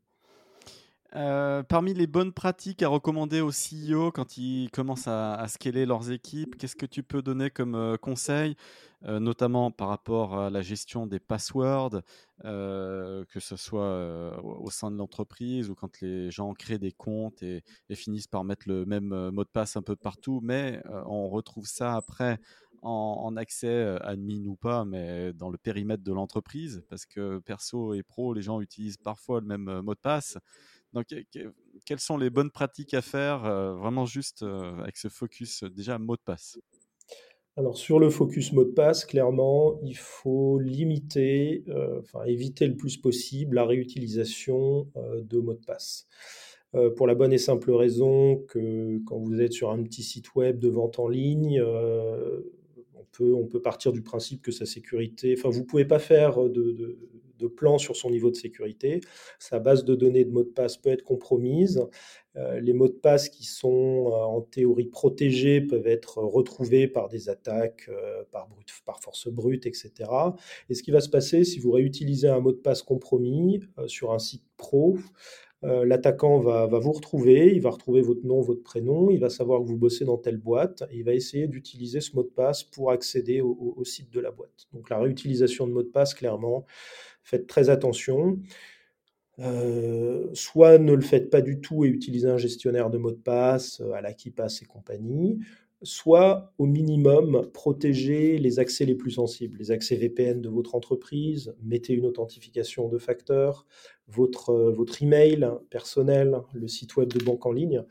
Euh, 1.16 1.62
parmi 1.62 1.94
les 1.94 2.08
bonnes 2.08 2.32
pratiques 2.32 2.82
à 2.82 2.88
recommander 2.88 3.40
aux 3.40 3.52
CEO 3.52 4.10
quand 4.10 4.36
ils 4.36 4.68
commencent 4.72 5.06
à, 5.06 5.46
scaler 5.46 5.86
leurs 5.86 6.10
équipes, 6.10 6.56
qu'est-ce 6.56 6.74
que 6.74 6.86
tu 6.86 7.04
peux 7.04 7.22
donner 7.22 7.50
comme 7.50 7.76
euh, 7.76 7.96
conseil, 7.96 8.56
euh, 9.04 9.20
notamment 9.20 9.70
par 9.70 9.88
rapport 9.88 10.36
à 10.36 10.50
la 10.50 10.60
gestion 10.60 11.06
des 11.06 11.20
passwords, 11.20 12.00
que 12.42 13.40
ce 13.40 13.56
soit 13.56 14.42
au 14.42 14.70
sein 14.70 14.90
de 14.90 14.96
l'entreprise 14.96 15.70
ou 15.70 15.76
quand 15.76 16.00
les 16.00 16.32
gens 16.32 16.52
créent 16.52 16.78
des 16.78 16.92
comptes 16.92 17.42
et, 17.44 17.62
finissent 17.92 18.26
par 18.26 18.42
mettre 18.42 18.68
le 18.68 18.84
même 18.84 19.30
mot 19.30 19.44
de 19.44 19.48
passe 19.48 19.76
un 19.76 19.82
peu 19.82 19.94
partout, 19.94 20.40
mais 20.42 20.82
on 21.06 21.28
retrouve 21.28 21.66
ça 21.66 21.94
après 21.94 22.40
en, 22.82 23.20
en, 23.24 23.36
accès 23.36 23.98
admin 24.02 24.46
ou 24.46 24.56
pas, 24.56 24.84
mais 24.84 25.32
dans 25.32 25.48
le 25.48 25.58
périmètre 25.58 26.02
de 26.02 26.12
l'entreprise, 26.12 26.82
parce 26.90 27.06
que 27.06 27.38
perso 27.38 27.94
et 27.94 28.02
pro, 28.02 28.34
les 28.34 28.42
gens 28.42 28.60
utilisent 28.60 28.96
parfois 28.96 29.40
le 29.40 29.46
même 29.46 29.80
mot 29.80 29.94
de 29.94 30.00
passe. 30.00 30.38
Donc, 30.94 31.06
quelles 31.84 32.00
sont 32.00 32.16
les 32.16 32.30
bonnes 32.30 32.52
pratiques 32.52 32.94
à 32.94 33.02
faire, 33.02 33.44
euh, 33.44 33.74
vraiment 33.74 34.06
juste 34.06 34.44
euh, 34.44 34.78
avec 34.78 34.96
ce 34.96 35.08
focus 35.08 35.64
déjà 35.64 35.98
mot 35.98 36.14
de 36.14 36.22
passe? 36.24 36.58
Alors 37.56 37.76
sur 37.76 37.98
le 37.98 38.10
focus 38.10 38.52
mot 38.52 38.64
de 38.64 38.70
passe, 38.70 39.04
clairement, 39.04 39.80
il 39.82 39.96
faut 39.96 40.58
limiter, 40.60 41.64
euh, 41.68 42.00
enfin 42.00 42.24
éviter 42.24 42.66
le 42.66 42.76
plus 42.76 42.96
possible 42.96 43.56
la 43.56 43.64
réutilisation 43.64 44.88
de 44.96 45.38
mots 45.38 45.54
de 45.54 45.64
passe. 45.64 46.06
pour 46.96 47.06
la 47.06 47.14
bonne 47.14 47.32
et 47.32 47.38
simple 47.38 47.70
raison 47.70 48.38
que 48.48 48.98
quand 49.06 49.18
vous 49.18 49.40
êtes 49.40 49.52
sur 49.52 49.70
un 49.70 49.82
petit 49.84 50.02
site 50.02 50.34
web 50.34 50.58
de 50.58 50.68
vente 50.68 50.98
en 50.98 51.06
ligne, 51.06 51.60
on 53.20 53.46
peut 53.46 53.62
partir 53.62 53.92
du 53.92 54.02
principe 54.02 54.42
que 54.42 54.52
sa 54.52 54.66
sécurité, 54.66 55.34
enfin 55.38 55.50
vous 55.50 55.60
ne 55.60 55.66
pouvez 55.66 55.84
pas 55.84 55.98
faire 55.98 56.38
de 56.48 56.96
plan 57.48 57.78
sur 57.78 57.96
son 57.96 58.10
niveau 58.10 58.30
de 58.30 58.36
sécurité. 58.36 59.00
Sa 59.38 59.58
base 59.58 59.84
de 59.84 59.94
données 59.94 60.24
de 60.24 60.30
mots 60.30 60.44
de 60.44 60.48
passe 60.48 60.76
peut 60.76 60.90
être 60.90 61.04
compromise. 61.04 61.86
Euh, 62.36 62.58
les 62.60 62.72
mots 62.72 62.88
de 62.88 62.94
passe 62.94 63.28
qui 63.28 63.44
sont 63.44 64.08
euh, 64.08 64.10
en 64.10 64.40
théorie 64.40 64.86
protégés 64.86 65.60
peuvent 65.60 65.86
être 65.86 66.18
retrouvés 66.18 66.88
par 66.88 67.08
des 67.08 67.28
attaques, 67.28 67.88
euh, 67.88 68.24
par, 68.32 68.48
par 68.84 69.00
force 69.00 69.28
brute, 69.28 69.66
etc. 69.66 69.92
Et 70.68 70.74
ce 70.74 70.82
qui 70.82 70.90
va 70.90 71.00
se 71.00 71.08
passer 71.08 71.44
si 71.44 71.60
vous 71.60 71.70
réutilisez 71.70 72.28
un 72.28 72.40
mot 72.40 72.52
de 72.52 72.58
passe 72.58 72.82
compromis 72.82 73.60
sur 73.86 74.12
un 74.12 74.18
site 74.18 74.44
pro, 74.56 74.98
l'attaquant 75.64 76.40
va, 76.40 76.66
vous 76.66 76.92
retrouver, 76.92 77.52
il 77.54 77.60
va 77.60 77.70
retrouver 77.70 78.02
votre 78.02 78.24
nom, 78.26 78.40
votre 78.40 78.62
prénom, 78.62 79.10
il 79.10 79.18
va 79.18 79.30
savoir 79.30 79.62
que 79.62 79.66
vous 79.66 79.76
bossez 79.78 80.04
dans 80.04 80.18
telle 80.18 80.36
boîte, 80.36 80.84
il 80.92 81.04
va 81.04 81.14
essayer 81.14 81.46
d'utiliser 81.46 82.00
ce 82.00 82.14
mot 82.14 82.22
de 82.22 82.28
passe 82.28 82.62
pour 82.62 82.90
accéder 82.90 83.40
au, 83.40 83.82
site 83.84 84.12
de 84.12 84.20
la 84.20 84.30
boîte. 84.30 84.66
Donc 84.72 84.90
la 84.90 84.98
réutilisation 84.98 85.66
de 85.66 85.72
mots 85.72 85.82
de 85.82 85.88
passe, 85.88 86.14
clairement, 86.14 86.66
faites 87.22 87.46
très 87.46 87.70
attention. 87.70 88.38
Euh, 89.40 90.28
soit 90.32 90.78
ne 90.78 90.92
le 90.92 91.00
faites 91.00 91.28
pas 91.28 91.40
du 91.40 91.60
tout 91.60 91.84
et 91.84 91.88
utilisez 91.88 92.28
un 92.28 92.36
gestionnaire 92.36 92.88
de 92.88 92.98
mots 92.98 93.10
de 93.10 93.16
passe 93.16 93.80
euh, 93.80 93.92
à 93.92 94.00
la 94.00 94.12
passe 94.36 94.62
et 94.62 94.64
compagnie, 94.64 95.40
soit 95.84 96.52
au 96.58 96.66
minimum 96.66 97.48
protégez 97.52 98.38
les 98.38 98.58
accès 98.58 98.84
les 98.84 98.94
plus 98.94 99.12
sensibles, 99.12 99.58
les 99.58 99.70
accès 99.70 99.96
VPN 99.96 100.40
de 100.40 100.48
votre 100.48 100.74
entreprise, 100.74 101.54
mettez 101.62 101.92
une 101.92 102.06
authentification 102.06 102.88
de 102.88 102.98
facteurs, 102.98 103.66
votre, 104.08 104.50
euh, 104.50 104.72
votre 104.72 105.02
email 105.02 105.48
personnel, 105.70 106.40
le 106.52 106.66
site 106.66 106.96
web 106.96 107.12
de 107.12 107.22
banque 107.24 107.46
en 107.46 107.52
ligne. 107.52 107.84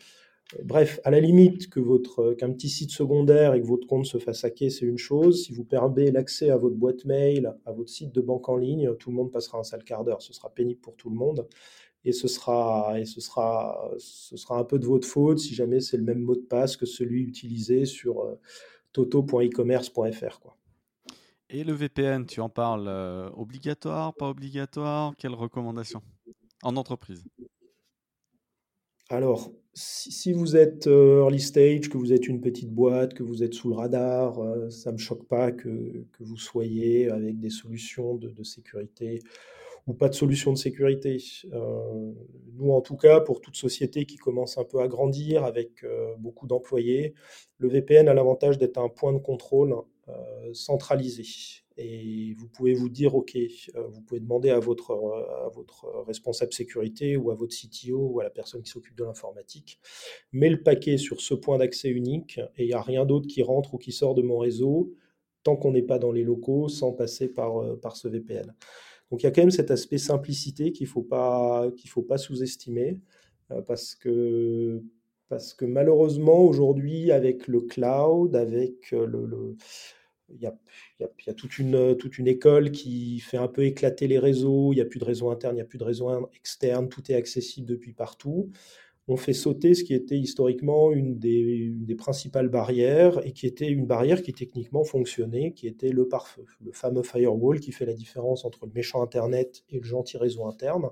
Bref, 0.62 0.99
à 1.03 1.10
la 1.10 1.19
limite 1.19 1.69
que 1.69 1.79
votre 1.79 2.34
qu'un 2.34 2.51
petit 2.51 2.69
site 2.69 2.91
secondaire 2.91 3.53
et 3.53 3.62
que 3.62 3.65
votre 3.65 3.88
compte 3.88 4.06
se 4.06 4.17
fasse 4.17 4.43
hacker, 4.43 4.71
c'est 4.71 4.86
une 4.86 4.97
chose. 4.97 5.45
Si 5.45 5.53
vous 5.53 5.63
perdez 5.63 6.12
l'accès 6.12 6.49
à 6.49 6.58
votre 6.58 6.75
boîte 6.75 7.06
mail, 7.06 7.56
à 7.65 7.71
votre 7.71 7.89
site 7.89 8.13
de 8.13 8.21
banque 8.21 8.49
en 8.49 8.58
ligne, 8.58 8.93
tout 8.99 9.10
le 9.10 9.15
monde 9.15 9.32
passera 9.32 9.58
un 9.58 9.63
sale 9.63 9.84
quart 9.84 10.03
d'heure. 10.03 10.21
Ce 10.21 10.34
sera 10.34 10.53
pénible 10.53 10.82
pour 10.82 10.95
tout 10.95 11.10
le 11.10 11.15
monde. 11.15 11.47
Et 12.05 12.11
ce 12.11 12.27
sera, 12.27 12.99
et 12.99 13.05
ce 13.05 13.21
sera, 13.21 13.89
ce 13.97 14.35
sera 14.35 14.59
un 14.59 14.63
peu 14.63 14.79
de 14.79 14.85
votre 14.85 15.07
faute 15.07 15.39
si 15.39 15.55
jamais 15.55 15.80
c'est 15.80 15.97
le 15.97 16.03
même 16.03 16.19
mot 16.19 16.36
de 16.36 16.41
passe 16.41 16.75
que 16.75 16.86
celui 16.86 17.23
utilisé 17.23 17.86
sur 17.86 18.21
euh, 18.21 18.39
toto.ecommerce.fr. 18.91 20.39
Quoi. 20.39 20.57
Et 21.49 21.63
le 21.63 21.73
VPN, 21.73 22.25
tu 22.25 22.41
en 22.41 22.49
parles 22.49 22.88
euh, 22.88 23.30
obligatoire, 23.36 24.13
pas 24.13 24.30
obligatoire? 24.30 25.13
Quelles 25.17 25.34
recommandations 25.34 26.01
en 26.61 26.75
entreprise? 26.75 27.23
Alors, 29.09 29.51
si, 29.73 30.34
vous 30.34 30.55
êtes 30.55 30.88
euh, 30.88 31.19
early 31.19 31.39
stage, 31.39 31.89
que 31.89 31.97
vous 31.97 32.11
êtes 32.11 32.28
une 32.28 32.41
petite 32.41 32.71
boîte, 32.71 33.13
que 33.13 33.23
vous 33.23 33.43
êtes 33.43 33.53
sous 33.53 33.69
le 33.69 33.75
radar, 33.75 34.36
ça 34.71 34.91
ne 34.91 34.95
me 34.95 34.99
choque 34.99 35.28
pas 35.28 35.51
que, 35.51 36.05
vous 36.19 36.38
soyez 36.38 37.09
avec 37.09 37.39
des 37.39 37.49
solutions 37.49 38.15
de, 38.15 38.30
de 38.30 38.43
sécurité 38.43 39.21
ou 39.88 39.93
pas 39.93 40.09
de 40.09 40.13
solution 40.13 40.53
de 40.53 40.57
sécurité. 40.57 41.17
Euh, 41.51 42.11
nous, 42.53 42.71
en 42.71 42.81
tout 42.81 42.95
cas, 42.95 43.19
pour 43.19 43.41
toute 43.41 43.55
société 43.55 44.05
qui 44.05 44.17
commence 44.17 44.57
un 44.57 44.63
peu 44.63 44.79
à 44.79 44.88
grandir 44.88 45.43
avec 45.43 45.84
euh, 45.84 46.13
beaucoup 46.17 46.47
d'employés, 46.47 47.13
le 47.57 47.67
VPN 47.67 48.07
a 48.07 48.13
l'avantage 48.13 48.57
d'être 48.57 48.77
un 48.77 48.89
point 48.89 49.13
de 49.13 49.17
contrôle 49.17 49.75
euh, 50.07 50.53
centralisé. 50.53 51.23
Et 51.75 52.36
vous 52.38 52.47
pouvez 52.47 52.75
vous 52.75 52.88
dire, 52.88 53.15
OK, 53.15 53.36
vous 53.75 54.01
pouvez 54.01 54.19
demander 54.19 54.51
à 54.51 54.59
votre, 54.59 54.93
responsable 56.05 56.53
sécurité 56.53 57.17
ou 57.17 57.31
à 57.31 57.36
votre 57.36 57.55
CTO 57.55 57.97
ou 57.97 58.19
à 58.19 58.23
la 58.23 58.29
personne 58.29 58.61
qui 58.61 58.69
s'occupe 58.69 58.95
de 58.95 59.03
l'informatique, 59.03 59.79
mets 60.34 60.49
le 60.49 60.61
paquet 60.61 60.97
sur 60.97 61.19
ce 61.19 61.34
point 61.34 61.57
d'accès 61.57 61.89
unique 61.89 62.39
et 62.57 62.65
il 62.65 62.67
n'y 62.67 62.73
a 62.73 62.81
rien 62.81 63.05
d'autre 63.05 63.27
qui 63.27 63.41
rentre 63.41 63.73
ou 63.73 63.79
qui 63.79 63.91
sort 63.91 64.13
de 64.13 64.21
mon 64.21 64.38
réseau 64.38 64.93
tant 65.41 65.55
qu'on 65.55 65.71
n'est 65.71 65.81
pas 65.81 65.97
dans 65.97 66.11
les 66.11 66.23
locaux 66.23 66.69
sans 66.69 66.91
passer 66.91 67.27
par 67.27 67.97
ce 67.97 68.07
VPN. 68.07 68.53
Donc 69.12 69.22
il 69.22 69.26
y 69.26 69.28
a 69.28 69.32
quand 69.32 69.41
même 69.41 69.51
cet 69.51 69.72
aspect 69.72 69.97
simplicité 69.97 70.72
qu'il 70.72 70.88
ne 70.88 70.91
faut 70.91 71.04
pas, 71.04 71.70
pas 72.08 72.18
sous-estimer, 72.18 72.99
euh, 73.51 73.62
parce, 73.62 73.95
que, 73.95 74.82
parce 75.30 75.54
que 75.54 75.66
malheureusement 75.66 76.39
aujourd'hui 76.41 77.12
avec 77.12 77.47
le 77.47 77.62
cloud, 77.62 78.36
avec 78.36 78.93
euh, 78.93 79.06
le, 79.06 79.56
il 80.30 80.41
y, 80.41 80.47
a, 80.47 80.56
il, 80.99 81.08
y 81.28 81.30
a, 81.30 81.34
toute, 81.34 81.60
une, 81.60 81.95
toute 81.97 82.18
une 82.18 82.28
école 82.28 82.72
qui 82.72 83.20
fait 83.20 83.38
un 83.38 83.47
peu 83.47 83.66
éclater 83.66 84.08
les 84.08 84.20
réseaux, 84.20 84.72
il 84.74 84.78
n'y 84.78 84.82
a 84.82 84.86
plus 84.86 84.99
de 84.99 85.06
réseau 85.06 85.30
interne, 85.30 85.54
il 85.54 85.58
n'y 85.58 85.62
a 85.62 85.66
plus 85.66 85.78
de 85.78 85.84
réseau 85.84 86.10
externe, 86.34 86.89
tout 86.89 87.12
est 87.12 87.16
accessible 87.16 87.68
depuis 87.68 87.93
partout 87.93 88.51
on 89.08 89.18
fait 89.18 89.34
sauter 89.34 89.74
ce 89.74 89.84
qui 89.84 89.93
était 89.93 90.18
historiquement 90.18 90.91
une 90.91 91.18
des, 91.20 91.95
principales 91.97 92.49
barrières 92.49 93.26
et 93.26 93.32
qui 93.34 93.45
était 93.47 93.68
une 93.68 93.86
barrière 93.86 94.22
qui 94.22 94.34
techniquement 94.34 94.84
fonctionnait, 94.84 95.51
qui 95.54 95.68
était 95.68 95.89
le 95.89 96.08
pare-feu, 96.08 96.45
le 96.62 96.72
fameux 96.72 97.04
firewall 97.04 97.60
qui 97.60 97.72
fait 97.72 97.86
la 97.86 97.93
différence 97.93 98.45
entre 98.45 98.66
le 98.66 98.72
méchant 98.74 99.01
Internet 99.04 99.64
et 99.70 99.78
le 99.78 99.84
gentil 99.84 100.18
réseau 100.18 100.45
interne. 100.45 100.89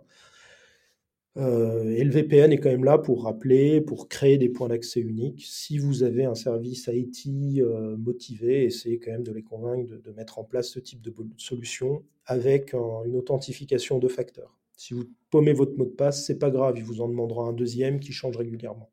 Euh, 1.38 1.89
et 1.91 2.03
le 2.03 2.12
VPN 2.12 2.51
est 2.51 2.57
quand 2.57 2.70
même 2.70 2.84
là 2.84 2.97
pour 2.97 3.24
rappeler, 3.24 3.80
pour 3.80 4.09
créer 4.09 4.38
des 4.38 4.49
points 4.49 4.68
d'accès 4.68 4.99
uniques. 4.99 5.45
Si 5.45 5.78
vous 5.78 6.03
avez 6.03 6.26
un 6.26 6.36
service 6.36 6.89
IT 6.91 7.62
euh, 7.62 7.95
motivé, 7.97 8.66
essayez 8.66 8.99
quand 8.99 9.12
même 9.12 9.24
de 9.24 9.32
les 9.32 9.43
convaincre 9.43 9.89
de, 9.89 10.12
mettre 10.12 10.39
en 10.39 10.43
place 10.43 10.70
ce 10.70 10.80
type 10.80 11.01
de 11.01 11.14
solution 11.38 12.03
avec 12.26 12.74
une 12.74 13.16
authentification 13.16 13.97
de 13.99 14.09
facteurs. 14.09 14.61
Si 14.82 14.95
vous 14.95 15.03
paumez 15.29 15.53
votre 15.53 15.77
mot 15.77 15.86
de 15.86 15.91
passe, 15.91 16.25
c'est 16.25 16.39
pas 16.39 16.49
grave, 16.49 16.73
il 16.75 16.84
vous 16.84 17.01
en 17.01 17.07
demandera 17.07 17.43
un 17.47 17.53
deuxième 17.53 17.99
qui 17.99 18.13
change 18.13 18.36
régulièrement. 18.36 18.91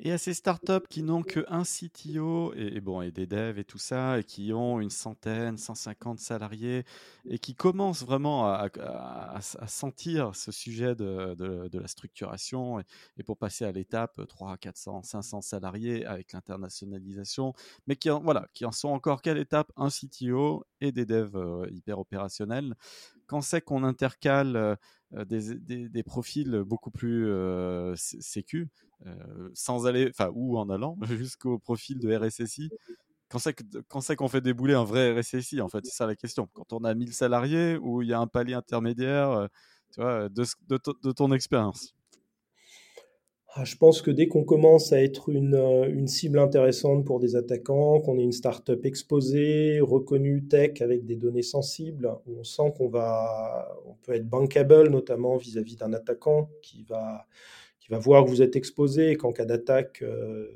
Et 0.00 0.12
à 0.12 0.18
ces 0.18 0.32
startups 0.32 0.86
qui 0.88 1.02
n'ont 1.02 1.24
qu'un 1.24 1.64
CTO 1.64 2.52
et, 2.54 2.80
bon, 2.80 3.02
et 3.02 3.10
des 3.10 3.26
devs 3.26 3.58
et 3.58 3.64
tout 3.64 3.78
ça, 3.78 4.20
et 4.20 4.24
qui 4.24 4.52
ont 4.52 4.78
une 4.78 4.90
centaine, 4.90 5.58
150 5.58 6.20
salariés, 6.20 6.84
et 7.24 7.40
qui 7.40 7.56
commencent 7.56 8.04
vraiment 8.04 8.46
à, 8.46 8.70
sentir 9.40 10.36
ce 10.36 10.52
sujet 10.52 10.94
de, 10.94 11.34
de, 11.34 11.78
la 11.78 11.88
structuration, 11.88 12.78
et, 12.78 13.22
pour 13.24 13.38
passer 13.38 13.64
à 13.64 13.72
l'étape 13.72 14.24
300, 14.28 14.56
400, 14.60 15.02
500 15.02 15.40
salariés 15.40 16.06
avec 16.06 16.32
l'internationalisation, 16.32 17.52
mais 17.88 17.96
qui 17.96 18.08
en, 18.10 18.20
voilà, 18.20 18.46
qui 18.54 18.64
en 18.64 18.72
sont 18.72 18.90
encore 18.90 19.20
qu'à 19.20 19.34
l'étape 19.34 19.72
un 19.76 19.88
CTO 19.88 20.64
et 20.80 20.92
des 20.92 21.06
devs 21.06 21.36
euh, 21.36 21.68
hyper 21.72 21.98
opérationnels. 21.98 22.76
Quand 23.26 23.40
c'est 23.40 23.60
qu'on 23.60 23.82
intercale 23.82 24.78
euh, 25.14 25.24
des, 25.24 25.88
des, 25.88 26.02
profils 26.02 26.62
beaucoup 26.64 26.90
plus 26.90 27.28
euh, 27.28 27.94
sécu, 27.96 28.68
sans 29.54 29.86
aller, 29.86 30.08
enfin, 30.10 30.30
ou 30.34 30.58
en 30.58 30.68
allant 30.70 30.96
jusqu'au 31.08 31.58
profil 31.58 31.98
de 31.98 32.14
RSSI, 32.14 32.70
quand 33.28 33.38
c'est 34.00 34.16
qu'on 34.16 34.28
fait 34.28 34.40
débouler 34.40 34.74
un 34.74 34.84
vrai 34.84 35.18
RSSI, 35.18 35.60
en 35.60 35.68
fait, 35.68 35.84
c'est 35.84 35.94
ça 35.94 36.06
la 36.06 36.16
question. 36.16 36.48
Quand 36.54 36.72
on 36.72 36.84
a 36.84 36.94
1000 36.94 37.12
salariés 37.12 37.76
ou 37.76 38.02
il 38.02 38.08
y 38.08 38.12
a 38.14 38.20
un 38.20 38.26
palier 38.26 38.54
intermédiaire, 38.54 39.48
tu 39.92 40.00
vois, 40.00 40.28
de, 40.28 40.44
de 40.68 41.12
ton 41.12 41.32
expérience. 41.32 41.94
Ah, 43.54 43.64
je 43.64 43.76
pense 43.76 44.02
que 44.02 44.10
dès 44.10 44.28
qu'on 44.28 44.44
commence 44.44 44.92
à 44.92 45.02
être 45.02 45.30
une, 45.30 45.54
euh, 45.54 46.06
cible 46.06 46.38
intéressante 46.38 47.04
pour 47.06 47.18
des 47.18 47.34
attaquants, 47.34 47.98
qu'on 48.00 48.18
est 48.18 48.22
une 48.22 48.32
startup 48.32 48.84
exposée, 48.84 49.80
reconnue 49.80 50.46
tech 50.46 50.82
avec 50.82 51.06
des 51.06 51.16
données 51.16 51.42
sensibles, 51.42 52.08
on 52.26 52.44
sent 52.44 52.74
qu'on 52.76 52.88
va, 52.88 53.74
on 53.86 53.94
peut 53.94 54.12
être 54.12 54.28
bankable, 54.28 54.90
notamment 54.90 55.38
vis-à-vis 55.38 55.76
d'un 55.76 55.94
attaquant 55.94 56.50
qui 56.62 56.84
va, 56.84 57.26
qui 57.88 57.94
va 57.94 57.98
voir 57.98 58.24
que 58.24 58.28
vous 58.28 58.42
êtes 58.42 58.54
exposé 58.54 59.16
qu'en 59.16 59.32
cas 59.32 59.46
d'attaque, 59.46 60.02
euh, 60.02 60.46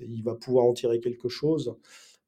il 0.00 0.22
va 0.24 0.34
pouvoir 0.34 0.64
en 0.64 0.72
tirer 0.72 0.98
quelque 0.98 1.28
chose. 1.28 1.76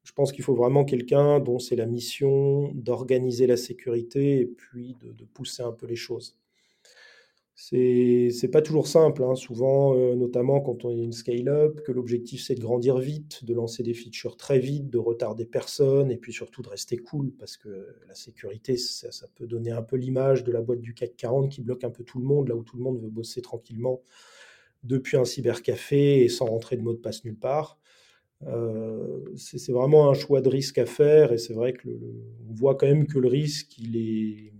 Je 0.03 0.13
pense 0.13 0.31
qu'il 0.31 0.43
faut 0.43 0.55
vraiment 0.55 0.85
quelqu'un 0.85 1.41
dont 1.41 1.59
c'est 1.59 1.75
la 1.75 1.85
mission 1.85 2.71
d'organiser 2.73 3.45
la 3.45 3.57
sécurité 3.57 4.39
et 4.39 4.45
puis 4.45 4.95
de 5.01 5.25
pousser 5.25 5.63
un 5.63 5.73
peu 5.73 5.85
les 5.85 5.97
choses. 5.97 6.37
C'est 7.63 8.49
pas 8.51 8.63
toujours 8.63 8.87
simple, 8.87 9.23
hein. 9.23 9.35
souvent, 9.35 9.95
euh, 9.95 10.15
notamment 10.15 10.61
quand 10.61 10.83
on 10.83 10.89
est 10.89 11.03
une 11.03 11.11
scale-up, 11.11 11.81
que 11.83 11.91
l'objectif 11.91 12.43
c'est 12.43 12.55
de 12.55 12.59
grandir 12.59 12.97
vite, 12.97 13.45
de 13.45 13.53
lancer 13.53 13.83
des 13.83 13.93
features 13.93 14.35
très 14.35 14.57
vite, 14.57 14.89
de 14.89 14.97
retarder 14.97 15.45
personne, 15.45 16.09
et 16.09 16.17
puis 16.17 16.33
surtout 16.33 16.63
de 16.63 16.69
rester 16.69 16.97
cool, 16.97 17.31
parce 17.37 17.57
que 17.57 17.69
la 18.07 18.15
sécurité, 18.15 18.77
ça, 18.77 19.27
peut 19.35 19.45
donner 19.45 19.69
un 19.69 19.83
peu 19.83 19.95
l'image 19.95 20.43
de 20.43 20.51
la 20.51 20.61
boîte 20.61 20.81
du 20.81 20.95
CAC 20.95 21.15
40 21.15 21.51
qui 21.51 21.61
bloque 21.61 21.83
un 21.83 21.91
peu 21.91 22.03
tout 22.03 22.17
le 22.19 22.25
monde, 22.25 22.49
là 22.49 22.55
où 22.55 22.63
tout 22.63 22.77
le 22.77 22.83
monde 22.83 22.99
veut 22.99 23.11
bosser 23.11 23.43
tranquillement 23.43 24.01
depuis 24.83 25.17
un 25.17 25.25
cybercafé 25.25 26.23
et 26.23 26.29
sans 26.29 26.47
rentrer 26.47 26.77
de 26.77 26.81
mot 26.81 26.93
de 26.93 26.97
passe 26.97 27.23
nulle 27.23 27.37
part. 27.37 27.77
Euh, 28.47 29.19
c'est 29.35 29.71
vraiment 29.71 30.09
un 30.09 30.15
choix 30.15 30.41
de 30.41 30.49
risque 30.49 30.79
à 30.79 30.87
faire, 30.87 31.31
et 31.31 31.37
c'est 31.37 31.53
vrai 31.53 31.73
que 31.73 31.89
on 32.49 32.53
voit 32.53 32.73
quand 32.73 32.87
même 32.87 33.05
que 33.05 33.19
le 33.19 33.27
risque, 33.27 33.77
il 33.77 33.97
est 33.97 34.51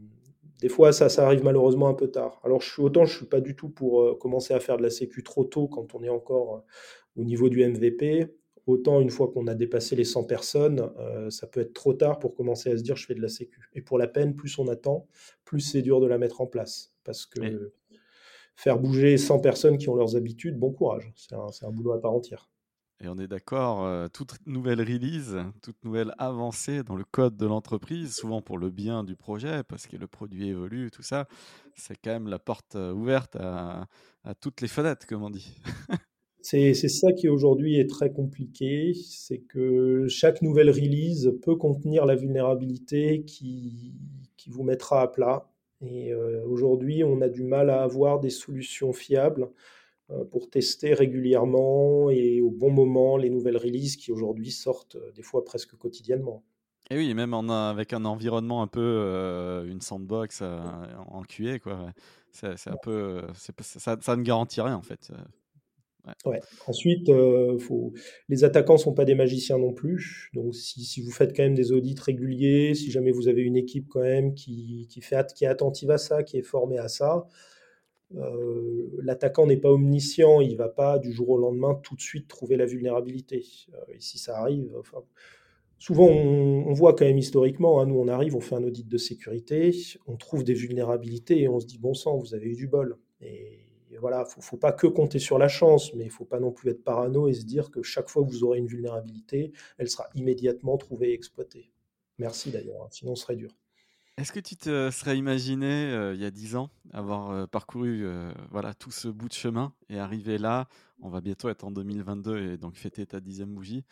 des 0.62 0.70
fois, 0.70 0.94
ça, 0.94 1.10
ça 1.10 1.26
arrive 1.26 1.44
malheureusement 1.44 1.90
un 1.90 1.96
peu 1.96 2.08
tard. 2.08 2.40
Alors, 2.44 2.62
je 2.62 2.82
autant 2.82 3.04
je 3.04 3.14
ne 3.14 3.18
suis 3.18 3.26
pas 3.26 3.42
du 3.42 3.56
tout 3.56 3.70
pour 3.70 4.04
euh, 4.04 4.16
commencer 4.16 4.54
à 4.54 4.60
faire 4.60 4.78
de 4.78 4.84
la 4.84 4.92
sécu 4.92 5.24
trop 5.24 5.44
tôt 5.44 5.68
quand 5.68 5.96
on 5.96 6.04
est 6.04 6.10
encore 6.10 6.56
euh, 6.56 7.22
au 7.22 7.24
niveau 7.24 7.50
du 7.50 7.66
MVP. 7.66 8.28
Autant 8.68 9.02
une 9.02 9.10
fois 9.10 9.28
qu'on 9.30 9.48
a 9.48 9.56
dépassé 9.56 9.96
les 9.96 10.04
100 10.04 10.26
personnes, 10.26 10.92
euh, 11.00 11.32
ça 11.32 11.48
peut 11.48 11.62
être 11.62 11.74
trop 11.74 11.96
tard 11.96 12.20
pour 12.20 12.36
commencer 12.36 12.70
à 12.70 12.78
se 12.78 12.84
dire 12.84 12.96
je 12.96 13.08
fais 13.08 13.16
de 13.16 13.22
la 13.22 13.28
sécu. 13.28 13.72
Et 13.74 13.82
pour 13.82 13.98
la 13.98 14.08
peine, 14.08 14.36
plus 14.36 14.60
on 14.60 14.68
attend, 14.68 15.08
plus 15.46 15.62
c'est 15.62 15.82
dur 15.82 16.00
de 16.00 16.06
la 16.06 16.20
mettre 16.20 16.42
en 16.42 16.46
place. 16.46 16.94
Parce 17.04 17.26
que 17.26 17.74
faire 18.56 18.78
bouger 18.78 19.18
100 19.18 19.40
personnes 19.40 19.80
qui 19.80 19.90
ont 19.90 19.96
leurs 19.96 20.16
habitudes, 20.16 20.60
bon 20.60 20.72
courage. 20.72 21.12
C'est 21.16 21.34
un, 21.34 21.48
un 21.64 21.72
boulot 21.72 21.94
à 21.94 22.00
part 22.00 22.14
entière. 22.14 22.52
Et 23.04 23.08
on 23.08 23.18
est 23.18 23.28
d'accord, 23.28 23.84
euh, 23.84 24.08
toute 24.10 24.36
nouvelle 24.46 24.80
release, 24.80 25.36
toute 25.64 25.84
nouvelle 25.84 26.14
avancée 26.20 26.84
dans 26.84 26.96
le 26.96 27.04
code 27.04 27.36
de 27.36 27.48
l'entreprise, 27.48 28.16
souvent 28.16 28.44
pour 28.44 28.60
le 28.60 28.70
bien 28.70 29.04
du 29.04 29.16
projet, 29.16 29.64
parce 29.68 29.88
que 29.88 29.98
le 29.98 30.06
produit 30.06 30.50
évolue, 30.50 30.92
tout 30.92 31.02
ça, 31.02 31.28
c'est 31.74 31.96
quand 31.96 32.12
même 32.12 32.28
la 32.28 32.38
porte 32.38 32.76
euh, 32.76 32.94
ouverte 32.94 33.36
à, 33.38 33.88
toutes 34.40 34.62
les 34.62 34.68
fenêtres, 34.68 35.08
comme 35.08 35.24
on 35.24 35.32
dit. 35.32 35.52
c'est 36.42 36.74
ça 36.74 37.12
qui 37.12 37.28
aujourd'hui 37.28 37.80
est 37.80 37.90
très 37.90 38.12
compliqué, 38.12 38.94
c'est 38.94 39.40
que 39.40 40.06
chaque 40.08 40.44
nouvelle 40.44 40.70
release 40.70 41.34
peut 41.42 41.56
contenir 41.56 42.06
la 42.06 42.16
vulnérabilité 42.16 43.24
qui, 43.26 43.96
qui 44.38 44.52
vous 44.52 44.62
mettra 44.62 45.02
à 45.02 45.08
plat. 45.08 45.50
Et 45.84 46.14
euh, 46.14 46.44
aujourd'hui, 46.46 47.04
on 47.04 47.22
a 47.22 47.30
du 47.30 47.44
mal 47.44 47.72
à 47.72 47.82
avoir 47.82 48.20
des 48.20 48.30
solutions 48.30 48.94
fiables 48.94 49.50
pour 50.32 50.50
tester 50.50 50.94
régulièrement 50.94 52.10
et 52.10 52.42
au 52.42 52.52
bon 52.52 52.72
moment 52.72 53.18
les 53.18 53.30
nouvelles 53.30 53.58
releases 53.58 53.96
qui 53.96 54.12
aujourd'hui 54.12 54.52
sortent 54.52 54.96
euh, 54.96 55.12
des 55.12 55.22
fois 55.22 55.44
presque 55.44 55.76
quotidiennement. 55.78 56.44
Et 56.90 56.98
oui, 56.98 57.14
même 57.14 57.34
en, 57.34 57.48
avec 57.50 57.94
un 57.94 58.04
environnement 58.04 58.62
un 58.62 58.68
peu, 58.68 58.82
euh, 58.82 59.66
une 59.66 59.80
sandbox 59.80 60.42
en 60.42 61.24
QA, 61.24 61.60
quoi. 61.60 61.94
C'est 62.32 62.68
un 62.68 62.78
peu, 62.82 63.22
ça, 63.34 63.98
ça, 64.02 64.16
ne 64.16 64.24
garantit 64.24 64.62
rien 64.62 64.76
en 64.76 64.82
fait. 64.82 65.12
Ouais. 66.26 66.42
Ensuite, 66.68 67.10
faut... 67.60 67.94
les 68.28 68.44
attaquants 68.44 68.78
sont 68.78 68.94
pas 68.94 69.06
des 69.06 69.16
magiciens 69.16 69.58
non 69.58 69.72
plus. 69.72 70.30
Donc, 70.34 70.56
si, 70.56 70.84
si, 70.84 71.02
vous 71.02 71.12
faites 71.12 71.36
quand 71.36 71.44
même 71.44 71.56
des 71.56 71.72
audits 71.72 71.96
réguliers, 72.02 72.74
si 72.74 72.92
jamais 72.92 73.12
vous 73.12 73.28
avez 73.28 73.42
une 73.42 73.56
équipe 73.56 73.88
quand 73.88 74.02
même 74.02 74.34
qui, 74.34 74.88
qui, 74.90 75.02
fait, 75.02 75.32
qui 75.34 75.46
est 75.46 75.48
attentive 75.48 75.92
à 75.92 75.98
ça, 75.98 76.24
qui 76.24 76.38
est 76.38 76.42
formée 76.42 76.80
à 76.80 76.88
ça, 76.88 77.18
euh, 77.18 77.22
l'attaquant 79.02 79.46
n'est 79.46 79.58
pas 79.58 79.70
omniscient, 79.70 80.42
il 80.42 80.56
va 80.58 80.70
pas 80.70 81.00
du 81.00 81.12
jour 81.12 81.30
au 81.30 81.38
lendemain 81.38 81.76
tout 81.76 81.96
de 81.96 82.02
suite 82.02 82.28
trouver 82.28 82.58
la 82.58 82.66
vulnérabilité. 82.66 83.46
Euh, 83.74 83.94
et 83.94 84.00
si 84.00 84.18
ça 84.18 84.38
arrive, 84.38 84.72
souvent, 85.80 86.08
on, 86.08 86.74
voit 86.74 86.94
quand 86.94 87.06
même 87.06 87.18
historiquement, 87.18 87.82
hein, 87.82 87.86
nous 87.86 87.96
on 87.96 88.08
arrive, 88.08 88.36
on 88.36 88.42
fait 88.42 88.56
un 88.56 88.64
audit 88.64 88.88
de 88.88 88.98
sécurité, 88.98 89.72
on 90.08 90.18
trouve 90.18 90.44
des 90.44 90.54
vulnérabilités 90.54 91.42
et 91.42 91.48
on 91.48 91.60
se 91.60 91.66
dit 91.66 91.78
bon 91.78 91.94
sang, 91.94 92.18
vous 92.18 92.36
avez 92.36 92.48
eu 92.48 92.56
du 92.56 92.68
bol. 92.68 92.98
Et, 93.22 93.68
voilà, 94.00 94.26
faut, 94.26 94.42
faut 94.42 94.58
pas 94.58 94.72
que 94.72 94.88
compter 94.88 95.20
sur 95.20 95.38
la 95.38 95.50
chance, 95.50 95.94
mais 95.94 96.06
il 96.06 96.10
faut 96.10 96.26
pas 96.26 96.40
non 96.40 96.52
plus 96.52 96.72
être 96.72 96.84
parano 96.84 97.28
et 97.28 97.34
se 97.34 97.46
dire 97.46 97.70
que 97.70 97.84
chaque 97.84 98.10
fois 98.10 98.24
que 98.24 98.32
vous 98.32 98.44
aurez 98.44 98.58
une 98.58 98.66
vulnérabilité, 98.66 99.52
elle 99.78 99.90
sera 99.90 100.08
immédiatement 100.16 100.78
trouvée 100.78 101.12
et 101.12 101.14
exploitée. 101.14 101.70
Merci 102.18 102.50
d'ailleurs, 102.52 102.84
hein, 102.84 102.88
sinon 102.90 103.16
ce 103.16 103.24
serait 103.24 103.36
dur. 103.36 103.52
Est-ce 104.22 104.32
que 104.32 104.40
tu 104.40 104.56
te 104.56 104.92
serais 104.92 105.18
imaginé, 105.18 105.66
euh, 105.66 106.14
il 106.14 106.22
y 106.22 106.26
a 106.26 106.30
dix 106.30 106.56
ans, 106.56 106.70
avoir 106.94 107.32
euh, 107.32 107.48
parcouru 107.48 108.06
euh, 108.06 108.32
voilà, 108.52 108.76
tout 108.76 108.92
ce 108.92 109.08
bout 109.08 109.28
de 109.28 109.34
chemin 109.34 109.74
et 109.90 109.98
arriver 109.98 110.38
là? 110.38 110.68
On 111.02 111.10
va 111.10 111.22
bientôt 111.22 111.50
être 111.50 111.64
en 111.64 111.72
2022 111.72 112.38
et 112.38 112.58
donc 112.58 112.76
fêter 112.76 113.08
ta 113.08 113.20
dixième 113.20 113.50
bougie. 113.50 113.84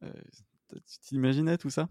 tu 0.00 0.98
t'imaginais 1.00 1.58
tout 1.58 1.68
ça? 1.68 1.90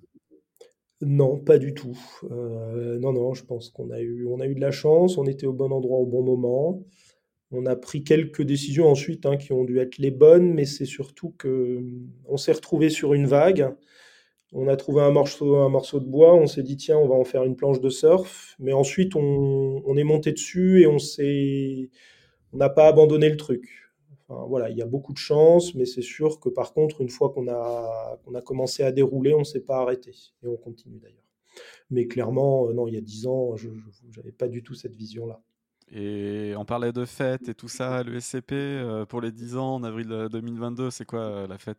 Non, 1.02 1.38
pas 1.38 1.60
du 1.60 1.76
tout. 1.76 2.00
non, 2.32 3.14
non, 3.14 3.36
je 3.36 3.44
pense 3.44 3.70
qu'on 3.70 3.91
a 3.91 4.02
eu, 4.02 4.26
on 4.26 4.39
a 4.39 4.48
eu 4.48 4.56
de 4.56 4.62
la 4.62 4.72
chance, 4.72 5.20
on 5.20 5.28
était 5.28 5.46
au 5.46 5.54
bon 5.54 5.72
endroit 5.72 6.00
au 6.00 6.08
bon 6.08 6.24
moment. 6.24 6.84
On 7.52 7.68
a 7.68 7.76
pris 7.76 8.04
quelques 8.04 8.41
décisions 8.41 8.88
ensuite 8.89 9.28
hein, 9.28 9.38
qui 9.38 9.54
ont 9.54 9.66
dû 9.66 9.78
être 9.78 10.00
les 10.00 10.10
bonnes, 10.10 10.52
mais 10.52 10.66
c'est 10.66 10.86
surtout 10.86 11.30
que 11.38 11.80
on 12.26 12.38
s'est 12.38 12.54
retrouvé 12.54 12.89
sur 12.89 13.14
une 13.14 13.28
vague 13.28 13.76
on 14.54 14.68
a 14.68 14.76
trouvé 14.76 15.01
un 15.01 15.12
morceau, 15.12 15.99
de 15.99 16.06
bois, 16.06 16.34
on 16.36 16.47
s'est 16.47 16.64
dit 16.64 16.78
tiens, 16.78 16.97
on 16.97 17.08
va 17.08 17.16
en 17.16 17.24
faire 17.24 17.43
une 17.43 17.56
planche 17.56 17.82
de 17.82 17.89
surf. 17.89 18.56
Mais 18.60 18.74
ensuite, 18.74 19.16
on, 19.16 19.97
est 19.97 20.04
monté 20.04 20.32
dessus 20.32 20.82
et 20.82 20.88
on 20.88 20.97
n'a 22.58 22.70
pas 22.70 22.88
abandonné 22.88 23.30
le 23.30 23.38
truc. 23.38 23.68
voilà, 24.30 24.70
il 24.70 24.78
y 24.78 24.82
a 24.82 24.86
beaucoup 24.86 25.14
de 25.14 25.18
chance, 25.18 25.76
mais 25.76 25.86
c'est 25.86 26.01
sûr 26.01 26.39
que 26.39 26.49
par 26.49 26.74
contre, 26.74 27.01
une 27.01 27.10
fois 27.10 27.32
qu'on 27.32 27.47
a, 27.49 28.20
commencé 28.45 28.84
à 28.84 28.91
dérouler, 28.91 29.34
on 29.34 29.39
ne 29.39 29.43
s'est 29.43 29.62
pas 29.62 29.78
arrêté. 29.78 30.12
Et 30.43 30.47
on 30.47 30.58
continue 30.58 30.99
d'ailleurs. 30.99 31.18
Mais 31.89 32.08
clairement, 32.08 32.68
euh, 32.68 32.74
non, 32.74 32.88
il 32.88 32.95
y 32.95 32.97
a 32.97 33.01
dix 33.01 33.28
ans, 33.28 33.56
je 33.56 33.70
n'avais 34.18 34.32
pas 34.32 34.47
du 34.47 34.64
tout 34.64 34.74
cette 34.74 34.95
vision-là. 34.95 35.41
Et 35.91 36.56
on 36.58 36.66
parlait 36.66 36.91
de 36.91 37.06
fête 37.06 37.49
et 37.49 37.54
tout 37.54 37.68
ça, 37.68 38.01
le 38.01 38.20
SCP, 38.20 38.54
euh, 38.54 39.06
pour 39.06 39.22
les 39.22 39.32
10 39.32 39.58
ans 39.58 39.76
en 39.76 39.84
avril 39.84 40.28
2022, 40.32 40.89
c'est 40.89 41.06
quoi 41.06 41.20
euh, 41.20 41.47
la 41.47 41.60
fête? 41.60 41.78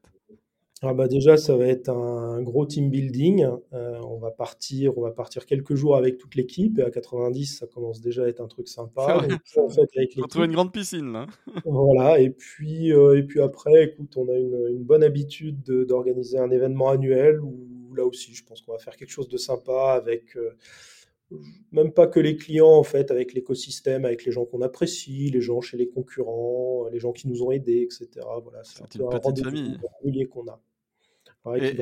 Ah 0.83 0.93
bah 0.93 1.09
déjà, 1.09 1.37
ça 1.37 1.57
va 1.57 1.67
être 1.67 1.89
un 1.89 2.43
gros 2.43 2.67
team 2.67 2.91
building. 2.91 3.47
Euh, 3.73 3.99
on 4.03 4.19
va 4.19 4.31
partir, 4.31 4.99
on 4.99 5.03
va 5.03 5.13
partir 5.13 5.47
quelques 5.47 5.75
jours 5.75 5.97
avec 5.97 6.19
toute 6.19 6.35
l'équipe. 6.35 6.79
Et 6.79 6.83
à 6.83 6.91
90, 6.91 7.59
ça 7.59 7.67
commence 7.67 8.01
déjà 8.01 8.25
à 8.25 8.29
être 8.29 8.41
un 8.41 8.49
truc 8.49 8.69
sympa. 8.69 9.25
Donc, 9.29 9.41
en 9.57 9.69
fait, 9.69 9.89
avec 9.97 10.17
une 10.17 10.53
grande 10.53 10.73
piscine 10.73 11.13
là. 11.13 11.27
voilà. 11.65 12.19
Et 12.19 12.31
puis, 12.31 12.93
euh, 12.93 13.17
et 13.17 13.23
puis 13.23 13.41
après, 13.41 13.85
écoute, 13.85 14.17
on 14.17 14.29
a 14.29 14.35
une, 14.35 14.83
bonne 14.85 15.03
habitude 15.03 15.63
d'organiser 15.63 16.39
un 16.39 16.51
événement 16.51 16.91
annuel 16.91 17.41
où 17.41 17.95
là 17.95 18.05
aussi, 18.05 18.35
je 18.35 18.45
pense 18.45 18.61
qu'on 18.61 18.73
va 18.73 18.79
faire 18.79 18.97
quelque 18.97 19.13
chose 19.13 19.29
de 19.29 19.39
sympa 19.39 19.95
avec. 19.97 20.37
Euh, 20.37 20.51
même 21.73 21.93
pas 21.93 22.07
que 22.07 22.21
les 22.21 22.37
clients 22.37 22.73
en 22.73 22.83
fait, 22.83 23.11
avec 23.11 23.35
l'écosystème, 23.35 24.05
avec 24.05 24.25
les 24.25 24.33
gens 24.33 24.45
qu'on 24.45 24.63
apprécie, 24.63 25.31
les 25.31 25.41
gens 25.41 25.61
chez 25.61 25.77
les 25.77 25.89
concurrents, 25.89 26.89
les 26.91 27.01
gens 27.01 27.13
qui 27.13 27.29
nous 27.29 27.43
ont 27.43 27.51
aidés, 27.51 27.83
etc. 27.83 28.27
Voilà, 28.43 28.63
c'est 28.65 28.83
un 28.83 28.87
peu 28.87 29.05
un 29.07 29.21
qu'on 30.27 30.47
a. 30.49 30.61
et, 31.57 31.77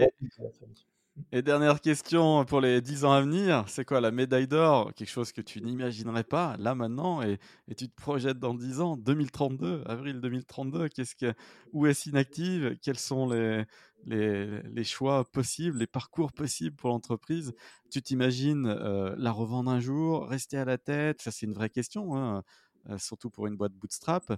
dernière 1.43 1.81
question 1.81 2.45
pour 2.45 2.61
les 2.61 2.81
10 2.81 3.05
ans 3.05 3.13
à 3.13 3.21
venir, 3.21 3.65
c'est 3.69 3.85
quoi 3.85 4.01
la 4.01 4.11
médaille 4.11 4.49
d'or? 4.49 4.95
Quelque 4.95 5.11
chose 5.11 5.33
que 5.33 5.43
tu 5.43 5.61
n'imaginerais 5.61 6.25
pas 6.25 6.57
là 6.59 6.75
maintenant 6.75 7.23
et, 7.23 7.39
tu 7.77 7.89
te 7.89 7.95
projettes 7.95 8.39
dans 8.39 8.55
10 8.55 8.81
ans, 8.81 8.97
2032, 8.97 9.83
avril 9.87 10.21
2032, 10.21 10.89
qu'est-ce 10.89 11.15
que, 11.15 11.35
où 11.73 11.87
est-ce 11.87 12.09
inactive? 12.09 12.79
Quels 12.81 12.99
sont 12.99 13.29
les, 13.29 13.65
les, 14.07 14.85
choix 14.85 15.25
possibles, 15.31 15.79
les 15.79 15.87
parcours 15.87 16.33
possibles 16.33 16.77
pour 16.77 16.91
l'entreprise? 16.91 17.53
Tu 17.91 18.01
t'imagines 18.03 18.67
euh, 18.67 19.15
la 19.19 19.33
revendre 19.33 19.71
un 19.71 19.81
jour, 19.81 20.27
rester 20.29 20.57
à 20.57 20.65
la 20.65 20.79
tête? 20.79 21.21
Ça, 21.21 21.31
c'est 21.31 21.47
une 21.47 21.55
vraie 21.55 21.71
question, 21.71 22.17
hein, 22.17 22.43
euh, 22.89 22.99
surtout 22.99 23.31
pour 23.31 23.47
une 23.47 23.57
boîte 23.57 23.73
bootstrap. 23.73 24.33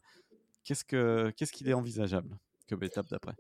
Qu'est-ce 0.65 0.85
qu'il 0.85 1.67
ce 1.67 1.69
est 1.69 1.75
envisageable 1.75 2.37
comme 2.69 2.83
étape 2.83 3.09
d'après? 3.11 3.37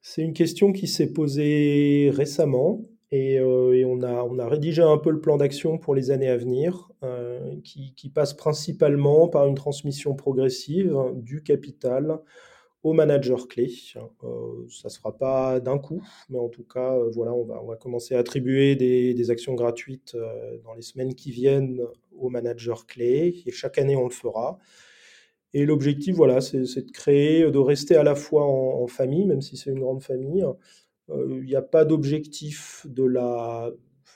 C'est 0.00 0.22
une 0.22 0.32
question 0.32 0.72
qui 0.72 0.86
s'est 0.86 1.12
posée 1.12 2.10
récemment 2.14 2.84
et, 3.10 3.38
euh, 3.38 3.84
on, 3.86 4.02
a, 4.02 4.48
rédigé 4.48 4.82
un 4.82 4.98
peu 4.98 5.10
le 5.10 5.20
plan 5.20 5.36
d'action 5.36 5.78
pour 5.78 5.94
les 5.94 6.10
années 6.10 6.28
à 6.28 6.36
venir 6.36 6.88
qui, 7.64 7.94
qui, 7.94 8.10
passe 8.10 8.34
principalement 8.34 9.28
par 9.28 9.46
une 9.46 9.54
transmission 9.54 10.14
progressive 10.14 10.96
du 11.14 11.42
capital 11.42 12.20
aux 12.82 12.92
managers 12.92 13.46
clés. 13.48 13.72
Euh, 13.96 14.66
ça 14.70 14.88
ne 14.88 14.90
se 14.90 14.98
fera 14.98 15.16
pas 15.16 15.60
d'un 15.60 15.78
coup, 15.78 16.02
mais 16.28 16.38
en 16.38 16.48
tout 16.48 16.64
cas, 16.64 16.94
euh, 16.94 17.10
voilà, 17.12 17.32
on 17.34 17.44
va, 17.44 17.76
commencer 17.76 18.14
à 18.14 18.18
attribuer 18.18 18.76
des, 18.76 19.30
actions 19.30 19.54
gratuites 19.54 20.14
euh, 20.14 20.58
dans 20.64 20.74
les 20.74 20.82
semaines 20.82 21.14
qui 21.14 21.30
viennent 21.30 21.80
aux 22.16 22.30
managers 22.30 22.84
clés, 22.86 23.42
et 23.46 23.50
chaque 23.50 23.78
année, 23.78 23.96
on 23.96 24.04
le 24.04 24.14
fera. 24.14 24.58
Et 25.54 25.64
l'objectif, 25.64 26.14
voilà, 26.14 26.40
c'est 26.40 26.60
de 26.60 26.90
créer, 26.90 27.50
de 27.50 27.58
rester 27.58 27.96
à 27.96 28.02
la 28.02 28.14
fois 28.14 28.44
en, 28.44 28.86
famille, 28.86 29.24
même 29.26 29.40
si 29.40 29.56
c'est 29.56 29.70
une 29.70 29.80
grande 29.80 30.02
famille. 30.02 30.44
Il 31.08 31.44
n'y 31.44 31.54
a 31.54 31.62
pas 31.62 31.86
d'objectif 31.86 32.86
de 32.86 33.04
la, 33.04 33.70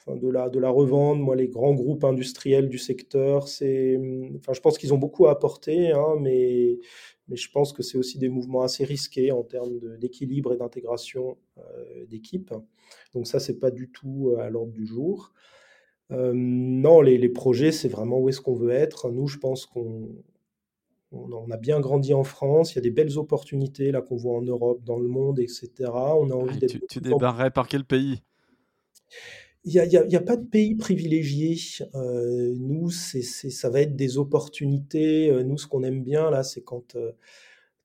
de, 0.07 0.29
la, 0.29 0.51
de 0.51 0.59
la 0.59 0.69
revendre. 0.69 1.23
Moi, 1.23 1.37
les 1.37 1.49
grands 1.49 1.73
groupes 1.73 2.05
industriels 2.05 2.69
du 2.69 2.77
secteur, 2.77 3.49
c'est, 3.49 3.99
enfin, 4.37 4.53
je 4.53 4.61
pense 4.61 4.77
qu'ils 4.77 4.93
ont 4.93 4.99
beaucoup 4.99 5.27
à 5.27 5.31
apporter, 5.31 5.93
hein, 5.93 6.17
mais 6.21 6.79
mais 7.29 7.37
je 7.37 7.51
pense 7.51 7.73
que 7.73 7.83
c'est 7.83 7.99
aussi 7.99 8.19
des 8.19 8.29
mouvements 8.29 8.63
assez 8.63 8.85
risqués 8.85 9.33
en 9.33 9.43
termes 9.43 9.79
d'équilibre 9.99 10.53
et 10.53 10.57
d'intégration 10.57 11.39
euh, 11.59 12.05
d'équipe. 12.07 12.53
Donc 13.15 13.27
ça, 13.27 13.41
c'est 13.41 13.59
pas 13.59 13.71
du 13.71 13.91
tout 13.91 14.31
euh, 14.31 14.41
à 14.41 14.51
l'ordre 14.51 14.73
du 14.73 14.87
jour. 14.87 15.33
Euh, 16.11 16.33
non, 16.35 17.01
les, 17.01 17.29
projets, 17.31 17.73
c'est 17.73 17.89
vraiment 17.89 18.19
où 18.19 18.29
est-ce 18.29 18.41
qu'on 18.41 18.55
veut 18.55 18.73
être. 18.73 19.11
Nous, 19.11 19.29
je 19.29 19.39
pense 19.39 19.67
qu'on 19.67 20.11
on 21.13 21.51
a 21.51 21.57
bien 21.57 21.81
grandi 21.81 22.15
en 22.15 22.25
France. 22.25 22.73
Il 22.73 22.77
y 22.77 22.79
a 22.79 22.83
des 22.83 22.91
belles 22.91 23.19
opportunités 23.19 23.93
là 23.93 24.01
qu'on 24.03 24.17
voit 24.17 24.37
en 24.37 24.43
Europe, 24.43 24.83
dans 24.85 24.99
le 24.99 25.09
monde, 25.09 25.39
etc. 25.39 25.71
On 25.91 26.31
a 26.31 26.35
envie 26.35 26.59
ah, 26.63 26.67
Tu, 26.67 26.81
tu 26.89 27.01
débarrerais 27.01 27.51
par 27.51 27.69
quel 27.69 27.85
pays? 27.85 28.23
Il 29.65 29.73
n'y 29.75 29.97
a, 29.97 30.19
a, 30.19 30.23
pas 30.23 30.37
de 30.37 30.45
pays 30.45 30.75
privilégié. 30.75 31.57
Euh, 31.95 32.53
nous, 32.59 32.91
c'est, 32.91 33.23
ça 33.23 33.71
va 33.71 33.81
être 33.81 33.95
des 33.95 34.19
opportunités. 34.19 35.31
Euh, 35.31 35.45
nous, 35.45 35.57
ce 35.57 35.69
qu'on 35.69 35.85
aime 35.85 36.03
bien, 36.03 36.31
là, 36.31 36.43
c'est 36.43 36.63
quand 36.63 36.97
euh, 36.97 37.13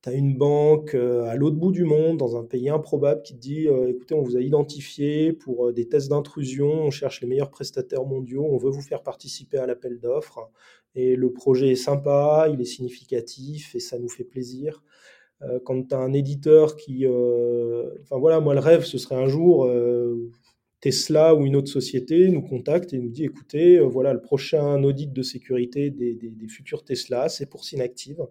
tu 0.02 0.08
as 0.08 0.12
une 0.12 0.36
banque 0.36 0.96
à 0.96 1.36
l'autre 1.36 1.56
bout 1.56 1.70
du 1.70 1.84
monde, 1.84 2.16
dans 2.16 2.36
un 2.36 2.44
pays 2.44 2.68
improbable, 2.68 3.22
qui 3.22 3.34
te 3.34 3.38
dit 3.38 3.66
écoutez, 3.88 4.14
on 4.14 4.22
vous 4.22 4.36
a 4.36 4.40
identifié 4.40 5.32
pour 5.32 5.72
des 5.72 5.88
tests 5.88 6.08
d'intrusion, 6.08 6.68
on 6.68 6.90
cherche 6.90 7.20
les 7.20 7.28
meilleurs 7.28 7.50
prestataires 7.50 8.04
mondiaux, 8.04 8.44
on 8.44 8.56
veut 8.58 8.70
vous 8.70 8.80
faire 8.80 9.02
participer 9.02 9.58
à 9.58 9.66
l'appel 9.66 9.98
d'offres. 9.98 10.50
Et 10.98 11.16
le 11.16 11.32
projet 11.32 11.70
est 11.70 11.76
sympa, 11.76 12.48
il 12.52 12.60
est 12.60 12.64
significatif 12.76 13.74
et 13.74 13.80
ça 13.80 13.98
nous 13.98 14.08
fait 14.08 14.24
plaisir. 14.24 14.82
quand 15.64 15.88
tu 15.88 15.94
as 15.94 15.98
un 15.98 16.12
éditeur 16.12 16.76
qui. 16.76 17.06
Enfin 17.06 18.18
voilà, 18.18 18.40
moi, 18.40 18.54
le 18.54 18.60
rêve, 18.60 18.84
ce 18.84 18.98
serait 18.98 19.14
un 19.14 19.28
jour 19.28 19.66
Tesla 20.80 21.34
ou 21.34 21.44
une 21.44 21.56
autre 21.56 21.70
société 21.70 22.28
nous 22.28 22.42
contacte 22.42 22.92
et 22.92 22.98
nous 22.98 23.08
dit 23.08 23.24
écoutez, 23.24 23.78
euh, 23.78 23.86
voilà 23.86 24.12
le 24.12 24.20
prochain 24.20 24.82
audit 24.84 25.12
de 25.12 25.22
sécurité 25.22 25.90
des, 25.90 26.16
futurs 26.48 26.84
Tesla, 26.84 27.28
c'est 27.28 27.46
pour 27.46 27.64
Synactive. 27.64 28.26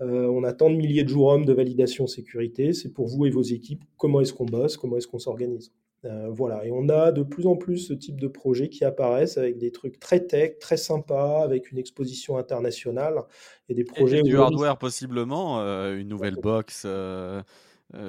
Euh, 0.00 0.26
on 0.26 0.44
a 0.44 0.52
tant 0.52 0.70
de 0.70 0.76
milliers 0.76 1.04
de 1.04 1.08
jours 1.08 1.28
hommes 1.28 1.46
de 1.46 1.52
validation 1.52 2.06
sécurité, 2.06 2.72
c'est 2.72 2.92
pour 2.92 3.06
vous 3.06 3.26
et 3.26 3.30
vos 3.30 3.42
équipes. 3.42 3.84
Comment 3.96 4.20
est-ce 4.20 4.34
qu'on 4.34 4.44
bosse 4.44 4.76
Comment 4.76 4.98
est-ce 4.98 5.08
qu'on 5.08 5.18
s'organise? 5.18 5.72
Euh, 6.04 6.28
Voilà, 6.30 6.64
et 6.64 6.70
on 6.70 6.88
a 6.88 7.12
de 7.12 7.22
plus 7.22 7.46
en 7.46 7.56
plus 7.56 7.78
ce 7.78 7.92
type 7.92 8.20
de 8.20 8.28
projets 8.28 8.68
qui 8.68 8.84
apparaissent 8.84 9.38
avec 9.38 9.58
des 9.58 9.70
trucs 9.72 9.98
très 9.98 10.20
tech, 10.20 10.58
très 10.58 10.76
sympas, 10.76 11.42
avec 11.42 11.70
une 11.72 11.78
exposition 11.78 12.36
internationale 12.36 13.22
et 13.68 13.74
des 13.74 13.84
projets. 13.84 14.20
Et, 14.20 14.22
du 14.22 14.36
hardware 14.36 14.76
possiblement, 14.78 15.58
une 15.60 16.08
nouvelle 16.08 16.36
box 16.36 16.84
euh, 16.86 17.42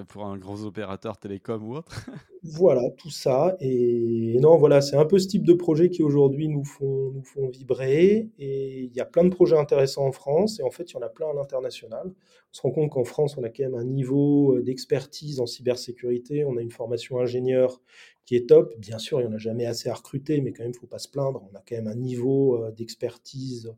pour 0.08 0.26
un 0.26 0.38
gros 0.38 0.66
opérateur 0.66 1.18
télécom 1.18 1.68
ou 1.68 1.76
autre. 1.76 1.92
voilà, 2.44 2.90
tout 2.98 3.10
ça. 3.10 3.56
Et 3.60 4.38
non, 4.40 4.58
voilà, 4.58 4.82
c'est 4.82 4.96
un 4.96 5.06
peu 5.06 5.20
ce 5.20 5.28
type 5.28 5.44
de 5.44 5.54
projet 5.54 5.90
qui 5.90 6.04
aujourd'hui 6.04 6.48
nous 6.48 6.64
font, 6.64 7.12
nous 7.12 7.24
font 7.24 7.50
vibrer. 7.50 8.30
Et 8.40 8.84
il 8.84 8.96
y 8.96 9.00
a 9.00 9.06
plein 9.06 9.24
de 9.24 9.30
projets 9.30 9.58
intéressants 9.58 10.06
en 10.06 10.12
France. 10.12 10.60
Et 10.60 10.64
en 10.64 10.72
fait, 10.72 10.92
il 10.92 10.94
y 10.94 10.98
en 10.98 11.02
a 11.02 11.10
plein 11.10 11.30
à 11.30 11.34
l'international. 11.34 12.08
On 12.08 12.54
se 12.54 12.62
rend 12.62 12.72
compte 12.72 12.92
qu'en 12.92 13.04
France, 13.04 13.38
on 13.38 13.44
a 13.44 13.50
quand 13.50 13.64
même 13.64 13.76
un 13.76 13.84
niveau 13.84 14.56
euh, 14.56 14.64
d'expertise 14.64 15.40
en 15.40 15.46
cybersécurité. 15.46 16.46
On 16.46 16.58
a 16.58 16.62
une 16.62 16.72
formation 16.72 17.20
ingénieur 17.20 17.82
qui 18.26 18.36
est 18.36 18.48
top. 18.48 18.74
Bien 18.78 18.98
sûr, 18.98 19.20
il 19.20 19.28
n'y 19.28 19.34
en 19.34 19.36
a 19.36 19.40
jamais 19.40 19.66
assez 19.66 19.90
à 19.90 19.94
recruter, 19.94 20.42
mais 20.42 20.52
quand 20.52 20.64
même, 20.64 20.72
il 20.72 20.76
ne 20.76 20.80
faut 20.80 20.88
pas 20.88 21.00
se 21.00 21.10
plaindre. 21.10 21.44
On 21.52 21.56
a 21.56 21.62
quand 21.68 21.76
même 21.76 21.88
un 21.88 21.96
niveau 21.96 22.64
euh, 22.64 22.72
d'expertise 22.72 23.74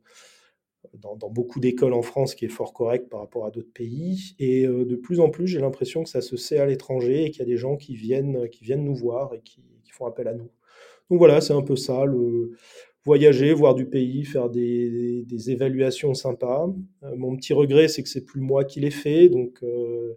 dans, 0.93 1.29
beaucoup 1.29 1.59
d'écoles 1.59 1.93
en 1.93 2.01
France 2.01 2.35
qui 2.35 2.45
est 2.45 2.49
fort 2.49 2.73
correct 2.73 3.09
par 3.09 3.19
rapport 3.19 3.45
à 3.45 3.51
d'autres 3.51 3.71
pays. 3.73 4.35
Et 4.39 4.65
euh, 4.65 4.85
de 4.85 4.95
plus 4.95 5.19
en 5.19 5.29
plus, 5.29 5.47
j'ai 5.47 5.59
l'impression 5.59 6.03
que 6.03 6.09
ça 6.09 6.21
se 6.21 6.37
sait 6.37 6.57
à 6.57 6.65
l'étranger 6.65 7.25
et 7.25 7.31
qu'il 7.31 7.39
y 7.39 7.43
a 7.43 7.45
des 7.45 7.57
gens 7.57 7.77
qui 7.77 7.95
viennent, 7.95 8.49
qui 8.49 8.63
viennent 8.63 8.83
nous 8.83 8.95
voir 8.95 9.33
et 9.33 9.41
qui, 9.41 9.61
font 9.91 10.05
appel 10.05 10.27
à 10.27 10.33
nous. 10.33 10.51
Donc 11.09 11.17
voilà, 11.17 11.41
c'est 11.41 11.53
un 11.53 11.63
peu 11.63 11.75
ça, 11.75 12.05
le 12.05 12.51
voyager, 13.03 13.51
voir 13.51 13.73
du 13.73 13.87
pays, 13.87 14.25
faire 14.25 14.47
des, 14.49 15.25
évaluations 15.49 16.13
sympas. 16.13 16.69
Euh, 17.03 17.15
mon 17.15 17.35
petit 17.35 17.53
regret, 17.53 17.87
c'est 17.87 18.03
que 18.03 18.09
c'est 18.09 18.25
plus 18.25 18.41
moi 18.41 18.63
qui 18.63 18.79
l'ai 18.79 18.91
fait, 18.91 19.27
donc 19.27 19.57
euh, 19.63 20.15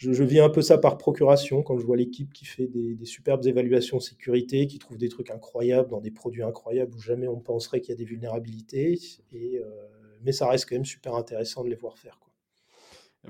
je, 0.00 0.12
je, 0.12 0.24
vis 0.24 0.40
un 0.40 0.48
peu 0.48 0.62
ça 0.62 0.78
par 0.78 0.96
procuration 0.96 1.62
quand 1.62 1.76
je 1.78 1.84
vois 1.84 1.96
l'équipe 1.96 2.32
qui 2.32 2.46
fait 2.46 2.66
des, 2.66 3.04
superbes 3.04 3.46
évaluations 3.46 4.00
sécurité, 4.00 4.66
qui 4.66 4.78
trouve 4.78 4.96
des 4.96 5.10
trucs 5.10 5.30
incroyables 5.30 5.90
dans 5.90 6.00
des 6.00 6.10
produits 6.10 6.42
incroyables 6.42 6.94
où 6.96 7.00
jamais 7.00 7.28
on 7.28 7.38
penserait 7.38 7.80
qu'il 7.80 7.90
y 7.90 7.92
a 7.92 7.96
des 7.96 8.06
vulnérabilités. 8.06 8.98
Euh, 9.34 9.60
mais 10.22 10.32
ça 10.32 10.48
reste 10.48 10.68
quand 10.68 10.76
même 10.76 10.86
super 10.86 11.14
intéressant 11.14 11.64
de 11.64 11.68
les 11.68 11.74
voir 11.74 11.98
faire. 11.98 12.18
Quoi. 12.18 12.32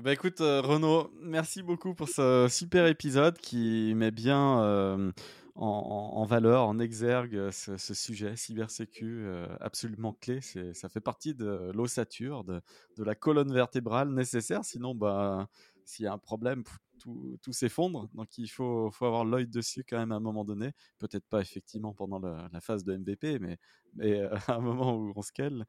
Bah 0.01 0.13
écoute, 0.13 0.39
euh, 0.39 0.61
Renaud, 0.61 1.11
merci 1.19 1.61
beaucoup 1.61 1.93
pour 1.93 2.07
ce 2.07 2.47
super 2.49 2.87
épisode 2.87 3.37
qui 3.37 3.93
met 3.93 4.11
bien 4.11 4.63
euh, 4.63 5.11
en, 5.55 6.23
valeur, 6.23 6.65
en 6.65 6.79
exergue 6.79 7.51
ce, 7.51 7.93
sujet 7.93 8.37
cybersécu 8.37 9.25
euh, 9.25 9.45
absolument 9.59 10.13
clé. 10.13 10.39
Ça 10.73 10.87
fait 10.87 11.01
partie 11.01 11.35
de 11.35 11.71
l'ossature, 11.73 12.45
de, 12.45 12.61
de, 12.97 13.03
la 13.03 13.15
colonne 13.15 13.53
vertébrale 13.53 14.09
nécessaire. 14.13 14.63
Sinon, 14.63 14.95
bah, 14.95 15.49
s'il 15.85 16.05
y 16.05 16.07
a 16.07 16.13
un 16.13 16.17
problème, 16.17 16.63
tout, 16.99 17.37
s'effondre. 17.51 18.09
Donc 18.13 18.37
il 18.37 18.47
faut, 18.47 18.91
avoir 19.01 19.25
l'œil 19.25 19.47
dessus 19.47 19.83
quand 19.87 19.97
même 19.97 20.11
à 20.11 20.15
un 20.15 20.19
moment 20.19 20.45
donné. 20.45 20.71
Peut-être 20.99 21.25
pas 21.27 21.41
effectivement 21.41 21.93
pendant 21.93 22.19
la, 22.19 22.61
phase 22.61 22.83
de 22.83 22.95
MVP, 22.95 23.39
mais, 23.39 23.57
mais 23.95 24.21
à 24.47 24.55
un 24.55 24.59
moment 24.59 24.95
où 24.95 25.13
on 25.15 25.21
scale. 25.21 25.65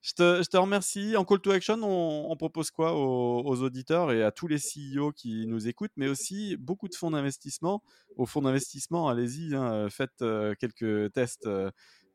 Je 0.00 0.12
te, 0.12 0.42
je 0.42 0.48
te, 0.48 0.56
remercie. 0.56 1.16
En 1.16 1.24
call 1.24 1.40
to 1.40 1.50
action, 1.50 1.80
on, 1.82 2.36
propose 2.36 2.70
quoi 2.70 2.94
aux, 2.94 3.62
auditeurs 3.62 4.12
et 4.12 4.22
à 4.22 4.30
tous 4.30 4.46
les 4.46 4.58
CEO 4.58 5.10
qui 5.12 5.46
nous 5.46 5.66
écoutent, 5.66 5.92
mais 5.96 6.08
aussi 6.08 6.56
beaucoup 6.56 6.88
de 6.88 6.94
fonds 6.94 7.10
d'investissement. 7.10 7.82
Au 8.16 8.24
fonds 8.24 8.42
d'investissement, 8.42 9.08
allez-y, 9.08 9.56
hein, 9.56 9.88
faites 9.90 10.22
euh, 10.22 10.54
quelques 10.54 11.12
tests 11.12 11.46
euh, 11.46 11.70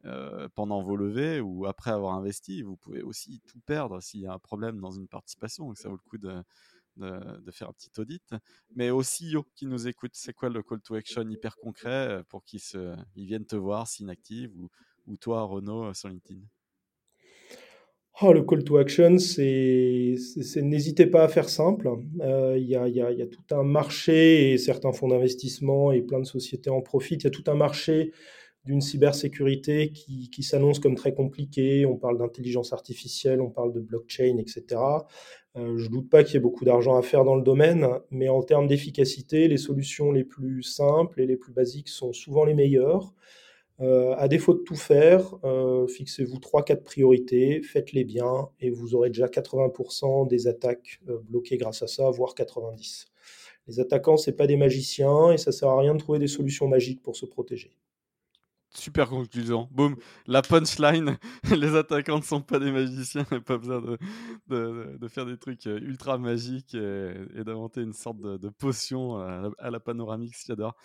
euh, 0.06 0.48
pendant 0.56 0.82
vos 0.82 0.96
levées 0.96 1.42
ou 1.42 1.66
après 1.66 1.92
avoir 1.92 2.16
investi. 2.16 2.62
Vous 2.62 2.78
pouvez 2.78 3.02
aussi 3.02 3.42
tout 3.48 3.60
perdre 3.66 4.02
s'il 4.02 4.22
y 4.22 4.28
a 4.28 4.34
un 4.34 4.40
problème 4.40 4.80
dans 4.80 4.92
une 4.92 5.08
participation, 5.10 5.68
donc 5.68 5.78
ça 5.78 5.90
vaut 5.90 5.96
le 6.02 6.10
coup 6.10 6.18
de, 6.18 6.42
de, 6.98 7.52
faire 7.52 7.70
un 7.70 7.74
petit 7.74 7.92
audit. 7.98 8.24
Mais 8.76 8.90
aux 8.90 9.02
CEO 9.02 9.46
qui 9.56 9.66
nous 9.66 9.88
écoutent, 9.88 10.16
c'est 10.16 10.34
quoi 10.34 10.50
le 10.50 10.62
call 10.64 10.82
to 10.82 10.96
action 10.96 11.28
hyper 11.30 11.58
concret 11.58 12.24
pour 12.30 12.44
qu'ils 12.44 12.62
ils 13.16 13.26
viennent 13.26 13.46
te 13.46 13.56
voir, 13.56 13.88
s'inactivent 13.88 14.56
ou, 14.58 14.70
ou 15.08 15.18
toi, 15.18 15.44
Renaud, 15.44 15.94
sur 15.94 16.10
LinkedIn? 16.10 16.42
Oh, 18.22 18.32
le 18.32 18.44
call 18.44 18.64
to 18.64 18.78
action, 18.78 19.18
c'est, 19.18 20.16
n'hésitez 20.58 21.08
pas 21.08 21.24
à 21.24 21.28
faire 21.28 21.50
simple. 21.50 21.90
Il 22.16 22.22
euh, 22.22 22.58
y, 22.60 22.76
a, 22.76 22.88
y, 22.88 23.02
a, 23.02 23.12
y, 23.12 23.22
a, 23.24 23.26
tout 23.26 23.56
un 23.56 23.64
marché 23.64 24.54
et 24.54 24.58
certains 24.60 24.94
fonds 24.94 25.08
d'investissement 25.08 25.92
et 25.92 26.04
plein 26.04 26.20
de 26.20 26.26
sociétés 26.26 26.70
en 26.70 26.82
profitent. 26.82 27.24
Il 27.24 27.26
y 27.26 27.28
a 27.28 27.32
tout 27.32 27.44
un 27.48 27.56
marché 27.56 28.12
d'une 28.66 28.82
cybersécurité 28.82 29.92
qui, 29.92 30.44
s'annonce 30.44 30.80
comme 30.80 30.96
très 30.96 31.14
compliqué. 31.14 31.86
On 31.86 31.98
parle 31.98 32.18
d'intelligence 32.18 32.72
artificielle, 32.72 33.42
on 33.42 33.50
parle 33.50 33.74
de 33.74 33.82
blockchain, 33.82 34.38
etc. 34.38 34.82
Euh, 35.56 35.78
je 35.78 35.90
doute 35.90 36.10
pas 36.10 36.24
qu'il 36.24 36.36
y 36.36 36.38
ait 36.38 36.42
beaucoup 36.42 36.66
d'argent 36.66 36.98
à 36.98 37.02
faire 37.02 37.26
dans 37.26 37.36
le 37.36 37.44
domaine, 37.44 37.88
mais 38.10 38.30
en 38.30 38.42
termes 38.42 38.68
d'efficacité, 38.68 39.48
les 39.48 39.58
solutions 39.58 40.12
les 40.12 40.24
plus 40.24 40.64
simples 40.64 41.22
et 41.22 41.26
les 41.26 41.36
plus 41.36 41.52
basiques 41.54 41.90
sont 41.90 42.14
souvent 42.14 42.46
les 42.46 42.54
meilleures. 42.54 43.14
Euh, 43.82 44.16
à 44.18 44.28
défaut 44.28 44.54
de 44.54 44.62
tout 44.62 44.76
faire, 44.76 45.36
euh, 45.44 45.88
fixez-vous 45.88 46.38
3-4 46.40 46.84
priorités, 46.84 47.62
faites-les 47.64 48.04
bien 48.04 48.50
et 48.62 48.70
vous 48.70 48.96
aurez 48.96 49.10
déjà 49.10 49.28
80% 49.28 50.28
des 50.28 50.48
attaques 50.48 51.02
bloquées 51.28 51.58
grâce 51.58 51.82
à 51.82 51.88
ça, 51.88 52.10
voire 52.12 52.34
90%. 52.34 53.08
Les 53.68 53.80
attaquants, 53.80 54.18
ce 54.18 54.32
pas 54.32 54.48
des 54.48 54.58
magiciens 54.58 55.32
et 55.32 55.38
ça 55.38 55.52
sert 55.52 55.70
à 55.70 55.80
rien 55.80 55.94
de 55.94 56.00
trouver 56.00 56.20
des 56.20 56.28
solutions 56.28 56.68
magiques 56.68 57.02
pour 57.02 57.16
se 57.16 57.26
protéger. 57.26 57.72
Super 58.76 59.08
conclusion. 59.08 59.70
Boum, 59.72 59.96
la 60.26 60.42
punchline. 60.42 61.18
Les 61.56 61.76
attaquants 61.76 62.18
ne 62.18 62.24
sont 62.24 62.42
pas 62.42 62.58
des 62.58 62.72
magiciens, 62.72 63.24
pas 63.24 63.60
besoin 63.60 63.82
de, 63.82 64.98
de, 64.98 65.08
faire 65.08 65.28
des 65.28 65.38
trucs 65.38 65.68
euh, 65.68 65.80
ultra 65.80 66.18
magiques 66.18 66.74
et, 66.74 67.44
d'inventer 67.44 67.82
une 67.82 67.94
sorte 67.94 68.20
de, 68.20 68.50
potion 68.50 69.18
à 69.18 69.70
la, 69.70 69.80
panoramique, 69.80 70.34
j'adore. 70.48 70.76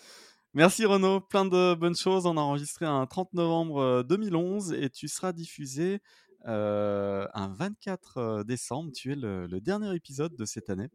Merci 0.53 0.85
Renaud, 0.85 1.19
plein 1.19 1.45
de 1.45 1.73
bonnes 1.73 1.95
choses. 1.95 2.27
On 2.27 2.37
a 2.37 2.41
enregistré 2.41 2.85
un 2.85 3.07
30 3.07 3.33
novembre 3.33 4.03
2011 4.07 4.73
et 4.73 4.91
tu 4.91 5.07
seras 5.07 5.33
diffusé 5.33 5.99
euh, 6.47 7.27
un 7.33 7.47
24 7.49 8.43
décembre. 8.43 8.91
Tu 8.95 9.13
es 9.13 9.15
le, 9.15 9.47
dernier 9.61 9.95
épisode 9.95 10.35
de 10.35 10.45
cette 10.45 10.69
année. 10.69 10.89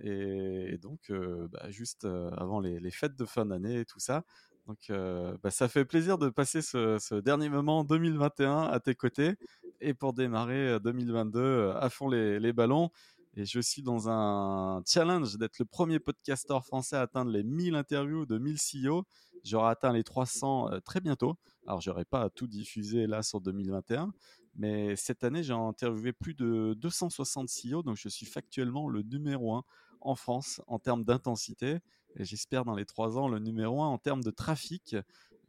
Et, 0.00 0.76
donc, 0.82 1.10
euh, 1.10 1.48
bah, 1.48 1.70
juste 1.70 2.06
avant 2.36 2.60
les, 2.60 2.78
les, 2.78 2.90
fêtes 2.90 3.16
de 3.16 3.24
fin 3.24 3.46
d'année 3.46 3.80
et 3.80 3.84
tout 3.86 4.00
ça. 4.00 4.24
Donc, 4.66 4.90
euh, 4.90 5.36
bah, 5.42 5.50
ça 5.50 5.68
fait 5.68 5.84
plaisir 5.84 6.18
de 6.18 6.28
passer 6.28 6.60
ce, 6.60 7.20
dernier 7.20 7.48
moment 7.48 7.84
2021 7.84 8.62
à 8.62 8.80
tes 8.80 8.94
côtés 8.94 9.36
et 9.80 9.94
pour 9.94 10.12
démarrer 10.12 10.80
2022 10.80 11.72
à 11.76 11.88
fond 11.88 12.08
les, 12.08 12.52
ballons. 12.52 12.90
Et 13.36 13.44
je 13.44 13.60
suis 13.60 13.82
dans 13.82 14.08
un 14.08 14.82
challenge 14.86 15.36
d'être 15.36 15.58
le 15.58 15.66
premier 15.66 16.00
podcasteur 16.00 16.64
français 16.64 16.96
à 16.96 17.02
atteindre 17.02 17.30
les 17.30 17.44
1000 17.44 17.74
interviews 17.74 18.26
de 18.26 18.38
1000 18.38 18.56
CEO. 18.56 19.04
J'aurai 19.44 19.70
atteint 19.70 19.92
les 19.92 20.02
300 20.02 20.72
euh, 20.72 20.80
très 20.80 21.00
bientôt. 21.00 21.36
Alors, 21.66 21.80
j'aurai 21.80 22.04
pas 22.04 22.30
tout 22.30 22.46
diffusé 22.46 23.06
là 23.06 23.22
sur 23.22 23.40
2021, 23.40 24.12
mais 24.56 24.96
cette 24.96 25.22
année, 25.22 25.42
j'ai 25.42 25.52
interviewé 25.52 26.12
plus 26.12 26.34
de 26.34 26.74
260 26.78 27.48
CEO, 27.48 27.82
donc 27.82 27.96
je 27.96 28.08
suis 28.08 28.26
factuellement 28.26 28.88
le 28.88 29.02
numéro 29.02 29.54
1 29.54 29.64
en 30.00 30.14
France 30.14 30.60
en 30.66 30.78
termes 30.78 31.04
d'intensité. 31.04 31.78
J'espère 32.18 32.64
dans 32.64 32.74
les 32.74 32.86
trois 32.86 33.18
ans 33.18 33.28
le 33.28 33.38
numéro 33.38 33.82
1 33.82 33.86
en 33.86 33.98
termes 33.98 34.22
de 34.22 34.30
trafic. 34.30 34.96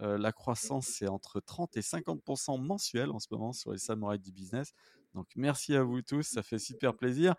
Euh, 0.02 0.18
la 0.18 0.32
croissance, 0.32 0.88
c'est 0.88 1.08
entre 1.08 1.40
30 1.40 1.76
et 1.78 1.82
50% 1.82 2.62
mensuel 2.62 3.10
en 3.10 3.20
ce 3.20 3.28
moment 3.32 3.54
sur 3.54 3.72
les 3.72 3.80
samouraïs 3.80 4.22
du 4.22 4.32
business. 4.32 4.74
Donc 5.16 5.28
merci 5.36 5.76
à 5.76 5.84
vous 5.84 6.02
tous, 6.02 6.24
ça 6.24 6.44
fait 6.44 6.60
super 6.60 6.96
plaisir 6.96 7.34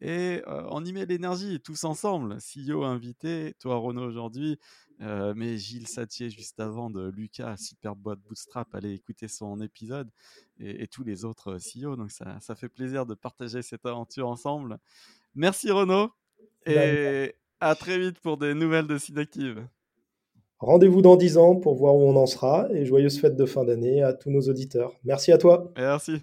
et 0.00 0.42
euh, 0.46 0.66
on 0.70 0.84
y 0.84 0.92
met 0.92 1.04
l'énergie 1.04 1.60
tous 1.60 1.84
ensemble. 1.84 2.38
CEO 2.38 2.84
invité, 2.84 3.54
toi 3.58 3.76
Renaud 3.76 4.06
aujourd'hui, 4.06 4.58
euh, 5.02 5.34
mais 5.36 5.58
Gilles 5.58 5.86
Satier 5.86 6.30
juste 6.30 6.58
avant 6.58 6.88
de 6.90 7.10
Lucas, 7.10 7.58
super 7.58 7.94
boîte 7.94 8.20
Bootstrap, 8.20 8.74
allez 8.74 8.92
écouter 8.94 9.28
son 9.28 9.60
épisode 9.60 10.10
et, 10.58 10.82
et 10.82 10.86
tous 10.88 11.04
les 11.04 11.24
autres 11.24 11.58
CEO. 11.58 11.96
Donc 11.96 12.10
ça, 12.10 12.38
ça, 12.40 12.54
fait 12.54 12.70
plaisir 12.70 13.04
de 13.04 13.14
partager 13.14 13.60
cette 13.62 13.84
aventure 13.84 14.28
ensemble. 14.28 14.78
Merci 15.34 15.70
Renaud 15.70 16.10
et 16.64 17.34
à 17.60 17.74
très 17.74 17.98
vite 17.98 18.18
pour 18.20 18.36
des 18.36 18.54
nouvelles 18.54 18.86
de 18.86 18.98
Synactive. 18.98 19.66
Rendez-vous 20.58 21.00
dans 21.00 21.16
10 21.16 21.38
ans 21.38 21.56
pour 21.56 21.74
voir 21.74 21.94
où 21.94 22.02
on 22.02 22.16
en 22.16 22.26
sera 22.26 22.68
et 22.72 22.84
joyeuses 22.84 23.18
fêtes 23.18 23.36
de 23.36 23.46
fin 23.46 23.64
d'année 23.64 24.02
à 24.02 24.12
tous 24.12 24.30
nos 24.30 24.42
auditeurs. 24.42 24.92
Merci 25.04 25.32
à 25.32 25.38
toi. 25.38 25.72
Merci. 25.76 26.22